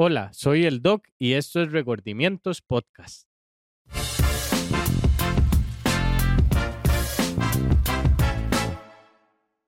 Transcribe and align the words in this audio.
Hola, 0.00 0.32
soy 0.32 0.64
el 0.64 0.80
Doc 0.80 1.08
y 1.18 1.32
esto 1.32 1.60
es 1.60 1.72
Regordimientos 1.72 2.62
Podcast. 2.62 3.26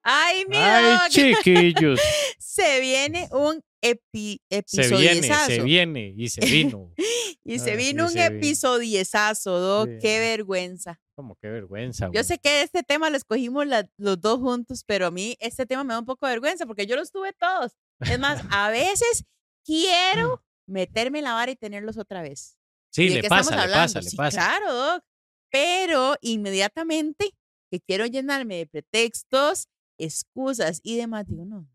Ay, 0.03 0.45
mi 0.49 0.57
Ay, 0.57 0.93
Doc, 0.93 1.09
chiquillos. 1.09 2.01
se 2.39 2.81
viene 2.81 3.29
un 3.33 3.61
epi 3.83 4.41
Se 4.49 4.59
episodio 4.59 4.99
viene, 4.99 5.35
se 5.47 5.63
viene 5.63 6.15
y 6.17 6.29
se 6.29 6.41
vino. 6.47 6.93
Y 7.43 7.59
se 7.59 7.75
vino 7.75 8.05
y 8.05 8.07
un 8.07 8.13
se 8.13 8.27
episodiezazo, 8.27 9.59
Doc. 9.59 9.89
Sí. 9.89 9.99
Qué 10.03 10.21
vergüenza. 10.21 11.01
Como 11.17 11.37
qué 11.37 11.49
vergüenza. 11.49 12.05
Yo 12.07 12.11
güey. 12.13 12.25
sé 12.25 12.39
que 12.39 12.63
este 12.63 12.83
tema 12.83 13.09
lo 13.11 13.17
escogimos 13.17 13.67
la- 13.67 13.89
los 13.97 14.21
dos 14.21 14.39
juntos, 14.39 14.85
pero 14.87 15.07
a 15.07 15.11
mí 15.11 15.37
este 15.41 15.65
tema 15.67 15.83
me 15.83 15.95
da 15.95 15.99
un 16.01 16.05
poco 16.05 16.27
de 16.27 16.35
vergüenza 16.35 16.67
porque 16.67 16.87
yo 16.87 16.97
los 16.97 17.11
tuve 17.11 17.33
todos. 17.33 17.73
Es 18.01 18.19
más, 18.21 18.45
a 18.51 18.71
veces 18.71 19.25
quiero 19.65 20.43
meterme 20.67 21.19
en 21.19 21.25
la 21.25 21.35
vara 21.35 21.51
y 21.53 21.57
tenerlos 21.57 21.97
otra 21.99 22.23
vez. 22.23 22.57
Sí, 22.93 23.05
¿Y 23.05 23.09
de 23.11 23.23
le 23.23 23.29
pasa, 23.29 23.67
le 23.67 23.73
pasa, 23.73 24.01
le 24.01 24.11
Sí, 24.11 24.17
pasa. 24.17 24.37
Claro, 24.39 24.73
Doc. 24.75 25.05
Pero 25.51 26.17
inmediatamente 26.21 27.33
que 27.71 27.81
quiero 27.81 28.07
llenarme 28.07 28.57
de 28.57 28.67
pretextos, 28.67 29.69
excusas 29.99 30.81
y 30.83 30.97
demás, 30.97 31.27
digo, 31.27 31.45
no, 31.45 31.69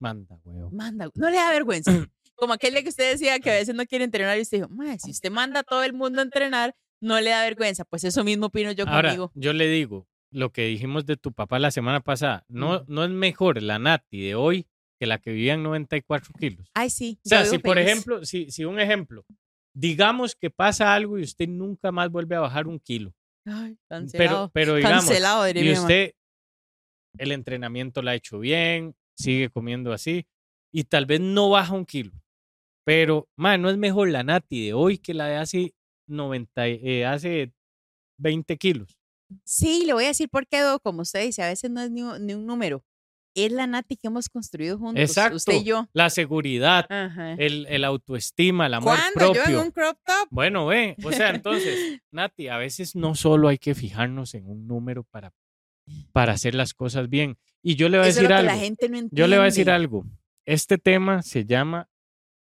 Manda, 0.00 0.38
güey. 0.44 0.58
manda, 0.72 1.08
no 1.14 1.30
le 1.30 1.36
da 1.36 1.50
vergüenza. 1.50 1.90
Como 2.36 2.52
aquel 2.52 2.74
que 2.82 2.88
usted 2.88 3.12
decía 3.12 3.38
que 3.40 3.50
a 3.50 3.54
veces 3.54 3.74
no 3.74 3.84
quiere 3.86 4.04
entrenar 4.04 4.38
y 4.38 4.42
usted 4.42 4.58
dijo, 4.58 4.68
"Mae, 4.68 4.98
si 5.00 5.10
usted 5.10 5.30
manda 5.30 5.60
a 5.60 5.62
todo 5.64 5.82
el 5.82 5.92
mundo 5.92 6.20
a 6.20 6.24
entrenar, 6.24 6.74
no 7.00 7.20
le 7.20 7.30
da 7.30 7.42
vergüenza. 7.42 7.84
Pues 7.84 8.04
eso 8.04 8.22
mismo 8.24 8.46
opino 8.46 8.70
yo 8.72 8.84
Ahora, 8.88 9.08
conmigo. 9.10 9.32
yo 9.34 9.52
le 9.52 9.66
digo, 9.68 10.08
lo 10.30 10.50
que 10.52 10.66
dijimos 10.66 11.04
de 11.06 11.16
tu 11.16 11.32
papá 11.32 11.58
la 11.58 11.70
semana 11.72 12.00
pasada, 12.00 12.44
no, 12.48 12.84
no 12.86 13.04
es 13.04 13.10
mejor 13.10 13.60
la 13.62 13.78
Nati 13.80 14.20
de 14.20 14.34
hoy 14.36 14.66
que 14.98 15.06
la 15.06 15.18
que 15.18 15.30
vivía 15.30 15.54
en 15.54 15.62
94 15.62 16.32
kilos. 16.38 16.68
Ay, 16.74 16.90
sí. 16.90 17.18
O 17.24 17.28
sea, 17.28 17.44
si 17.44 17.58
por 17.58 17.76
feliz. 17.76 17.90
ejemplo, 17.90 18.24
si, 18.24 18.50
si 18.50 18.64
un 18.64 18.80
ejemplo, 18.80 19.24
digamos 19.74 20.34
que 20.34 20.50
pasa 20.50 20.94
algo 20.94 21.18
y 21.18 21.22
usted 21.22 21.48
nunca 21.48 21.92
más 21.92 22.10
vuelve 22.10 22.36
a 22.36 22.40
bajar 22.40 22.66
un 22.66 22.78
kilo, 22.80 23.12
Ay, 23.46 23.76
cancelado. 23.88 24.50
pero 24.52 24.74
digamos, 24.76 25.04
cancelado, 25.04 25.48
y 25.48 25.70
usted 25.72 26.12
el 27.18 27.32
entrenamiento 27.32 28.02
lo 28.02 28.10
ha 28.10 28.14
hecho 28.14 28.38
bien, 28.38 28.94
sigue 29.16 29.50
comiendo 29.50 29.92
así 29.92 30.26
y 30.72 30.84
tal 30.84 31.06
vez 31.06 31.20
no 31.20 31.50
baja 31.50 31.74
un 31.74 31.84
kilo, 31.86 32.12
pero, 32.84 33.28
man, 33.36 33.62
no 33.62 33.70
es 33.70 33.76
mejor 33.76 34.08
la 34.10 34.22
Nati 34.22 34.66
de 34.66 34.72
hoy 34.74 34.98
que 34.98 35.14
la 35.14 35.26
de 35.26 35.36
hace 35.36 35.74
90, 36.06 36.68
y- 36.68 36.80
eh, 36.82 37.06
hace 37.06 37.52
20 38.18 38.56
kilos. 38.56 38.96
Sí, 39.44 39.84
le 39.86 39.92
voy 39.92 40.04
a 40.04 40.08
decir 40.08 40.28
por 40.28 40.46
qué, 40.46 40.62
como 40.82 41.02
usted 41.02 41.22
dice, 41.24 41.42
a 41.42 41.48
veces 41.48 41.70
no 41.70 41.82
es 41.82 41.90
ni 41.90 42.02
un 42.02 42.46
número. 42.46 42.82
Es 43.44 43.52
la 43.52 43.66
Nati 43.66 43.96
que 43.96 44.08
hemos 44.08 44.28
construido 44.28 44.78
juntos, 44.78 45.02
Exacto. 45.02 45.36
usted 45.36 45.52
y 45.54 45.64
yo. 45.64 45.86
La 45.92 46.10
seguridad, 46.10 46.86
Ajá. 46.90 47.34
el, 47.34 47.66
el 47.68 47.84
autoestima, 47.84 48.66
el 48.66 48.74
amor 48.74 48.96
¿Cuándo? 49.14 49.34
Yo 49.34 49.40
en 49.40 49.44
propio. 49.44 49.62
un 49.62 49.70
crop 49.70 49.98
top. 50.04 50.28
Bueno, 50.30 50.66
ve, 50.66 50.96
o 51.04 51.12
sea, 51.12 51.30
entonces, 51.30 52.00
Nati, 52.10 52.48
a 52.48 52.56
veces 52.58 52.94
no 52.96 53.14
solo 53.14 53.48
hay 53.48 53.58
que 53.58 53.74
fijarnos 53.74 54.34
en 54.34 54.48
un 54.48 54.66
número 54.66 55.04
para, 55.04 55.32
para 56.12 56.32
hacer 56.32 56.54
las 56.54 56.74
cosas 56.74 57.08
bien. 57.08 57.36
Y 57.62 57.74
yo 57.76 57.88
le 57.88 57.98
voy 57.98 58.06
a 58.06 58.10
Eso 58.10 58.20
decir 58.20 58.32
algo. 58.32 58.46
la 58.52 58.58
gente 58.58 58.88
no 58.88 58.96
entiende. 58.98 59.16
Yo 59.20 59.26
le 59.26 59.36
voy 59.36 59.42
a 59.42 59.46
decir 59.46 59.70
algo. 59.70 60.04
Este 60.46 60.78
tema 60.78 61.22
se 61.22 61.44
llama 61.44 61.88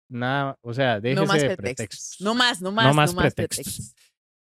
nada, 0.09 0.57
o 0.61 0.73
sea, 0.73 1.00
déjese 1.00 1.22
No 1.22 1.28
más 1.28 1.41
de 1.41 1.47
pretextos. 1.55 1.75
pretextos. 2.17 2.22
No 2.22 2.35
más, 2.35 2.61
no 2.61 2.72
más, 2.72 2.85
No 2.85 2.89
no 2.91 2.95
más 2.95 3.13
más, 3.16 3.33
pretextos. 3.33 3.66
pretextos. 3.66 3.95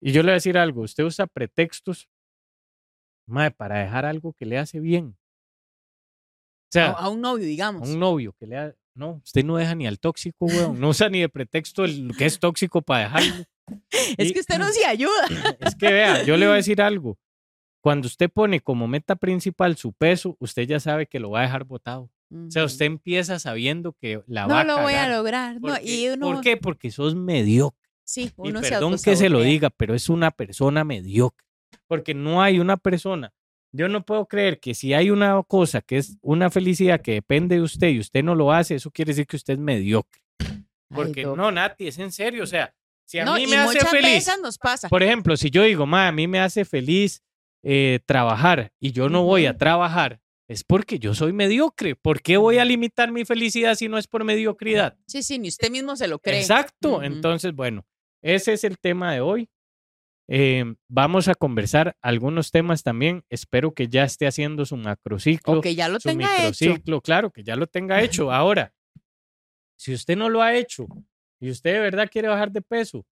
Y 0.00 0.12
yo 0.12 0.22
le 0.22 0.26
voy 0.26 0.32
a 0.32 0.34
decir 0.34 0.56
algo. 0.58 0.82
Usted 0.82 1.04
usa 1.04 1.26
pretextos, 1.26 2.08
mae, 3.26 3.50
para 3.50 3.78
dejar 3.80 4.04
algo 4.06 4.32
que 4.32 4.46
le 4.46 4.58
hace 4.58 4.80
bien. 4.80 5.16
Sea, 6.72 6.86
A, 6.92 7.04
a 7.04 7.08
un 7.10 7.20
novio, 7.20 7.44
digamos. 7.44 7.88
a 7.88 7.92
un 7.92 7.98
novio 8.00 8.34
que 8.38 8.46
le 8.46 8.56
ha... 8.56 8.74
No, 8.94 9.20
usted 9.24 9.44
no 9.44 9.56
deja 9.56 9.74
ni 9.74 9.86
al 9.86 9.98
tóxico, 9.98 10.46
weón. 10.46 10.78
No 10.78 10.90
usa 10.90 11.08
ni 11.08 11.20
de 11.20 11.28
pretexto 11.28 11.84
el 11.84 12.08
lo 12.08 12.14
que 12.14 12.26
es 12.26 12.38
tóxico 12.38 12.82
para 12.82 13.04
dejarlo. 13.04 13.44
es 14.18 14.30
y- 14.30 14.32
que 14.34 14.40
usted 14.40 14.58
no 14.58 14.68
se 14.70 14.84
ayuda. 14.84 15.26
Es 15.60 15.74
que 15.74 15.92
vea, 15.92 16.22
yo 16.24 16.36
le 16.36 16.46
voy 16.46 16.54
a 16.54 16.56
decir 16.56 16.80
algo. 16.82 17.18
Cuando 17.82 18.06
usted 18.06 18.30
pone 18.30 18.60
como 18.60 18.86
meta 18.86 19.16
principal 19.16 19.76
su 19.76 19.92
peso, 19.92 20.36
usted 20.40 20.66
ya 20.68 20.78
sabe 20.78 21.06
que 21.06 21.18
lo 21.20 21.30
va 21.30 21.40
a 21.40 21.42
dejar 21.42 21.64
botado. 21.64 22.10
O 22.30 22.50
sea, 22.50 22.64
usted 22.64 22.86
empieza 22.86 23.38
sabiendo 23.38 23.92
que 23.92 24.22
la 24.26 24.46
va 24.46 24.64
no 24.64 24.72
a 24.72 24.76
lo 24.76 24.82
voy 24.82 24.94
a 24.94 25.08
lograr. 25.08 25.54
No, 25.60 25.68
¿Por 25.74 25.80
y 25.82 25.86
qué? 26.04 26.12
uno, 26.12 26.26
¿Por 26.32 26.40
qué? 26.40 26.56
Porque 26.56 26.90
sos 26.90 27.14
mediocre. 27.14 27.78
Sí, 28.04 28.30
Y 28.42 28.48
uno 28.48 28.62
se 28.62 28.70
perdón 28.70 28.96
que 29.02 29.16
se 29.16 29.28
lo 29.28 29.40
diga, 29.42 29.68
pero 29.70 29.94
es 29.94 30.08
una 30.08 30.30
persona 30.30 30.84
mediocre. 30.84 31.44
Porque 31.86 32.14
no 32.14 32.40
hay 32.42 32.58
una 32.58 32.76
persona. 32.76 33.32
Yo 33.74 33.88
no 33.88 34.04
puedo 34.04 34.26
creer 34.26 34.60
que 34.60 34.74
si 34.74 34.92
hay 34.92 35.10
una 35.10 35.42
cosa 35.44 35.80
que 35.80 35.96
es 35.98 36.18
una 36.20 36.50
felicidad 36.50 37.00
que 37.00 37.12
depende 37.12 37.56
de 37.56 37.62
usted 37.62 37.88
y 37.88 37.98
usted 38.00 38.22
no 38.22 38.34
lo 38.34 38.52
hace, 38.52 38.74
eso 38.74 38.90
quiere 38.90 39.10
decir 39.12 39.26
que 39.26 39.36
usted 39.36 39.54
es 39.54 39.58
mediocre. 39.58 40.20
Porque 40.94 41.24
no, 41.24 41.50
Nati, 41.50 41.88
es 41.88 41.98
en 41.98 42.12
serio. 42.12 42.42
O 42.42 42.46
sea, 42.46 42.74
si 43.06 43.18
a 43.18 43.24
No, 43.24 43.34
mí 43.36 43.46
me 43.46 43.56
hace 43.56 43.80
feliz. 43.86 44.26
veces 44.26 44.38
nos 44.42 44.58
pasa. 44.58 44.88
Por 44.88 45.02
ejemplo, 45.02 45.36
si 45.36 45.50
yo 45.50 45.62
digo, 45.62 45.86
ma, 45.86 46.08
a 46.08 46.12
mí 46.12 46.26
me 46.28 46.38
hace 46.38 46.64
feliz 46.66 47.22
eh, 47.62 48.00
trabajar 48.06 48.72
y 48.78 48.92
yo 48.92 49.08
no 49.08 49.22
voy 49.24 49.46
a 49.46 49.56
trabajar, 49.56 50.20
es 50.48 50.64
porque 50.64 50.98
yo 50.98 51.14
soy 51.14 51.32
mediocre. 51.32 51.96
¿Por 51.96 52.20
qué 52.20 52.36
voy 52.36 52.58
a 52.58 52.64
limitar 52.66 53.10
mi 53.10 53.24
felicidad 53.24 53.74
si 53.74 53.88
no 53.88 53.96
es 53.96 54.06
por 54.06 54.22
mediocridad? 54.24 54.98
Sí, 55.06 55.22
sí, 55.22 55.38
ni 55.38 55.48
usted 55.48 55.70
mismo 55.70 55.96
se 55.96 56.08
lo 56.08 56.18
cree. 56.18 56.40
Exacto. 56.40 57.02
Entonces, 57.02 57.54
bueno, 57.54 57.86
ese 58.20 58.52
es 58.52 58.64
el 58.64 58.78
tema 58.78 59.14
de 59.14 59.22
hoy. 59.22 59.48
Eh, 60.28 60.64
vamos 60.88 61.28
a 61.28 61.34
conversar 61.34 61.96
algunos 62.00 62.50
temas 62.50 62.82
también. 62.82 63.24
Espero 63.28 63.74
que 63.74 63.88
ya 63.88 64.04
esté 64.04 64.26
haciendo 64.26 64.64
su 64.64 64.76
macrociclo, 64.76 65.58
O 65.58 65.60
que 65.60 65.74
ya 65.74 65.88
lo 65.88 66.00
su 66.00 66.08
tenga 66.08 66.26
hecho. 66.26 66.42
microciclo. 66.42 67.00
Claro, 67.00 67.30
que 67.30 67.42
ya 67.42 67.56
lo 67.56 67.66
tenga 67.66 68.00
hecho. 68.02 68.32
Ahora, 68.32 68.72
si 69.76 69.92
usted 69.94 70.16
no 70.16 70.28
lo 70.28 70.42
ha 70.42 70.54
hecho 70.54 70.86
y 71.40 71.50
usted 71.50 71.72
de 71.74 71.80
verdad 71.80 72.08
quiere 72.10 72.28
bajar 72.28 72.52
de 72.52 72.62
peso 72.62 73.04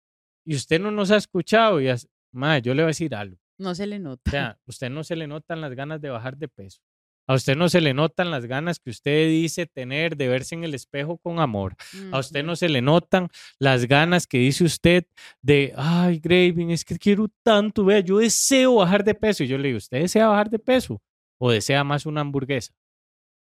y 0.45 0.55
usted 0.55 0.81
no 0.81 0.91
nos 0.91 1.11
ha 1.11 1.17
escuchado, 1.17 1.81
y 1.81 1.89
ma, 2.33 2.59
yo 2.59 2.75
le 2.75 2.83
voy 2.83 2.89
a 2.89 2.95
decir 2.95 3.15
algo. 3.15 3.37
No 3.59 3.75
se 3.75 3.87
le 3.87 3.99
nota. 3.99 4.23
O 4.27 4.31
sea, 4.31 4.59
usted 4.67 4.91
no 4.91 5.03
se 5.03 5.17
le 5.17 5.27
notan 5.27 5.61
las 5.61 5.73
ganas 5.75 6.01
de 6.01 6.11
bajar 6.11 6.37
de 6.37 6.49
peso. 6.49 6.81
A 7.29 7.35
usted 7.35 7.57
no 7.57 7.69
se 7.69 7.83
le 7.83 7.93
notan 7.93 8.31
las 8.31 8.47
ganas 8.47 8.81
que 8.81 8.89
usted 8.89 9.29
dice 9.29 9.67
tener 9.67 10.17
de 10.17 10.29
verse 10.29 10.55
en 10.55 10.65
el 10.65 10.75
espejo 10.75 11.19
con 11.19 11.41
amor. 11.41 11.77
A 12.11 12.19
usted 12.19 12.43
no 12.43 12.57
se 12.57 12.71
le 12.71 12.81
notan 12.81 13.29
las 13.59 13.85
ganas 13.87 14.27
que 14.27 14.39
dice 14.39 14.65
usted 14.65 15.05
de, 15.43 15.75
ay, 15.77 16.21
Graving, 16.21 16.71
es 16.71 16.87
que 16.87 16.97
quiero 16.99 17.29
tanto, 17.43 17.85
vea, 17.85 18.01
yo 18.01 18.17
deseo 18.17 18.77
bajar 18.77 19.05
de 19.05 19.15
peso. 19.15 19.45
Y 19.45 19.47
yo 19.47 19.59
le 19.59 19.69
digo, 19.69 19.77
¿usted 19.77 20.01
desea 20.01 20.27
bajar 20.27 20.49
de 20.49 20.59
peso 20.59 21.03
o 21.39 21.51
desea 21.51 21.85
más 21.85 22.07
una 22.07 22.23
hamburguesa? 22.23 22.73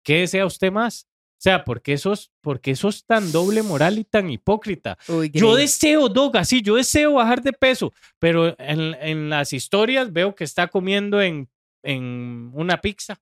¿Qué 0.05 0.19
desea 0.21 0.45
usted 0.45 0.71
más? 0.71 1.07
O 1.39 1.41
sea, 1.41 1.65
¿por 1.65 1.81
qué 1.81 1.97
sos, 1.97 2.31
por 2.43 2.61
qué 2.61 2.77
sos 2.77 3.07
tan 3.07 3.33
doble 3.33 3.63
moral 3.63 3.99
y 3.99 4.05
tan 4.05 4.29
hipócrita? 4.29 4.99
Uy, 5.09 5.31
Yo 5.33 5.55
deseo, 5.55 6.11
Doga, 6.11 6.45
sí, 6.45 6.61
yo 6.61 6.75
deseo 6.75 7.15
bajar 7.15 7.43
de 7.43 7.55
peso, 7.55 7.95
pero 8.19 8.55
en, 8.59 8.95
en 9.01 9.31
las 9.31 9.55
historias 9.55 10.13
veo 10.13 10.35
que 10.35 10.45
está 10.45 10.67
comiendo 10.67 11.23
en, 11.23 11.49
en 11.83 12.51
una 12.53 12.81
pizza. 12.81 13.19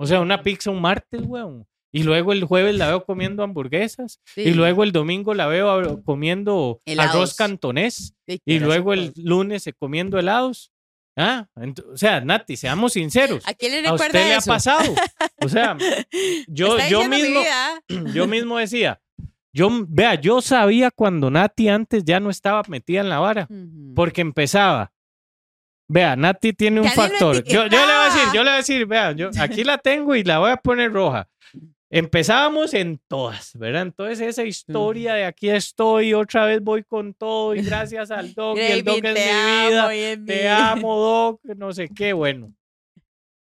O 0.00 0.06
sea, 0.06 0.20
una 0.20 0.42
pizza 0.42 0.70
un 0.70 0.80
martes, 0.80 1.20
weón. 1.22 1.66
Y 1.92 2.04
luego 2.04 2.32
el 2.32 2.44
jueves 2.44 2.74
la 2.76 2.88
veo 2.88 3.04
comiendo 3.04 3.42
hamburguesas. 3.42 4.18
Sí. 4.24 4.42
Y 4.42 4.54
luego 4.54 4.82
el 4.82 4.92
domingo 4.92 5.34
la 5.34 5.46
veo 5.46 6.02
comiendo 6.04 6.80
Helados. 6.86 7.14
arroz 7.14 7.34
cantonés. 7.34 8.14
Sí, 8.26 8.40
Y 8.46 8.60
luego 8.60 8.94
el 8.94 9.12
lunes 9.16 9.68
comiendo 9.78 10.18
helados. 10.18 10.72
Ah, 11.16 11.48
o 11.92 11.96
sea, 11.98 12.22
Nati, 12.22 12.56
seamos 12.56 12.94
sinceros. 12.94 13.46
¿A 13.46 13.52
quién 13.52 13.72
le 13.72 13.78
A 13.80 13.92
recuerda 13.92 14.06
usted 14.06 14.28
le 14.28 14.34
ha 14.36 14.40
pasado. 14.40 14.94
O 15.42 15.48
sea, 15.50 15.76
yo, 16.48 16.78
yo 16.88 17.06
mismo, 17.06 17.42
yo 18.14 18.26
mismo 18.26 18.56
decía, 18.56 19.02
yo, 19.52 19.68
vea, 19.86 20.14
yo 20.14 20.40
sabía 20.40 20.90
cuando 20.90 21.30
Nati 21.30 21.68
antes 21.68 22.04
ya 22.04 22.20
no 22.20 22.30
estaba 22.30 22.62
metida 22.68 23.00
en 23.02 23.10
la 23.10 23.18
vara, 23.18 23.48
porque 23.94 24.22
empezaba. 24.22 24.92
Vea, 25.92 26.14
Nati 26.14 26.52
tiene 26.52 26.80
un 26.80 26.88
factor. 26.88 27.42
Yo, 27.42 27.66
yo 27.66 27.68
le 27.68 27.68
voy 27.68 27.80
a 27.80 28.04
decir, 28.04 28.20
etiquetaba. 28.20 28.32
yo 28.34 28.42
le 28.44 28.50
voy 28.50 28.54
a 28.54 28.56
decir, 28.56 28.86
vea, 28.86 29.12
yo 29.12 29.30
aquí 29.40 29.64
la 29.64 29.78
tengo 29.78 30.14
y 30.14 30.22
la 30.22 30.38
voy 30.38 30.50
a 30.52 30.56
poner 30.56 30.92
roja. 30.92 31.28
Empezábamos 31.92 32.72
en 32.74 33.00
todas, 33.08 33.50
¿verdad? 33.58 33.82
Entonces 33.82 34.20
esa 34.20 34.44
historia 34.44 35.14
de 35.14 35.24
aquí 35.24 35.50
estoy, 35.50 36.14
otra 36.14 36.46
vez 36.46 36.60
voy 36.62 36.84
con 36.84 37.12
todo 37.14 37.56
y 37.56 37.62
gracias 37.62 38.12
al 38.12 38.32
Doc 38.34 38.56
y 38.56 38.60
el 38.60 38.84
Doc 38.84 39.04
es 39.04 39.14
mi 39.14 39.20
amo, 39.30 39.68
vida. 39.88 39.94
es 39.94 40.24
Te 40.24 40.40
mi- 40.42 40.46
amo, 40.46 40.96
Doc, 41.44 41.56
no 41.56 41.72
sé 41.72 41.88
qué, 41.92 42.12
bueno. 42.12 42.54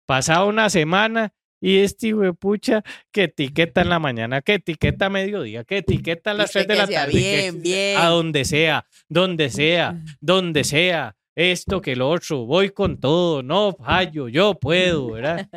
Pasaba 0.06 0.46
una 0.46 0.70
semana 0.70 1.34
y 1.60 1.80
este 1.80 2.10
hijo 2.10 2.20
de 2.20 2.34
pucha 2.34 2.84
que 3.12 3.24
etiqueta 3.24 3.82
en 3.82 3.90
la 3.90 3.98
mañana, 3.98 4.44
que 4.44 4.54
etiqueta 4.54 5.08
a 5.08 5.10
mediodía, 5.10 5.64
que 5.64 5.78
etiqueta 5.80 6.30
a 6.30 6.34
las 6.36 6.50
Usted 6.56 6.68
3 6.68 6.68
de 6.68 6.74
que 6.86 6.92
la 6.94 7.00
tarde. 7.00 7.12
que- 7.14 7.18
bien, 7.52 7.62
bien. 7.64 7.98
A 7.98 8.10
donde 8.10 8.46
sea, 8.46 8.86
donde 9.10 9.50
sea, 9.50 10.00
donde 10.22 10.64
sea. 10.64 11.16
Esto 11.36 11.82
que 11.82 11.96
lo 11.98 12.10
otro, 12.10 12.46
voy 12.46 12.70
con 12.70 12.98
todo, 13.00 13.44
no 13.44 13.74
fallo, 13.74 14.30
yo 14.30 14.56
puedo, 14.58 15.12
¿verdad? 15.12 15.50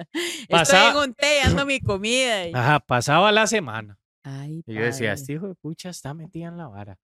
pasaba- 0.49 0.89
Estoy 0.91 1.03
en 1.05 1.09
un 1.11 1.15
té, 1.15 1.41
ando 1.43 1.65
mi 1.67 1.81
comida. 1.81 2.49
y- 2.49 2.53
Ajá, 2.55 2.81
pasaba 2.81 3.31
la 3.31 3.47
semana. 3.47 3.97
Ay, 4.25 4.63
Y 4.67 4.75
yo 4.75 4.81
decía, 4.83 5.13
este 5.13 5.35
hijo 5.35 5.47
de 5.49 5.55
pucha 5.55 5.91
está 5.91 6.15
metida 6.15 6.49
en 6.49 6.57
la 6.59 6.67
vara. 6.69 6.99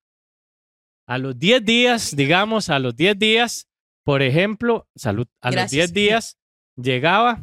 A 1.07 1.19
los 1.19 1.39
10 1.39 1.65
días, 1.65 2.17
digamos, 2.17 2.69
a 2.69 2.79
los 2.79 2.97
10 2.97 3.19
días, 3.19 3.69
por 4.05 4.23
ejemplo, 4.23 4.89
salud, 4.97 5.27
a 5.41 5.49
los 5.49 5.55
Gracias. 5.55 5.71
10 5.71 5.93
días 5.93 6.39
llegaba 6.77 7.41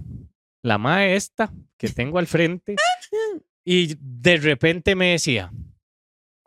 la 0.64 0.78
mae 0.78 1.16
esta 1.16 1.54
que 1.78 1.88
tengo 1.90 2.20
al 2.20 2.28
frente 2.28 2.76
y 3.66 3.96
de 4.00 4.38
repente 4.38 4.96
me 4.96 5.12
decía, 5.12 5.52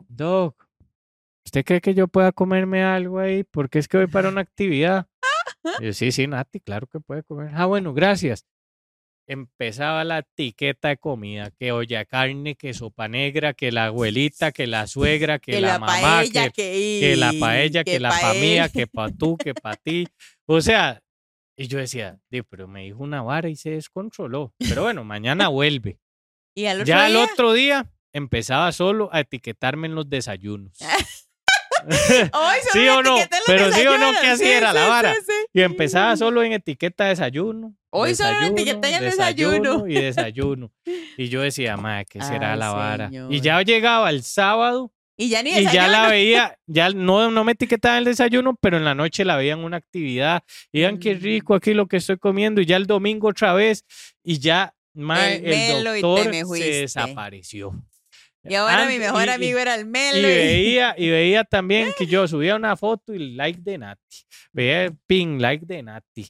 Doc, 0.07 0.64
¿usted 1.45 1.63
cree 1.63 1.81
que 1.81 1.93
yo 1.93 2.07
pueda 2.07 2.31
comerme 2.31 2.83
algo 2.83 3.19
ahí? 3.19 3.43
Porque 3.43 3.79
es 3.79 3.87
que 3.87 3.97
voy 3.97 4.07
para 4.07 4.29
una 4.29 4.41
actividad. 4.49 5.07
Y 5.79 5.85
yo, 5.85 5.93
sí, 5.93 6.11
sí, 6.11 6.27
Nati, 6.27 6.59
claro 6.59 6.85
que 6.85 6.99
puede 6.99 7.23
comer. 7.23 7.49
Ah, 7.55 7.65
bueno, 7.65 7.93
gracias. 7.93 8.45
Empezaba 9.27 10.03
la 10.03 10.19
etiqueta 10.19 10.89
de 10.89 10.97
comida, 10.97 11.49
que 11.49 11.71
olla 11.71 12.05
carne, 12.05 12.53
que 12.53 12.75
sopa 12.75 13.07
negra, 13.07 13.53
que 13.53 13.71
la 13.71 13.85
abuelita, 13.85 14.51
que 14.51 14.67
la 14.67 14.85
suegra, 14.85 15.39
que, 15.39 15.59
la, 15.59 15.79
mamá, 15.79 15.99
paella, 15.99 16.51
que, 16.51 16.51
que, 16.51 16.99
que 17.01 17.15
la 17.15 17.33
paella, 17.39 17.83
que, 17.83 17.99
la 17.99 18.11
familia, 18.11 18.69
que 18.69 18.85
pa' 18.85 19.09
tú, 19.09 19.37
que 19.37 19.55
pa' 19.55 19.75
ti. 19.75 20.07
O 20.45 20.61
sea, 20.61 21.01
y 21.57 21.67
yo 21.67 21.79
decía, 21.79 22.19
"Di, 22.29 22.43
pero 22.43 22.67
me 22.67 22.83
dijo 22.83 23.01
una 23.01 23.23
vara 23.23 23.49
y 23.49 23.55
se 23.55 23.71
descontroló. 23.71 24.53
Pero 24.59 24.83
bueno, 24.83 25.03
mañana 25.03 25.47
vuelve. 25.47 25.99
Y 26.57 26.67
al 26.67 26.77
otro 26.77 26.85
Ya 26.85 27.07
el 27.07 27.13
día, 27.13 27.23
otro 27.25 27.51
día 27.53 27.91
empezaba 28.13 28.71
solo 28.71 29.09
a 29.11 29.19
etiquetarme 29.19 29.87
en 29.87 29.95
los 29.95 30.09
desayunos. 30.09 30.77
Hoy 31.87 32.57
solo 32.71 32.73
¿Sí 32.73 32.87
o 32.89 33.03
no? 33.03 33.17
Pero 33.45 33.71
sí 33.71 33.85
o 33.87 33.97
no, 33.97 34.11
que 34.19 34.27
así 34.27 34.45
era 34.47 34.73
la 34.73 34.87
vara. 34.87 35.13
sí. 35.13 35.31
Y 35.53 35.61
empezaba 35.61 36.15
solo 36.17 36.43
en 36.43 36.53
etiqueta 36.53 37.05
desayuno. 37.05 37.75
Hoy 37.91 38.15
solo 38.15 38.39
en 38.41 38.53
etiqueta 38.53 38.89
y 38.89 38.93
en 38.95 39.01
desayuno. 39.03 39.87
Y 39.87 39.93
desayuno. 39.95 40.71
Y 41.17 41.29
yo 41.29 41.41
decía, 41.41 41.77
madre, 41.77 42.05
¿qué 42.09 42.21
será 42.21 42.53
Ay, 42.53 42.59
la 42.59 42.71
vara? 42.71 43.09
Y 43.29 43.39
ya 43.41 43.61
llegaba 43.61 44.09
el 44.09 44.23
sábado 44.23 44.91
Y 45.17 45.29
ya 45.29 45.41
ni 45.43 45.51
y 45.51 45.63
ya 45.63 45.87
la 45.87 46.07
desayuno. 46.07 46.09
veía, 46.09 46.57
ya 46.65 46.89
no, 46.89 47.31
no 47.31 47.43
me 47.45 47.53
etiquetaba 47.53 47.95
en 47.95 47.99
el 47.99 48.05
desayuno, 48.05 48.55
pero 48.59 48.75
en 48.77 48.83
la 48.83 48.95
noche 48.95 49.23
la 49.23 49.37
veía 49.37 49.53
en 49.53 49.59
una 49.63 49.77
actividad. 49.77 50.43
Y 50.73 50.79
digan, 50.79 50.99
qué 50.99 51.15
Mm. 51.15 51.19
rico 51.21 51.53
aquí 51.55 51.73
lo 51.73 51.87
que 51.87 51.97
estoy 51.97 52.17
comiendo. 52.17 52.59
Y 52.61 52.65
ya 52.65 52.75
el 52.77 52.85
domingo 52.87 53.29
otra 53.29 53.53
vez. 53.53 53.85
Y 54.23 54.39
ya, 54.39 54.73
mae, 54.93 55.35
El 55.37 55.85
el, 55.87 56.01
doctor 56.01 56.33
se 56.57 56.71
desapareció. 56.81 57.73
Y 58.47 58.55
ahora 58.55 58.85
mi 58.87 58.97
mejor 58.99 59.23
y- 59.25 59.27
y- 59.27 59.33
amigo 59.33 59.59
era 59.59 59.75
el 59.75 59.85
Melo. 59.85 60.19
y 60.19 60.23
veía, 60.23 60.95
y 60.97 61.09
veía 61.09 61.43
también 61.43 61.89
que 61.97 62.05
yo 62.07 62.27
subía 62.27 62.55
una 62.55 62.75
foto 62.77 63.13
y 63.13 63.33
like 63.35 63.59
de 63.61 63.77
Nati. 63.77 64.17
Veía 64.53 64.83
el 64.85 64.97
ping, 65.07 65.39
like 65.39 65.65
de 65.65 65.83
Nati. 65.83 66.27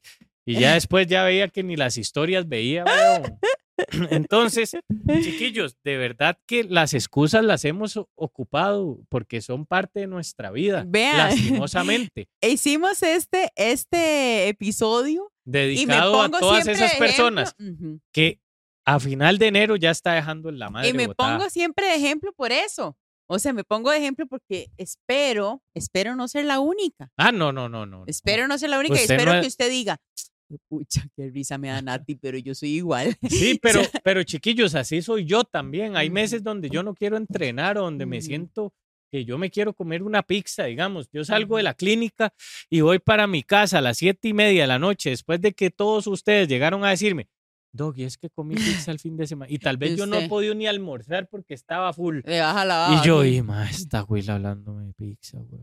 Y 0.47 0.59
ya 0.59 0.73
después 0.75 1.07
ya 1.07 1.23
veía 1.23 1.47
que 1.47 1.63
ni 1.63 1.75
las 1.75 1.97
historias 1.97 2.47
veía, 2.47 2.83
weón. 2.85 3.39
Entonces, 4.12 4.77
chiquillos, 5.21 5.75
de 5.83 5.97
verdad 5.97 6.38
que 6.45 6.63
las 6.63 6.94
excusas 6.94 7.44
las 7.44 7.65
hemos 7.65 8.00
ocupado 8.15 9.00
porque 9.09 9.41
son 9.41 9.65
parte 9.65 10.01
de 10.01 10.07
nuestra 10.07 10.51
vida. 10.51 10.83
Vean. 10.88 11.18
Lastimosamente. 11.18 12.27
Hicimos 12.41 13.03
este, 13.03 13.51
este 13.56 14.47
episodio 14.47 15.31
y 15.45 15.50
me 15.51 15.59
Dedicado 15.59 16.21
a 16.21 16.29
todas 16.29 16.68
esas 16.68 16.91
ejemplo- 16.94 17.00
personas 17.00 17.56
que 18.13 18.39
a 18.85 18.99
final 18.99 19.37
de 19.37 19.47
enero 19.47 19.75
ya 19.75 19.91
está 19.91 20.13
dejando 20.13 20.49
en 20.49 20.59
la 20.59 20.69
madre 20.69 20.89
Y 20.89 20.93
me 20.93 21.07
botada. 21.07 21.37
pongo 21.37 21.49
siempre 21.49 21.87
de 21.87 21.95
ejemplo 21.95 22.31
por 22.33 22.51
eso. 22.51 22.97
O 23.27 23.39
sea, 23.39 23.53
me 23.53 23.63
pongo 23.63 23.89
de 23.89 23.97
ejemplo 23.97 24.27
porque 24.27 24.67
espero, 24.77 25.63
espero 25.73 26.15
no 26.15 26.27
ser 26.27 26.45
la 26.45 26.59
única. 26.59 27.09
Ah, 27.17 27.31
no, 27.31 27.51
no, 27.51 27.67
no, 27.67 27.85
no. 27.85 28.03
Espero 28.05 28.47
no 28.47 28.57
ser 28.57 28.69
la 28.69 28.79
única 28.79 28.95
y 28.95 28.99
espero 28.99 29.33
no 29.33 29.41
que 29.41 29.47
usted 29.47 29.69
diga, 29.69 29.99
pucha, 30.69 31.07
qué 31.15 31.29
risa 31.31 31.57
me 31.57 31.69
da 31.69 31.81
Nati, 31.81 32.15
pero 32.15 32.37
yo 32.37 32.53
soy 32.53 32.75
igual. 32.75 33.15
Sí, 33.29 33.59
pero, 33.59 33.81
pero 34.03 34.23
chiquillos, 34.23 34.75
así 34.75 35.01
soy 35.01 35.25
yo 35.25 35.43
también. 35.43 35.97
Hay 35.97 36.09
meses 36.11 36.43
donde 36.43 36.69
yo 36.69 36.83
no 36.83 36.93
quiero 36.93 37.17
entrenar 37.17 37.77
o 37.79 37.81
donde 37.81 38.05
me 38.05 38.21
siento 38.21 38.73
que 39.11 39.25
yo 39.25 39.37
me 39.37 39.49
quiero 39.49 39.73
comer 39.73 40.03
una 40.03 40.21
pizza, 40.23 40.65
digamos. 40.65 41.09
Yo 41.11 41.23
salgo 41.23 41.57
de 41.57 41.63
la 41.63 41.73
clínica 41.73 42.33
y 42.69 42.81
voy 42.81 42.99
para 42.99 43.25
mi 43.27 43.43
casa 43.43 43.79
a 43.79 43.81
las 43.81 43.97
siete 43.97 44.27
y 44.27 44.33
media 44.33 44.61
de 44.61 44.67
la 44.67 44.79
noche 44.79 45.09
después 45.11 45.41
de 45.41 45.53
que 45.53 45.71
todos 45.71 46.05
ustedes 46.07 46.47
llegaron 46.47 46.83
a 46.83 46.89
decirme, 46.89 47.27
Doggy, 47.75 48.04
es 48.04 48.18
que 48.18 48.30
comí 48.30 48.56
pizza 48.56 48.92
el 48.92 49.00
fin 49.00 49.18
de 49.18 49.27
semana. 49.27 49.51
Y 49.51 49.60
tal 49.60 49.77
vez 49.77 49.92
Y 49.92 49.95
yo 49.98 50.06
no 50.06 50.16
he 50.16 50.18
usted. 50.19 50.30
podido 50.30 50.56
ni 50.56 50.68
almorzar 50.68 51.27
porque 51.30 51.54
estaba 51.54 51.92
full. 51.94 52.19
Le 52.25 52.39
baja 52.39 52.66
la. 52.66 53.00
Y 53.01 53.06
yo, 53.07 53.24
y 53.25 53.42
ma, 53.42 53.69
esta 53.69 54.01
güey 54.01 54.27
hablándome 54.30 54.86
de 54.86 54.94
pizza, 54.94 55.38
güey, 55.39 55.62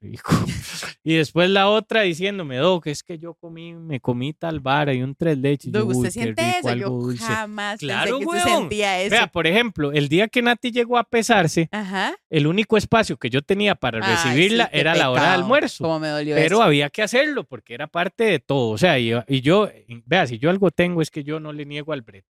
rico. 0.00 0.30
y 1.04 1.14
después 1.14 1.48
la 1.50 1.68
otra 1.68 2.02
diciéndome, 2.02 2.56
Doc, 2.56 2.86
es 2.86 3.02
que 3.02 3.18
yo 3.18 3.34
comí, 3.34 3.74
me 3.74 4.00
comí 4.00 4.32
tal 4.32 4.60
vara 4.60 4.92
y 4.92 5.02
un 5.02 5.14
tres 5.14 5.38
leches. 5.38 5.72
"Uy, 5.74 5.82
¿usted 5.96 6.10
siente 6.10 6.42
rico, 6.42 6.58
eso? 6.58 6.68
algo 6.68 6.86
Yo 6.88 6.90
dulce". 7.06 7.24
jamás 7.24 7.78
Claro, 7.80 8.18
pensé 8.18 8.18
que 8.20 8.26
usted 8.36 8.44
weón. 8.50 8.60
sentía 8.60 9.00
eso. 9.00 9.10
Vea, 9.10 9.26
por 9.28 9.46
ejemplo, 9.46 9.92
el 9.92 10.08
día 10.08 10.28
que 10.28 10.42
Nati 10.42 10.70
llegó 10.70 10.98
a 10.98 11.04
pesarse, 11.04 11.68
Ajá. 11.72 12.14
el 12.30 12.46
único 12.46 12.76
espacio 12.76 13.16
que 13.16 13.30
yo 13.30 13.42
tenía 13.42 13.74
para 13.74 14.04
Ay, 14.04 14.14
recibirla 14.14 14.64
sí, 14.66 14.78
era 14.78 14.94
la 14.94 15.10
hora 15.10 15.22
de 15.22 15.28
almuerzo. 15.28 15.84
Cómo 15.84 15.98
me 16.00 16.08
dolió 16.08 16.34
Pero 16.34 16.56
eso. 16.56 16.62
había 16.62 16.90
que 16.90 17.02
hacerlo 17.02 17.44
porque 17.44 17.74
era 17.74 17.86
parte 17.86 18.24
de 18.24 18.38
todo. 18.38 18.70
O 18.70 18.78
sea, 18.78 18.98
y, 18.98 19.12
y 19.28 19.40
yo, 19.40 19.70
vea, 20.06 20.26
si 20.26 20.38
yo 20.38 20.50
algo 20.50 20.70
tengo 20.70 21.00
es 21.02 21.10
que 21.10 21.24
yo 21.24 21.40
no 21.40 21.52
le 21.52 21.64
niego 21.66 21.92
al 21.92 22.02
brete, 22.02 22.28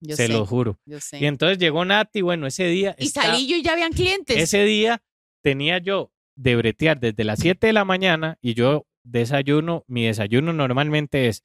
Yo 0.00 0.16
se 0.16 0.26
sé, 0.26 0.32
lo 0.32 0.44
juro. 0.46 0.78
yo 0.84 1.00
sé. 1.00 1.18
Y 1.20 1.26
entonces 1.26 1.58
llegó 1.58 1.84
Nati, 1.84 2.20
bueno, 2.22 2.46
ese 2.46 2.66
día. 2.66 2.94
Y 2.98 3.08
salí 3.08 3.46
yo 3.46 3.56
y 3.56 3.62
ya 3.62 3.72
habían 3.72 3.92
clientes. 3.92 4.36
Ese 4.36 4.64
día 4.64 5.02
tenía 5.42 5.78
yo 5.78 6.10
de 6.42 6.56
bretear 6.56 6.98
desde 6.98 7.24
las 7.24 7.38
7 7.38 7.68
de 7.68 7.72
la 7.72 7.84
mañana 7.84 8.36
y 8.40 8.54
yo 8.54 8.86
desayuno, 9.04 9.84
mi 9.86 10.06
desayuno 10.06 10.52
normalmente 10.52 11.28
es 11.28 11.44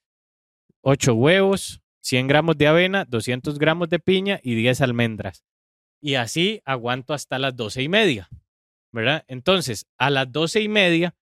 8 0.82 1.14
huevos, 1.14 1.82
100 2.02 2.28
gramos 2.28 2.58
de 2.58 2.68
avena, 2.68 3.06
200 3.06 3.60
gramos 3.60 3.90
de 3.90 4.00
piña 4.00 4.40
y 4.42 4.56
10 4.56 4.82
almendras. 4.82 5.46
Y 6.02 6.16
así 6.16 6.62
aguanto 6.66 7.14
hasta 7.14 7.38
las 7.38 7.56
12 7.56 7.84
y 7.84 7.90
media, 7.90 8.30
¿verdad? 8.92 9.24
Entonces, 9.28 9.86
a 10.00 10.10
las 10.10 10.32
12 10.32 10.62
y 10.62 10.68
media, 10.68 11.16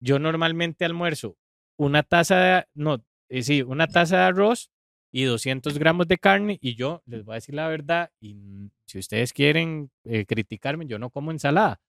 yo 0.00 0.18
normalmente 0.18 0.84
almuerzo 0.84 1.36
una 1.76 2.02
taza 2.02 2.38
de, 2.38 2.64
no, 2.74 3.04
eh, 3.30 3.42
sí, 3.42 3.62
una 3.62 3.86
taza 3.86 4.18
de 4.18 4.22
arroz 4.24 4.70
y 5.10 5.24
200 5.24 5.78
gramos 5.78 6.08
de 6.08 6.18
carne 6.18 6.58
y 6.60 6.74
yo 6.74 7.02
les 7.06 7.24
voy 7.24 7.34
a 7.34 7.36
decir 7.36 7.54
la 7.54 7.68
verdad 7.68 8.10
y 8.20 8.70
si 8.86 8.98
ustedes 8.98 9.32
quieren 9.32 9.90
eh, 10.04 10.26
criticarme, 10.26 10.86
yo 10.86 10.98
no 10.98 11.08
como 11.08 11.30
ensalada. 11.30 11.80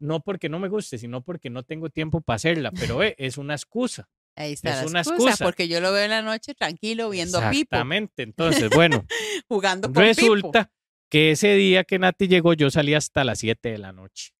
No 0.00 0.20
porque 0.20 0.48
no 0.48 0.58
me 0.58 0.68
guste, 0.68 0.98
sino 0.98 1.22
porque 1.22 1.50
no 1.50 1.62
tengo 1.62 1.90
tiempo 1.90 2.20
para 2.22 2.36
hacerla, 2.36 2.72
pero 2.72 2.96
ve, 2.96 3.14
es 3.18 3.38
una 3.38 3.54
excusa. 3.54 4.08
Ahí 4.36 4.52
está 4.54 4.70
es 4.70 4.76
la 4.84 4.86
una 4.86 5.00
excusa, 5.00 5.30
excusa. 5.30 5.44
porque 5.44 5.68
yo 5.68 5.80
lo 5.80 5.92
veo 5.92 6.04
en 6.04 6.10
la 6.10 6.22
noche 6.22 6.54
tranquilo 6.54 7.10
viendo 7.10 7.38
a 7.38 7.50
Pipo, 7.50 7.74
Exactamente. 7.76 8.22
Entonces, 8.22 8.70
bueno, 8.70 9.04
jugando 9.48 9.88
con 9.88 9.94
Pipo. 9.94 10.04
resulta 10.06 10.72
que 11.10 11.32
ese 11.32 11.54
día 11.54 11.84
que 11.84 11.98
Nati 11.98 12.28
llegó, 12.28 12.54
yo 12.54 12.70
salí 12.70 12.94
hasta 12.94 13.24
las 13.24 13.40
7 13.40 13.70
de 13.72 13.78
la 13.78 13.92
noche. 13.92 14.32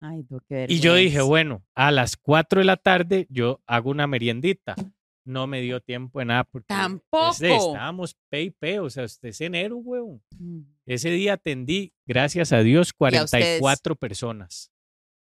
Ay, 0.00 0.24
no, 0.28 0.40
qué 0.48 0.66
Y 0.68 0.78
yo 0.78 0.94
dije, 0.94 1.20
bueno, 1.22 1.64
a 1.74 1.90
las 1.90 2.16
4 2.16 2.60
de 2.60 2.66
la 2.66 2.76
tarde 2.76 3.26
yo 3.30 3.60
hago 3.66 3.90
una 3.90 4.06
meriendita. 4.06 4.76
No 5.24 5.46
me 5.46 5.60
dio 5.60 5.80
tiempo 5.80 6.20
de 6.20 6.26
nada 6.26 6.44
porque 6.44 6.68
Tampoco. 6.68 7.32
ese- 7.32 7.54
estábamos 7.54 8.16
pe 8.30 8.42
y 8.42 8.50
pe, 8.50 8.78
o 8.80 8.88
sea, 8.88 9.04
este 9.04 9.30
es 9.30 9.40
enero, 9.40 9.76
weón. 9.78 10.22
Mm. 10.38 10.60
Ese 10.86 11.10
día 11.10 11.34
atendí, 11.34 11.92
gracias 12.06 12.52
a 12.52 12.60
Dios, 12.60 12.90
a 12.98 13.24
ustedes. 13.24 13.28
44 13.60 13.96
personas 13.96 14.70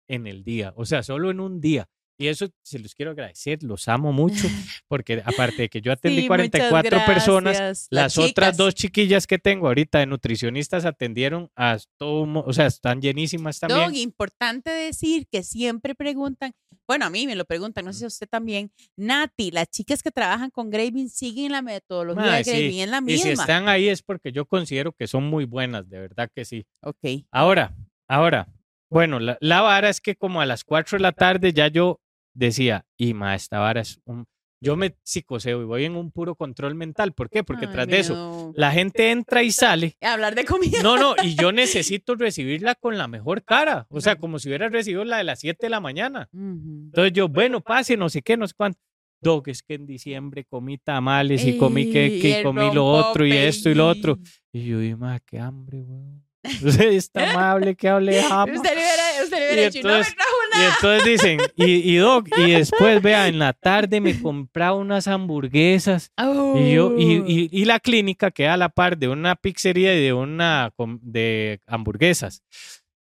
en 0.09 0.27
el 0.27 0.45
día, 0.45 0.73
o 0.77 0.85
sea, 0.85 1.03
solo 1.03 1.31
en 1.31 1.41
un 1.41 1.61
día. 1.61 1.89
Y 2.19 2.29
eso 2.29 2.49
se 2.63 2.79
los 2.79 2.95
quiero 2.95 3.11
agradecer, 3.11 3.63
los 3.63 3.89
amo 3.89 4.11
mucho, 4.11 4.49
porque 4.89 5.23
aparte 5.25 5.63
de 5.63 5.69
que 5.69 5.83
yo 5.83 5.93
atendí 5.93 6.23
Sí, 6.23 6.29
muchas 6.29 6.49
44 6.71 7.05
personas, 7.05 7.89
las 7.91 8.17
otras 8.17 8.57
dos 8.57 8.75
chiquillas 8.75 9.27
que 9.27 9.39
tengo 9.39 9.67
ahorita 9.67 9.99
de 9.99 10.07
nutricionistas 10.07 10.87
atendieron 10.87 11.51
a 11.55 11.77
todo, 11.99 12.43
o 12.45 12.53
sea, 12.55 12.67
están 12.67 13.03
llenísimas 13.03 13.61
también. 13.61 13.81
Dog, 13.83 13.95
importante 13.97 14.71
decir 14.71 15.27
que 15.31 15.43
siempre 15.43 15.95
preguntan, 15.95 16.53
bueno, 16.89 17.05
a 17.05 17.11
mí 17.11 17.27
me 17.27 17.35
lo 17.37 17.45
preguntan, 17.45 17.85
no 17.85 17.93
sé 17.93 17.99
si 17.99 18.05
a 18.05 18.09
usted 18.09 18.29
también, 18.29 18.71
Nati, 18.97 19.51
las 19.51 19.69
chicas 19.69 20.03
que 20.03 20.11
trabajan 20.11 20.51
con 20.51 20.71
Graving 20.71 21.11
siguen 21.11 21.53
la 21.53 21.61
metodología 21.61 22.33
de 22.33 22.45
sí. 22.45 22.51
Graving, 22.51 22.81
es 22.81 22.89
la 22.89 23.03
y 23.07 23.19
si 23.19 23.29
misma. 23.29 23.43
están 23.43 23.69
ahí 23.69 23.89
es 23.89 24.03
porque 24.03 24.33
yo 24.33 24.47
considero 24.47 24.93
que 24.93 25.07
son 25.07 25.25
muy 25.25 25.45
buenas, 25.45 25.87
de 25.91 25.99
verdad 25.99 26.31
que 26.35 26.47
sí. 26.47 26.65
Ok. 26.81 27.27
Ahora, 27.31 27.75
ahora, 28.09 28.49
bueno, 28.91 29.19
la, 29.21 29.37
la 29.41 29.61
vara 29.63 29.89
es 29.89 30.01
que 30.01 30.17
como 30.17 30.41
a 30.41 30.47
las 30.47 30.65
4 30.65 30.99
de 30.99 31.03
la 31.03 31.13
tarde 31.13 31.53
ya 31.53 31.69
yo 31.69 32.01
decía, 32.35 32.85
y 32.97 33.15
ma, 33.15 33.35
esta 33.35 33.59
vara 33.59 33.81
es 33.81 34.01
un... 34.05 34.27
Yo 34.59 34.75
me 34.75 34.97
psicoseo 35.03 35.61
y 35.61 35.65
voy 35.67 35.85
en 35.85 35.97
un 35.97 36.11
puro 36.11 36.35
control 36.35 36.75
mental. 36.75 37.13
¿Por 37.13 37.29
qué? 37.29 37.45
Porque 37.45 37.67
Ay, 37.67 37.73
tras 37.73 37.87
de 37.89 37.99
eso, 37.99 38.53
la 38.57 38.73
gente 38.73 39.11
entra 39.11 39.43
y 39.43 39.53
sale. 39.53 39.97
Hablar 40.03 40.35
de 40.35 40.47
comida. 40.47 40.83
No, 40.83 40.97
no, 40.97 41.15
y 41.23 41.35
yo 41.35 41.53
necesito 41.53 42.15
recibirla 42.15 42.75
con 42.75 42.97
la 42.97 43.07
mejor 43.07 43.45
cara. 43.45 43.87
O 43.91 44.01
sea, 44.01 44.17
como 44.17 44.39
si 44.39 44.49
hubiera 44.49 44.71
recibido 44.71 45.05
la 45.05 45.19
de 45.19 45.25
las 45.25 45.41
7 45.41 45.67
de 45.67 45.71
la 45.71 45.81
mañana. 45.81 46.31
Entonces 46.33 47.13
yo, 47.13 47.29
bueno, 47.29 47.61
pase, 47.61 47.99
no 47.99 48.09
sé 48.09 48.23
qué, 48.23 48.39
no 48.39 48.49
sé 48.49 48.55
cuánto. 48.57 48.79
Doc, 49.21 49.49
es 49.49 49.63
que 49.63 49.75
en 49.75 49.87
diciembre 49.87 50.45
comí 50.45 50.79
tamales 50.79 51.45
y 51.45 51.59
comí 51.59 51.91
que, 51.93 52.39
el 52.39 52.43
comí 52.43 52.73
lo 52.73 52.87
otro 52.87 53.27
y 53.27 53.33
esto 53.33 53.69
y 53.71 53.75
lo 53.75 53.89
otro. 53.89 54.19
y- 54.53 54.59
Y 54.61 54.65
yo, 54.67 54.83
y 54.83 54.95
más, 54.97 55.21
qué 55.27 55.39
hambre, 55.39 55.83
weón. 55.83 56.26
Entonces, 56.51 56.95
está 56.95 57.31
amable 57.31 57.75
que 57.75 57.89
hable 57.89 58.23
jamás. 58.23 58.57
Usted 58.57 58.71
le 58.75 58.77
hubiera, 58.77 59.03
usted 59.25 59.53
Y 59.53 59.65
dicho, 59.67 59.89
no 59.89 59.95
me 59.95 60.01
entonces- 60.01 60.17
Y 60.59 60.63
entonces 60.65 61.05
dicen, 61.05 61.41
y, 61.57 61.93
y 61.93 61.97
Doc, 61.97 62.29
y 62.39 62.51
después, 62.53 63.03
vea, 63.03 63.29
en 63.29 63.39
la 63.39 63.53
tarde 63.53 64.01
me 64.01 64.21
compraba 64.21 64.77
unas 64.77 65.07
hamburguesas. 65.09 66.13
Y 66.57 66.73
yo, 66.75 66.95
y, 66.99 67.23
y, 67.27 67.49
y 67.53 67.65
la 67.65 67.79
clínica 67.81 68.31
queda 68.31 68.55
a 68.55 68.57
la 68.57 68.69
par 68.71 68.97
de 68.97 69.09
una 69.09 69.35
pizzería 69.37 69.95
y 69.95 70.03
de 70.03 70.13
una 70.13 70.73
de 71.03 71.61
hamburguesas. 71.67 72.43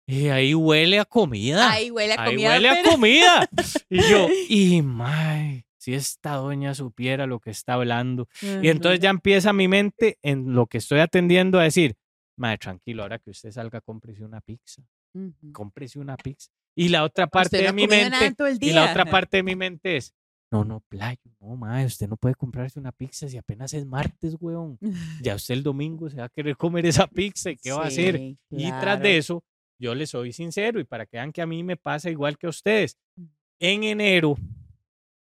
Y 0.06 0.28
ahí 0.28 0.54
huele 0.54 0.98
a 0.98 1.04
comida. 1.04 1.70
Ahí 1.70 1.90
huele 1.90 2.14
a 2.14 2.22
Ahí 2.22 2.30
comida. 2.32 2.48
huele 2.50 2.68
a 2.68 2.82
comida. 2.82 3.48
Y 3.90 4.02
yo, 4.02 4.28
y 4.48 4.82
mae, 4.82 5.64
si 5.78 5.94
esta 5.94 6.32
doña 6.34 6.74
supiera 6.74 7.26
lo 7.26 7.38
que 7.40 7.50
está 7.50 7.74
hablando. 7.74 8.28
Y 8.62 8.68
entonces 8.68 9.00
ya 9.00 9.10
empieza 9.10 9.52
mi 9.52 9.68
mente 9.68 10.18
en 10.22 10.54
lo 10.54 10.66
que 10.66 10.78
estoy 10.78 10.98
atendiendo 11.00 11.58
a 11.58 11.62
decir, 11.64 11.94
mae, 12.36 12.58
tranquilo, 12.58 13.02
ahora 13.02 13.18
que 13.18 13.30
usted 13.30 13.50
salga, 13.50 13.80
cómprese 13.80 14.24
una 14.24 14.40
pizza. 14.40 14.82
Ujú. 15.16 15.52
cómprese 15.52 16.00
una 16.00 16.16
pizza. 16.16 16.50
Y 16.76 16.88
la 16.88 17.04
otra 17.04 17.28
parte 17.28 17.58
Usted 17.58 17.60
no 17.60 17.66
de 17.66 17.72
mi 17.72 17.86
mente, 17.86 18.26
el 18.26 18.58
y 18.60 18.72
la 18.72 18.82
día. 18.82 18.90
otra 18.90 19.04
parte 19.22 19.36
de 19.36 19.42
mi 19.44 19.54
mente 19.54 19.96
es, 19.96 20.12
no, 20.50 20.64
no, 20.64 20.80
playo, 20.88 21.20
no, 21.40 21.56
mae, 21.56 21.86
usted 21.86 22.08
no 22.08 22.16
puede 22.16 22.34
comprarse 22.34 22.78
una 22.80 22.90
pizza 22.92 23.28
si 23.28 23.36
apenas 23.36 23.72
es 23.74 23.86
martes, 23.86 24.36
weón. 24.40 24.78
Ya 25.22 25.36
usted 25.36 25.54
el 25.54 25.62
domingo 25.62 26.08
se 26.10 26.16
va 26.16 26.24
a 26.24 26.28
querer 26.28 26.56
comer 26.56 26.86
esa 26.86 27.06
pizza 27.06 27.50
y 27.50 27.56
qué 27.56 27.70
va 27.72 27.84
a 27.84 27.86
hacer. 27.86 28.16
Sí, 28.18 28.38
Y 28.50 28.68
tras 28.70 28.80
claro. 28.82 29.02
de 29.02 29.18
eso, 29.18 29.44
yo 29.78 29.94
les 29.94 30.10
soy 30.10 30.32
sincero 30.32 30.80
y 30.80 30.84
para 30.84 31.06
que 31.06 31.16
vean 31.16 31.32
que 31.32 31.42
a 31.42 31.46
mí 31.46 31.62
me 31.62 31.76
pasa 31.76 32.10
igual 32.10 32.36
que 32.38 32.46
a 32.46 32.50
ustedes. 32.50 32.96
Mm. 33.16 33.24
En 33.60 33.84
enero, 33.84 34.36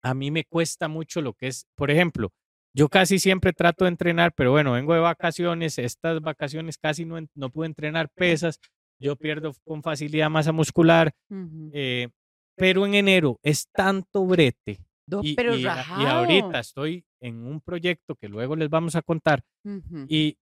a 0.02 0.14
mí 0.14 0.32
me 0.32 0.46
cuesta 0.46 0.88
mucho 0.88 1.22
lo 1.22 1.34
que 1.34 1.48
es, 1.48 1.66
por 1.76 1.92
ejemplo, 1.92 2.32
yo 2.76 2.90
casi 2.90 3.20
siempre 3.20 3.54
trato 3.54 3.86
de 3.86 3.90
entrenar, 3.90 4.34
pero 4.36 4.52
bueno, 4.52 4.74
vengo 4.74 4.94
de 4.94 5.00
vacaciones, 5.00 5.80
estas 5.80 6.20
vacaciones 6.22 6.78
casi 6.78 7.06
no, 7.06 7.18
no 7.34 7.50
pude 7.50 7.68
entrenar 7.68 8.10
pesas, 8.10 8.60
yo 9.00 9.16
pierdo 9.16 9.54
con 9.64 9.82
facilidad 9.82 10.30
masa 10.30 10.52
muscular, 10.52 11.14
eh, 11.72 12.10
pero 12.56 12.86
en 12.86 12.96
enero 12.96 13.40
es 13.44 13.70
tanto 13.72 14.26
brete 14.26 14.80
No, 15.08 15.22
y, 15.24 15.36
pero 15.36 15.56
y 15.56 15.66
ahorita 15.66 16.60
estoy 16.60 17.06
en 17.22 17.46
un 17.46 17.62
proyecto 17.62 18.16
que 18.16 18.28
luego 18.28 18.58
les 18.58 18.70
vamos 18.70 18.96
a 18.96 19.02
contar 19.02 19.42
y 20.10 20.38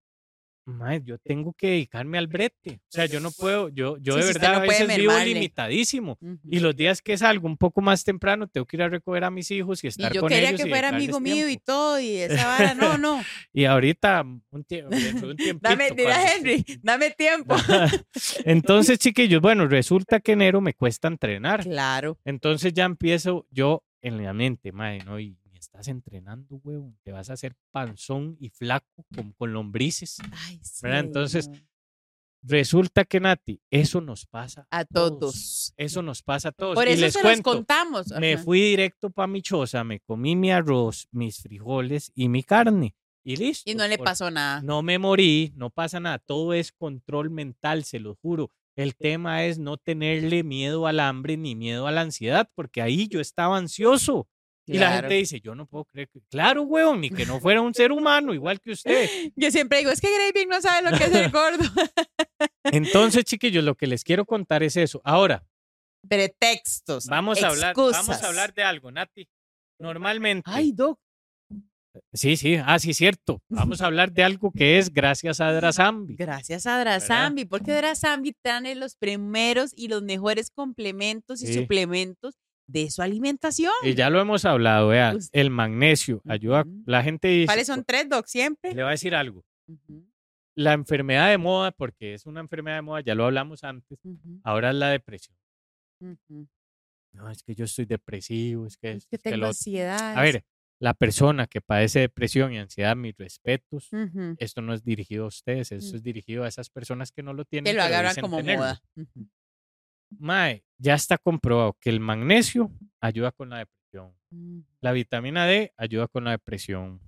mae, 0.65 1.01
yo 1.03 1.17
tengo 1.17 1.53
que 1.53 1.67
dedicarme 1.67 2.17
al 2.17 2.27
brete. 2.27 2.79
O 2.87 2.91
sea, 2.91 3.05
yo 3.05 3.19
no 3.19 3.31
puedo, 3.31 3.69
yo, 3.69 3.97
yo 3.97 4.13
Sí, 4.13 4.19
de 4.19 4.25
verdad 4.27 4.51
no 4.53 4.57
a 4.57 4.61
veces 4.61 4.97
vivo 4.97 5.13
limitadísimo. 5.19 6.17
Ujú. 6.21 6.39
Y 6.49 6.59
los 6.59 6.75
días 6.75 7.01
que 7.01 7.17
salgo 7.17 7.47
un 7.47 7.57
poco 7.57 7.81
más 7.81 8.03
temprano, 8.03 8.47
tengo 8.47 8.65
que 8.65 8.77
ir 8.77 8.83
a 8.83 8.89
recoger 8.89 9.23
a 9.23 9.31
mis 9.31 9.51
hijos 9.51 9.83
y 9.83 9.87
Y 9.87 9.89
estar 9.89 10.13
yo 10.13 10.21
con 10.21 10.29
quería 10.29 10.49
ellos. 10.49 10.61
que 10.61 10.67
y 10.67 10.69
fuera 10.69 10.91
dedicarles 10.91 11.15
amigo 11.15 11.19
mío 11.19 11.49
y 11.49 11.57
todo, 11.57 11.99
y 11.99 12.15
esa 12.17 12.47
vara, 12.47 12.73
no, 12.75 12.97
no. 12.97 13.21
Y 13.51 13.65
ahorita, 13.65 14.21
un 14.51 14.63
tiempo, 14.63 14.95
un. 15.23 15.59
Dame, 15.61 15.87
Henry, 16.37 16.65
dame 16.81 17.11
tiempo. 17.11 17.55
Entonces, 18.45 18.99
chiquillos, 18.99 19.41
bueno, 19.41 19.67
resulta 19.67 20.19
que 20.19 20.33
enero 20.33 20.61
me 20.61 20.73
cuesta 20.73 21.07
entrenar. 21.07 21.63
Claro. 21.63 22.17
Entonces 22.25 22.73
ya 22.73 22.85
empiezo 22.85 23.45
yo 23.51 23.83
en 24.01 24.21
la 24.23 24.33
mente, 24.33 24.71
madre, 24.71 24.99
no, 25.05 25.19
y 25.19 25.37
estás 25.73 25.87
entrenando, 25.87 26.61
huevón, 26.63 26.99
te 27.03 27.11
vas 27.11 27.31
a 27.31 27.33
hacer 27.33 27.55
panzón 27.71 28.37
y 28.39 28.49
flaco 28.49 29.05
con, 29.15 29.31
con 29.33 29.53
lombrices. 29.53 30.19
Ay, 30.31 30.59
sí. 30.61 30.81
¿Verdad? 30.83 30.99
Entonces. 30.99 31.49
Resulta 32.45 33.05
que, 33.05 33.21
Nati, 33.21 33.61
eso 33.71 34.01
nos 34.01 34.25
pasa 34.25 34.67
a 34.69 34.83
todos. 34.83 35.73
Eso 35.77 36.01
nos 36.01 36.21
pasa 36.21 36.49
a 36.49 36.51
todos. 36.51 36.75
Por 36.75 36.89
y 36.89 36.91
eso 36.91 37.01
les 37.01 37.13
se 37.13 37.21
cuento, 37.21 37.51
los 37.51 37.55
contamos. 37.59 38.07
me 38.19 38.33
Ajá. 38.33 38.43
fui 38.43 38.59
directo 38.59 39.09
para 39.09 39.27
mi 39.27 39.41
choza, 39.41 39.85
me 39.85 40.01
comí 40.01 40.35
mi 40.35 40.51
arroz, 40.51 41.07
mis 41.11 41.41
frijoles 41.41 42.11
y 42.13 42.27
mi 42.27 42.43
carne. 42.43 42.95
Y 43.23 43.37
listo. 43.37 43.71
Y 43.71 43.75
no 43.75 43.87
le 43.87 43.97
pasó 43.97 44.29
nada. 44.29 44.61
No 44.61 44.83
me 44.83 44.99
morí, 44.99 45.53
no 45.55 45.69
pasa 45.69 46.01
nada. 46.01 46.19
Todo 46.19 46.53
es 46.53 46.73
control 46.73 47.29
mental, 47.29 47.85
se 47.85 47.99
lo 47.99 48.15
juro. 48.15 48.51
El 48.75 48.97
tema 48.97 49.45
es 49.45 49.57
no 49.57 49.77
tenerle 49.77 50.43
miedo 50.43 50.85
al 50.85 50.99
hambre 50.99 51.37
ni 51.37 51.55
miedo 51.55 51.87
a 51.87 51.93
la 51.93 52.01
ansiedad, 52.01 52.49
porque 52.55 52.81
ahí 52.81 53.07
yo 53.07 53.21
estaba 53.21 53.57
ansioso. 53.57 54.27
Y 54.65 54.77
la 54.77 54.93
gente 54.93 55.15
dice, 55.15 55.41
yo 55.41 55.55
no 55.55 55.65
puedo 55.65 55.83
creer 55.85 56.07
que... 56.09 56.21
Claro, 56.29 56.63
huevón, 56.63 57.01
ni 57.01 57.09
que 57.09 57.25
no 57.25 57.39
fuera 57.41 57.59
un 57.61 57.73
ser 57.73 57.91
humano 57.91 58.33
igual 58.33 58.61
que 58.61 58.71
usted. 58.71 59.09
Yo 59.35 59.51
siempre 59.51 59.79
digo, 59.79 59.91
es 59.91 59.99
que 59.99 60.07
Graving 60.09 60.47
no 60.47 60.61
sabe 60.61 60.89
lo 60.89 60.97
que 60.97 61.03
es 61.03 61.13
el 61.13 61.31
gordo. 61.31 61.65
Entonces, 62.65 63.25
chiquillos, 63.25 63.63
lo 63.63 63.75
que 63.75 63.87
les 63.87 64.03
quiero 64.03 64.25
contar 64.25 64.63
es 64.63 64.77
eso. 64.77 65.01
Ahora, 65.03 65.43
Pretextos. 66.09 67.07
vamos 67.07 67.43
a 67.43 67.47
hablar, 67.47 67.75
vamos 67.75 68.23
a 68.23 68.27
hablar 68.27 68.53
de 68.53 68.63
algo, 68.63 68.91
Nati. 68.91 69.27
Normalmente... 69.79 70.49
Ay, 70.51 70.71
Doc. 70.71 70.99
Sí, 72.11 72.37
sí, 72.37 72.55
ah, 72.55 72.79
sí, 72.79 72.93
cierto. 72.93 73.41
Vamos 73.49 73.81
a 73.81 73.85
hablar 73.85 74.11
de 74.11 74.23
algo 74.23 74.51
que 74.51 74.79
es 74.79 74.91
gracias 74.91 75.39
a 75.39 75.51
Drasambi. 75.53 76.15
Gracias 76.15 76.65
a 76.65 76.79
Drasambi, 76.79 77.45
porque 77.45 77.71
Drasambi 77.71 78.33
trae 78.41 78.73
los 78.73 78.95
primeros 78.95 79.73
y 79.75 79.89
los 79.89 80.01
mejores 80.01 80.49
complementos 80.49 81.43
y 81.43 81.47
Sí. 81.47 81.53
suplementos 81.53 82.33
de 82.67 82.89
su 82.89 83.01
alimentación. 83.01 83.71
Y 83.83 83.93
ya 83.93 84.09
lo 84.09 84.19
hemos 84.21 84.45
hablado, 84.45 84.87
vea, 84.89 85.15
el 85.31 85.49
magnesio 85.49 86.21
ayuda, 86.27 86.65
la 86.85 87.03
gente 87.03 87.27
dice, 87.27 87.45
¿Cuáles 87.47 87.67
son 87.67 87.83
tres, 87.83 88.07
Doc? 88.09 88.25
Siempre. 88.27 88.73
le 88.73 88.83
voy 88.83 88.89
a 88.89 88.91
decir 88.91 89.13
algo, 89.15 89.43
la 90.55 90.73
enfermedad 90.73 91.29
de 91.29 91.37
moda, 91.37 91.71
porque 91.71 92.13
es 92.13 92.25
una 92.25 92.39
enfermedad 92.39 92.77
de 92.77 92.81
moda, 92.83 93.01
ya 93.01 93.15
lo 93.15 93.25
hablamos 93.25 93.63
antes, 93.63 93.99
ahora 94.43 94.69
es 94.69 94.75
la 94.75 94.89
depresión. 94.89 95.35
No, 97.13 97.29
es 97.29 97.43
que 97.43 97.53
yo 97.55 97.65
estoy 97.65 97.85
depresivo, 97.85 98.65
es 98.65 98.75
que, 98.77 98.91
Es 98.93 99.05
que 99.07 99.17
tengo 99.17 99.37
lo 99.37 99.43
otro". 99.45 99.49
ansiedad. 99.49 100.17
A 100.17 100.21
ver, 100.21 100.43
la 100.79 100.93
persona 100.95 101.45
que 101.47 101.61
padece 101.61 101.99
depresión 101.99 102.51
y 102.53 102.57
ansiedad, 102.57 102.95
mis 102.95 103.15
respetos, 103.15 103.89
esto 104.39 104.61
no 104.61 104.73
es 104.73 104.83
dirigido 104.83 105.25
a 105.25 105.27
ustedes, 105.27 105.71
esto 105.71 105.93
Mm. 105.93 105.95
es 105.97 106.03
dirigido 106.03 106.43
a 106.43 106.47
esas 106.47 106.69
personas 106.69 107.11
que 107.11 107.21
no 107.23 107.33
lo 107.33 107.45
tienen. 107.45 107.71
Que 107.71 107.77
lo 107.77 107.83
agarran 107.83 108.15
como 108.19 108.37
tenerlo. 108.37 108.63
moda. 108.63 108.81
Mae, 110.19 110.63
ya 110.77 110.95
está 110.95 111.17
comprobado 111.17 111.77
que 111.79 111.89
el 111.89 111.99
magnesio 111.99 112.71
ayuda 113.01 113.31
con 113.31 113.49
la 113.49 113.59
depresión. 113.59 114.15
La 114.81 114.91
vitamina 114.91 115.45
D 115.45 115.71
ayuda 115.77 116.07
con 116.07 116.23
la 116.23 116.31
depresión. 116.31 116.99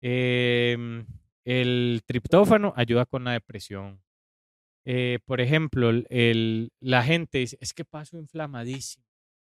Em, 0.00 1.06
el 1.44 2.02
triptófano 2.06 2.72
ayuda 2.76 3.06
con 3.06 3.24
la 3.24 3.32
depresión. 3.32 4.02
Eh, 4.84 5.18
por 5.24 5.40
ejemplo, 5.40 5.90
el, 5.90 6.70
la 6.80 7.02
gente 7.02 7.38
dice, 7.38 7.58
es 7.60 7.74
que 7.74 7.84
paso 7.84 8.16
inflamadísimo. 8.16 9.04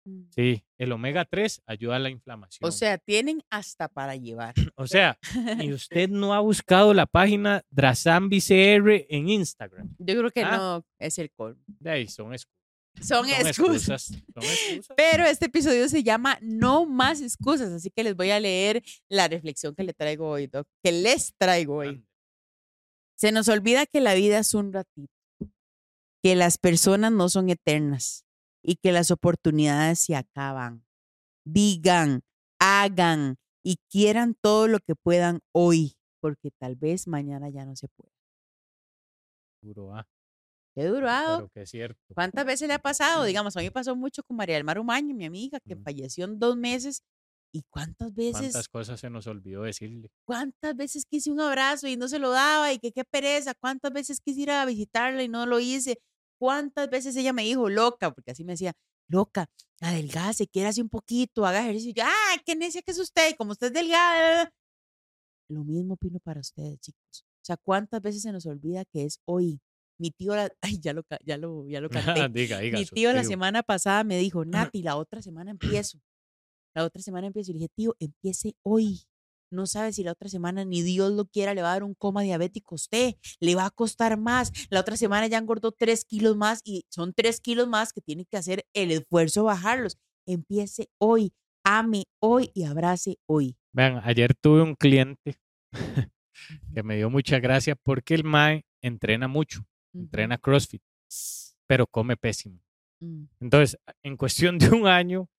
Mm. 0.05 0.23
Sí, 0.31 0.63
el 0.79 0.91
omega 0.93 1.25
3 1.25 1.61
ayuda 1.67 1.97
a 1.97 1.99
la 1.99 2.09
inflamación. 2.09 2.67
O 2.67 2.71
sea, 2.71 2.97
tienen 2.97 3.41
hasta 3.49 3.87
para 3.87 4.15
llevar. 4.15 4.55
o 4.75 4.87
sea, 4.87 5.17
y 5.61 5.71
usted 5.73 6.09
no 6.09 6.33
ha 6.33 6.39
buscado 6.39 6.93
la 6.93 7.05
página 7.05 7.61
Drasambi 7.69 8.39
CR 8.41 9.05
en 9.09 9.29
Instagram. 9.29 9.95
Yo 9.99 10.17
creo 10.17 10.31
que 10.31 10.43
Ah. 10.43 10.57
no 10.57 10.85
es 10.97 11.17
el 11.19 11.29
colmo. 11.31 11.61
De 11.67 11.91
ahí 11.91 12.07
son, 12.07 12.31
excu- 12.31 12.47
Son, 13.01 13.27
son 13.27 13.29
excusas. 13.29 14.03
Son 14.05 14.43
excusas. 14.43 14.95
Pero 14.95 15.25
este 15.25 15.45
episodio 15.45 15.87
se 15.89 16.03
llama 16.03 16.37
No 16.41 16.85
más 16.85 17.21
excusas, 17.21 17.71
así 17.71 17.91
que 17.91 18.03
les 18.03 18.15
voy 18.15 18.31
a 18.31 18.39
leer 18.39 18.83
la 19.09 19.27
reflexión 19.27 19.75
que 19.75 19.83
le 19.83 19.93
traigo 19.93 20.29
hoy, 20.29 20.47
Doc, 20.47 20.67
que 20.83 20.91
les 20.91 21.33
traigo 21.37 21.77
hoy. 21.77 22.03
Se 23.15 23.31
nos 23.31 23.47
olvida 23.47 23.85
que 23.85 24.01
la 24.01 24.13
vida 24.13 24.39
es 24.39 24.53
un 24.53 24.73
ratito, 24.73 25.11
que 26.21 26.35
las 26.35 26.57
personas 26.57 27.11
no 27.11 27.29
son 27.29 27.49
eternas 27.49 28.25
y 28.61 28.75
que 28.75 28.91
las 28.91 29.11
oportunidades 29.11 29.99
se 29.99 30.15
acaban. 30.15 30.85
Digan, 31.45 32.21
hagan 32.59 33.37
y 33.63 33.77
quieran 33.89 34.35
todo 34.39 34.67
lo 34.67 34.79
que 34.79 34.95
puedan 34.95 35.39
hoy, 35.51 35.97
porque 36.19 36.51
tal 36.51 36.75
vez 36.75 37.07
mañana 37.07 37.49
ya 37.49 37.65
no 37.65 37.75
se 37.75 37.87
puede. 37.87 38.11
Duro, 39.61 39.95
ah, 39.95 40.07
Qué 40.77 40.85
durado. 40.85 41.37
pero 41.37 41.49
que 41.49 41.61
es 41.63 41.69
cierto. 41.71 41.99
¿Cuántas 42.13 42.45
veces 42.45 42.67
le 42.67 42.75
ha 42.75 42.79
pasado? 42.79 43.23
Digamos, 43.23 43.57
a 43.57 43.59
mí 43.61 43.65
me 43.65 43.71
pasó 43.71 43.95
mucho 43.95 44.21
con 44.23 44.37
María 44.37 44.53
del 44.55 44.63
Mar 44.63 44.77
Umaño, 44.77 45.15
mi 45.15 45.25
amiga, 45.25 45.59
que 45.59 45.75
Mm. 45.75 45.83
falleció 45.83 46.25
en 46.25 46.37
dos 46.37 46.55
meses. 46.55 47.01
¿Y 47.51 47.63
cuántas 47.69 48.13
veces, 48.13 48.51
¿Cuántas 48.51 48.67
cosas 48.69 48.99
se 48.99 49.09
nos 49.09 49.25
olvidó 49.25 49.63
decirle? 49.63 50.11
cuántas 50.27 50.75
veces 50.75 51.05
quise 51.09 51.31
un 51.31 51.39
abrazo 51.39 51.87
y 51.87 51.97
no 51.97 52.07
se 52.07 52.19
lo 52.19 52.29
daba 52.29 52.71
y 52.73 52.77
que 52.77 52.91
qué 52.91 53.03
pereza? 53.05 53.55
¿Cuántas 53.55 53.91
veces 53.91 54.19
quise 54.23 54.41
ir 54.41 54.51
a 54.51 54.65
visitarla 54.65 55.23
y 55.23 55.29
no 55.29 55.45
lo 55.47 55.59
hice? 55.59 55.97
¿Cuántas 56.39 56.89
veces 56.91 57.15
ella 57.15 57.33
me 57.33 57.41
dijo, 57.43 57.69
loca, 57.69 58.13
porque 58.13 58.31
así 58.31 58.43
me 58.43 58.53
decía, 58.53 58.73
loca, 59.09 59.47
adelgace, 59.81 60.45
quiérase 60.47 60.81
un 60.83 60.89
poquito, 60.89 61.45
haga 61.47 61.61
ejercicio. 61.61 61.89
Y 61.89 61.93
yo, 61.95 62.03
ah, 62.05 62.35
qué 62.45 62.55
necia 62.55 62.83
que 62.83 62.91
es 62.91 62.99
usted, 62.99 63.35
como 63.37 63.53
usted 63.53 63.67
es 63.67 63.73
delgada. 63.73 64.51
Lo 65.49 65.63
mismo 65.63 65.95
opino 65.95 66.19
para 66.19 66.41
ustedes, 66.41 66.79
chicos. 66.81 67.23
O 67.41 67.45
sea, 67.47 67.57
¿cuántas 67.57 68.01
veces 68.01 68.21
se 68.21 68.31
nos 68.31 68.45
olvida 68.45 68.83
que 68.85 69.05
es 69.05 69.19
hoy? 69.25 69.59
Mi 69.99 70.11
tío, 70.11 70.35
la- 70.35 70.51
ay, 70.61 70.79
ya 70.79 70.93
lo, 70.93 71.03
ya 71.25 71.37
lo, 71.37 71.67
ya 71.67 71.81
lo 71.81 71.89
canté. 71.89 72.27
diga, 72.33 72.59
diga. 72.59 72.77
Mi 72.79 72.85
tío 72.85 73.13
la 73.13 73.21
tío. 73.21 73.29
semana 73.29 73.63
pasada 73.63 74.03
me 74.03 74.17
dijo, 74.17 74.45
Nati, 74.45 74.81
la 74.83 74.95
otra 74.97 75.21
semana 75.21 75.51
empiezo. 75.91 75.99
La 76.75 76.83
otra 76.83 77.01
semana 77.01 77.27
empiezo. 77.27 77.51
Y 77.51 77.53
le 77.55 77.59
dije, 77.59 77.69
tío, 77.75 77.95
empiece 77.99 78.55
hoy. 78.63 79.01
No 79.49 79.65
sabe 79.65 79.93
si 79.93 80.03
la 80.03 80.11
otra 80.11 80.27
semana 80.27 80.65
ni 80.65 80.81
Dios 80.81 81.11
lo 81.13 81.25
quiera, 81.25 81.53
le 81.53 81.61
va 81.61 81.69
a 81.69 81.73
dar 81.73 81.83
un 81.83 81.93
coma 81.95 82.21
diabético 82.21 82.75
a 82.75 82.77
usted. 82.77 83.15
Le 83.39 83.55
va 83.55 83.65
a 83.65 83.69
costar 83.71 84.17
más. 84.17 84.51
La 84.69 84.81
otra 84.81 84.97
semana 84.97 85.27
ya 85.27 85.37
engordó 85.37 85.71
tres 85.71 86.03
kilos 86.03 86.35
más 86.35 86.59
y 86.65 86.83
son 86.89 87.13
tres 87.13 87.39
kilos 87.39 87.67
más 87.67 87.93
que 87.93 88.01
tiene 88.01 88.25
que 88.25 88.35
hacer 88.37 88.65
el 88.73 88.91
esfuerzo 88.91 89.45
bajarlos. 89.45 89.97
Empiece 90.27 90.89
hoy, 90.99 91.31
ame 91.63 92.03
hoy 92.21 92.51
y 92.53 92.65
abrace 92.65 93.17
hoy. 93.25 93.55
Vean, 93.71 94.01
ayer 94.03 94.33
tuve 94.35 94.61
un 94.63 94.75
cliente 94.75 95.37
que 96.73 96.83
me 96.83 96.97
dio 96.97 97.09
mucha 97.09 97.39
gracia 97.39 97.75
porque 97.75 98.15
el 98.15 98.25
MAE 98.25 98.65
entrena 98.81 99.29
mucho, 99.29 99.65
entrena 99.99 100.37
CrossFit, 100.37 100.81
pero 101.67 101.87
come 101.87 102.15
pésimo. 102.17 102.59
Mm, 102.99 103.25
Entonces, 103.39 103.77
en 104.03 104.17
cuestión 104.17 104.57
de 104.57 104.69
un 104.69 104.87
año, 104.87 105.29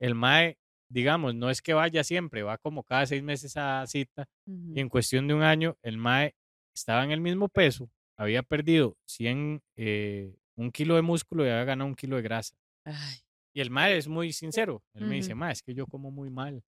el 0.00 0.14
MAE, 0.14 0.56
digamos, 0.90 1.34
no 1.34 1.50
es 1.50 1.60
que 1.60 1.74
vaya 1.74 2.02
siempre, 2.04 2.42
va 2.42 2.58
como 2.58 2.82
cada 2.82 3.06
seis 3.06 3.22
meses 3.22 3.56
a 3.56 3.84
cita, 3.86 4.28
ujú. 4.46 4.72
y 4.74 4.80
en 4.80 4.88
cuestión 4.88 5.26
de 5.28 5.34
un 5.34 5.42
año, 5.42 5.76
el 5.82 5.98
MAE 5.98 6.34
estaba 6.74 7.04
en 7.04 7.10
el 7.10 7.20
mismo 7.20 7.48
peso, 7.48 7.90
había 8.16 8.42
perdido 8.42 8.96
100, 9.06 9.62
eh, 9.76 10.34
un 10.56 10.70
kilo 10.72 10.96
de 10.96 11.02
músculo 11.02 11.44
y 11.44 11.48
había 11.48 11.64
ganado 11.64 11.88
un 11.88 11.94
kilo 11.94 12.16
de 12.16 12.22
grasa. 12.22 12.56
Ay, 12.84 13.18
Y 13.54 13.60
el 13.60 13.70
mae 13.70 13.96
es 13.96 14.08
muy 14.08 14.32
sincero. 14.32 14.82
Él 14.94 15.04
me 15.06 15.16
dice, 15.16 15.34
mae, 15.34 15.52
es 15.52 15.62
que 15.62 15.74
yo 15.74 15.86
como 15.86 16.10
muy 16.10 16.30
mal. 16.30 16.62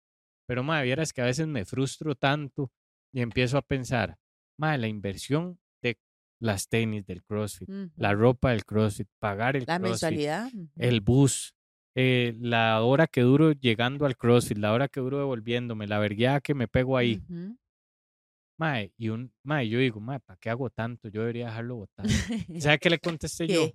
Pero 0.46 0.62
mae, 0.62 0.84
vieras 0.84 1.12
que 1.12 1.20
a 1.22 1.26
veces 1.26 1.46
me 1.46 1.64
frustro 1.64 2.14
tanto 2.14 2.70
y 3.12 3.20
empiezo 3.20 3.56
a 3.58 3.62
pensar, 3.62 4.18
mae, 4.58 4.78
la 4.78 4.88
inversión 4.88 5.58
las 6.40 6.68
tenis 6.68 7.04
del 7.06 7.22
CrossFit, 7.24 7.68
la 7.96 8.12
ropa 8.14 8.50
del 8.50 8.64
CrossFit, 8.64 9.08
pagar 9.18 9.56
el 9.56 9.64
La 9.66 9.78
CrossFit, 9.78 9.90
mensualidad. 9.90 10.48
el 10.76 11.00
bus, 11.00 11.54
eh, 11.96 12.36
la 12.38 12.80
hora 12.82 13.06
que 13.06 13.22
duro 13.22 13.52
llegando 13.52 14.06
al 14.06 14.16
CrossFit, 14.16 14.58
la 14.58 14.72
hora 14.72 14.88
que 14.88 15.00
duro 15.00 15.18
devolviéndome, 15.18 15.86
la 15.86 15.98
vergueada 15.98 16.40
que 16.40 16.54
me 16.54 16.68
pego 16.68 16.96
ahí. 16.96 17.20
Ujú. 17.28 17.56
Mae, 18.60 18.92
y 18.96 19.08
un, 19.10 19.32
mae, 19.44 19.68
yo 19.68 19.78
digo, 19.78 20.00
mae, 20.00 20.18
¿para 20.20 20.36
qué 20.38 20.50
hago 20.50 20.68
tanto? 20.70 21.08
Yo 21.08 21.20
debería 21.20 21.46
dejarlo 21.46 21.76
botado. 21.76 22.08
¿Sabe 22.58 22.78
qué 22.80 22.90
le 22.90 22.98
contesté 22.98 23.46
yo? 23.46 23.70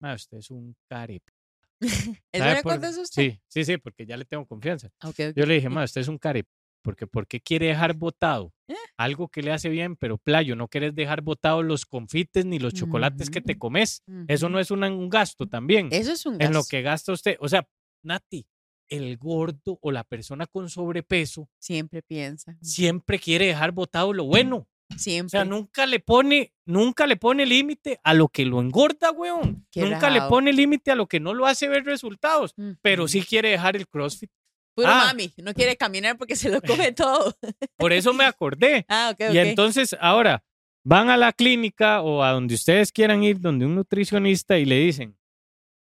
Mae, 0.00 0.14
usted 0.16 0.38
es 0.38 0.50
un 0.50 0.74
care. 0.88 1.22
¿Eso 1.80 2.18
¿Sabe 2.32 2.54
le 2.54 2.62
por- 2.62 2.72
contestó 2.72 3.02
usted? 3.02 3.22
Sí, 3.22 3.40
sí, 3.48 3.64
sí, 3.64 3.76
porque 3.78 4.04
ya 4.04 4.16
le 4.16 4.24
tengo 4.24 4.44
confianza. 4.46 4.88
Ah. 5.00 5.12
Yo 5.16 5.46
le 5.46 5.54
dije, 5.54 5.68
mae, 5.70 5.84
usted 5.84 6.00
es 6.00 6.08
un 6.08 6.18
care. 6.18 6.44
Porque 6.86 7.08
¿por 7.08 7.26
qué 7.26 7.40
quiere 7.40 7.66
dejar 7.66 7.94
botado 7.94 8.52
¿Eh? 8.68 8.74
algo 8.96 9.26
que 9.26 9.42
le 9.42 9.50
hace 9.50 9.68
bien, 9.68 9.96
pero 9.96 10.18
playo, 10.18 10.54
no 10.54 10.68
querés 10.68 10.94
dejar 10.94 11.20
botado 11.20 11.64
los 11.64 11.84
confites 11.84 12.46
ni 12.46 12.60
los 12.60 12.74
chocolates 12.74 13.28
que 13.28 13.40
te 13.40 13.54
Ujú. 13.54 13.58
comes? 13.58 14.04
Eso 14.28 14.48
no 14.48 14.60
es 14.60 14.70
un 14.70 15.08
gasto 15.10 15.46
también. 15.48 15.88
Eso 15.90 16.12
es 16.12 16.24
un 16.26 16.34
en 16.40 16.52
lo 16.52 16.60
gasto. 16.60 16.70
que 16.70 16.82
gasta 16.82 17.12
usted. 17.12 17.36
O 17.40 17.48
sea, 17.48 17.66
Nati, 18.04 18.46
el 18.88 19.16
gordo 19.18 19.78
o 19.82 19.90
la 19.90 20.04
persona 20.04 20.46
con 20.46 20.70
sobrepeso 20.70 21.48
Siempre 21.58 22.02
piensa. 22.02 22.56
siempre 22.62 23.18
quiere 23.18 23.46
dejar 23.46 23.72
botado 23.72 24.12
lo 24.12 24.22
bueno. 24.24 24.68
O 24.94 24.96
Siempre. 24.98 25.30
sea, 25.30 25.44
nunca 25.44 25.84
le 25.84 25.98
pone, 25.98 26.52
nunca 26.64 27.08
le 27.08 27.16
pone 27.16 27.44
límite 27.44 27.98
a 28.04 28.14
lo 28.14 28.28
que 28.28 28.44
lo 28.44 28.60
engorda, 28.60 29.10
weón. 29.10 29.66
Qué 29.72 29.82
nunca 29.82 30.08
le 30.10 30.20
pone 30.28 30.52
límite 30.52 30.92
a 30.92 30.94
lo 30.94 31.08
que 31.08 31.18
no 31.18 31.34
lo 31.34 31.44
hace 31.46 31.66
ver 31.66 31.84
resultados. 31.84 32.54
Pero 32.82 33.08
sí 33.08 33.22
quiere 33.22 33.50
dejar 33.50 33.74
el 33.74 33.88
CrossFit. 33.88 34.30
Puro 34.76 34.88
Ah. 34.88 35.06
mami. 35.06 35.32
No 35.38 35.54
quiere 35.54 35.76
caminar 35.76 36.18
porque 36.18 36.36
se 36.36 36.50
lo 36.50 36.60
come 36.60 36.92
todo. 36.92 37.34
Por 37.76 37.92
eso 37.92 38.12
me 38.12 38.24
acordé. 38.24 38.84
ah, 38.88 39.10
ok, 39.12 39.20
Y 39.32 39.38
ok. 39.38 39.46
entonces 39.46 39.96
ahora 39.98 40.44
van 40.84 41.08
a 41.08 41.16
la 41.16 41.32
clínica 41.32 42.02
o 42.02 42.22
a 42.22 42.30
donde 42.32 42.54
ustedes 42.54 42.92
quieran 42.92 43.24
ir, 43.24 43.40
donde 43.40 43.64
un 43.66 43.74
nutricionista 43.74 44.58
y 44.58 44.66
le 44.66 44.76
dicen, 44.78 45.18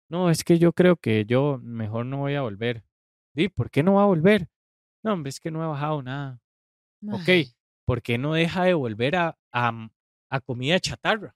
no, 0.08 0.30
es 0.30 0.44
que 0.44 0.58
yo 0.58 0.72
creo 0.72 0.96
que 0.96 1.24
yo 1.26 1.58
mejor 1.62 2.06
no 2.06 2.18
voy 2.18 2.34
a 2.36 2.42
volver. 2.42 2.84
¿Y 3.34 3.48
por 3.48 3.68
qué 3.70 3.82
no 3.82 3.94
va 3.94 4.04
a 4.04 4.06
volver? 4.06 4.48
No, 5.02 5.12
hombre, 5.14 5.30
es 5.30 5.40
que 5.40 5.50
no 5.50 5.62
he 5.62 5.66
bajado 5.66 6.00
nada. 6.02 6.40
Ok, 7.10 7.28
Ay. 7.28 7.52
¿por 7.84 8.00
qué 8.00 8.16
no 8.16 8.32
deja 8.34 8.62
de 8.64 8.74
volver 8.74 9.16
a, 9.16 9.36
a, 9.52 9.88
a 10.30 10.40
comida 10.40 10.78
chatarra? 10.78 11.34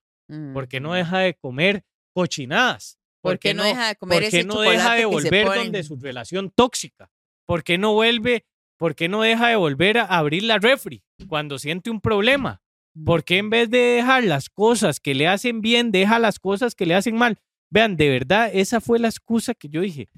¿Por 0.55 0.69
qué 0.69 0.79
no 0.81 0.91
Ujú. 0.91 0.97
deja 0.97 1.19
de 1.19 1.35
comer 1.35 1.85
cochinadas? 2.15 2.99
¿Por 3.21 3.39
qué 3.39 3.53
no 3.53 3.65
deja 3.65 3.89
de 3.89 3.97
comer 3.97 4.23
¿Por 4.23 4.31
qué 4.31 4.39
ese 4.39 4.47
no 4.47 4.61
deja 4.61 4.95
de 4.95 5.05
volver 5.07 5.47
donde 5.47 5.83
su 5.83 5.97
relación 5.97 6.51
tóxica? 6.51 7.11
¿Por 7.49 7.65
qué 7.65 7.79
no 7.79 7.95
vuelve? 7.95 8.45
¿Por 8.77 8.95
qué 8.95 9.09
no 9.09 9.23
deja 9.23 9.49
de 9.49 9.57
volver 9.57 9.97
a 9.97 10.05
abrir 10.05 10.43
la 10.43 10.59
refri 10.59 11.03
cuando 11.29 11.59
siente 11.59 11.89
un 11.89 11.99
problema? 12.03 12.61
¿Por 13.07 13.25
qué 13.25 13.39
en 13.39 13.49
vez 13.49 13.71
de 13.71 13.79
dejar 13.79 14.25
las 14.25 14.51
cosas 14.51 15.01
que 15.01 15.15
le 15.15 15.27
hacen 15.29 15.63
bien, 15.63 15.91
deja 15.91 16.19
las 16.19 16.39
cosas 16.39 16.75
que 16.75 16.85
le 16.85 16.95
hacen 16.95 17.17
mal? 17.17 17.39
Vean, 17.71 17.97
de 17.97 18.11
verdad, 18.11 18.51
esa 18.53 18.83
fue 18.83 18.99
la 18.99 19.09
excusa 19.09 19.55
que 19.55 19.69
yo 19.71 19.81
dije. 19.81 20.09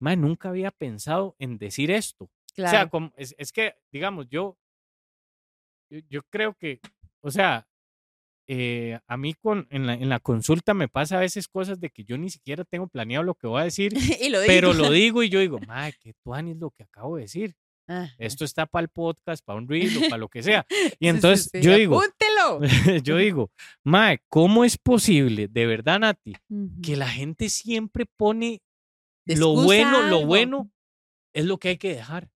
Man, 0.00 0.22
nunca 0.22 0.48
había 0.48 0.70
pensado 0.70 1.36
en 1.38 1.58
decir 1.58 1.90
esto. 1.90 2.24
O 2.24 2.30
sea, 2.70 2.88
como- 2.88 3.12
es, 3.16 3.34
es 3.36 3.52
que, 3.52 3.74
digamos, 3.92 4.26
yo, 4.30 4.56
yo, 5.90 5.98
yo 6.08 6.22
creo 6.30 6.54
que, 6.54 6.80
o 7.20 7.30
sea, 7.30 7.68
eh, 8.52 8.98
a 9.06 9.16
mí 9.16 9.34
con, 9.34 9.68
en, 9.70 9.86
la, 9.86 9.94
en 9.94 10.08
la 10.08 10.18
consulta 10.18 10.74
me 10.74 10.88
pasa 10.88 11.18
a 11.18 11.20
veces 11.20 11.46
cosas 11.46 11.78
de 11.78 11.88
que 11.88 12.02
yo 12.02 12.18
ni 12.18 12.30
siquiera 12.30 12.64
tengo 12.64 12.88
planeado 12.88 13.22
lo 13.22 13.36
que 13.36 13.46
voy 13.46 13.60
a 13.60 13.64
decir, 13.64 13.92
y 14.20 14.28
lo 14.28 14.40
digo. 14.40 14.52
pero 14.52 14.72
lo 14.72 14.90
digo 14.90 15.22
y 15.22 15.28
yo 15.28 15.38
digo, 15.38 15.60
madre, 15.68 15.94
qué 16.00 16.14
tuanis 16.24 16.56
lo 16.56 16.72
que 16.72 16.82
acabo 16.82 17.14
de 17.14 17.22
decir. 17.22 17.54
Ajá. 17.86 18.12
Esto 18.18 18.44
está 18.44 18.66
para 18.66 18.82
el 18.82 18.88
podcast, 18.88 19.44
para 19.44 19.56
un 19.56 19.68
reel 19.68 20.00
para 20.08 20.16
lo 20.18 20.28
que 20.28 20.42
sea. 20.42 20.66
Y 20.70 20.74
Sí, 20.74 20.90
sí, 20.90 21.06
entonces 21.08 21.48
sí, 21.52 21.60
yo 21.60 21.76
digo, 21.76 22.02
yo 23.04 23.16
digo, 23.18 23.52
mae, 23.84 24.20
¿cómo 24.28 24.64
es 24.64 24.76
posible, 24.76 25.46
de 25.46 25.66
verdad, 25.66 26.00
Nati, 26.00 26.32
que 26.82 26.96
la 26.96 27.08
gente 27.08 27.50
siempre 27.50 28.04
pone 28.16 28.60
lo 29.26 29.54
bueno, 29.54 30.02
lo 30.08 30.26
bueno 30.26 30.72
es 31.32 31.44
lo 31.44 31.58
que 31.58 31.68
hay 31.68 31.78
que 31.78 31.94
dejar? 31.94 32.28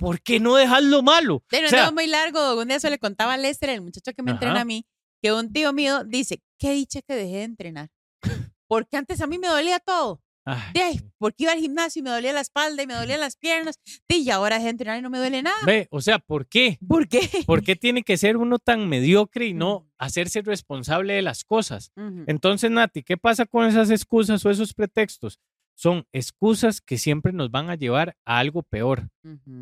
¿Por 0.00 0.20
qué 0.22 0.40
no 0.40 0.56
dejar 0.56 0.82
lo 0.82 1.02
malo? 1.02 1.44
De 1.52 1.60
no 1.60 1.68
O 1.68 1.70
sea, 1.70 1.92
muy 1.92 2.08
largo. 2.08 2.60
Un 2.60 2.66
día 2.66 2.80
se 2.80 2.90
le 2.90 2.98
contaba 2.98 3.34
a 3.34 3.38
Lester, 3.38 3.70
el 3.70 3.80
muchacho 3.80 4.12
que 4.12 4.24
me 4.24 4.32
entrena 4.32 4.54
Ajá. 4.54 4.62
a 4.62 4.64
mí, 4.64 4.84
que 5.22 5.32
un 5.32 5.52
tío 5.52 5.72
mío 5.72 6.04
dice, 6.04 6.42
qué 6.58 6.72
dicha 6.72 7.00
que 7.02 7.14
dejé 7.14 7.36
de 7.36 7.42
entrenar. 7.44 7.88
Porque 8.66 8.96
antes 8.96 9.20
a 9.20 9.26
mí 9.26 9.38
me 9.38 9.48
dolía 9.48 9.78
todo. 9.78 10.20
ay, 10.44 11.00
porque 11.18 11.44
iba 11.44 11.52
al 11.52 11.60
gimnasio 11.60 12.00
y 12.00 12.02
me 12.02 12.10
dolía 12.10 12.32
la 12.32 12.40
espalda 12.40 12.82
y 12.82 12.86
me 12.88 12.94
dolían 12.94 13.20
las 13.20 13.36
piernas. 13.36 13.78
Y 14.08 14.28
ahora 14.30 14.56
dejé 14.56 14.64
de 14.64 14.70
entrenar 14.70 14.98
y 14.98 15.02
no 15.02 15.08
me 15.10 15.18
duele 15.18 15.40
nada. 15.40 15.56
ve, 15.64 15.86
o 15.90 16.00
sea, 16.00 16.18
¿por 16.18 16.48
qué? 16.48 16.78
¿Por 16.88 17.06
qué? 17.06 17.20
¿Por 17.46 17.62
qué 17.62 17.76
tiene 17.76 18.02
que 18.02 18.16
ser 18.16 18.36
uno 18.36 18.58
tan 18.58 18.88
mediocre 18.88 19.46
y 19.46 19.54
no 19.54 19.88
hacerse 19.98 20.42
responsable 20.42 21.12
de 21.14 21.22
las 21.22 21.44
cosas? 21.44 21.92
Entonces, 22.26 22.72
Nati, 22.72 23.04
¿qué 23.04 23.16
pasa 23.16 23.46
con 23.46 23.66
esas 23.66 23.90
excusas 23.90 24.44
o 24.44 24.50
esos 24.50 24.74
pretextos? 24.74 25.38
Son 25.74 26.06
excusas 26.12 26.80
que 26.80 26.98
siempre 26.98 27.32
nos 27.32 27.50
van 27.52 27.70
a 27.70 27.76
llevar 27.76 28.16
a 28.24 28.38
algo 28.38 28.62
peor. 28.64 29.10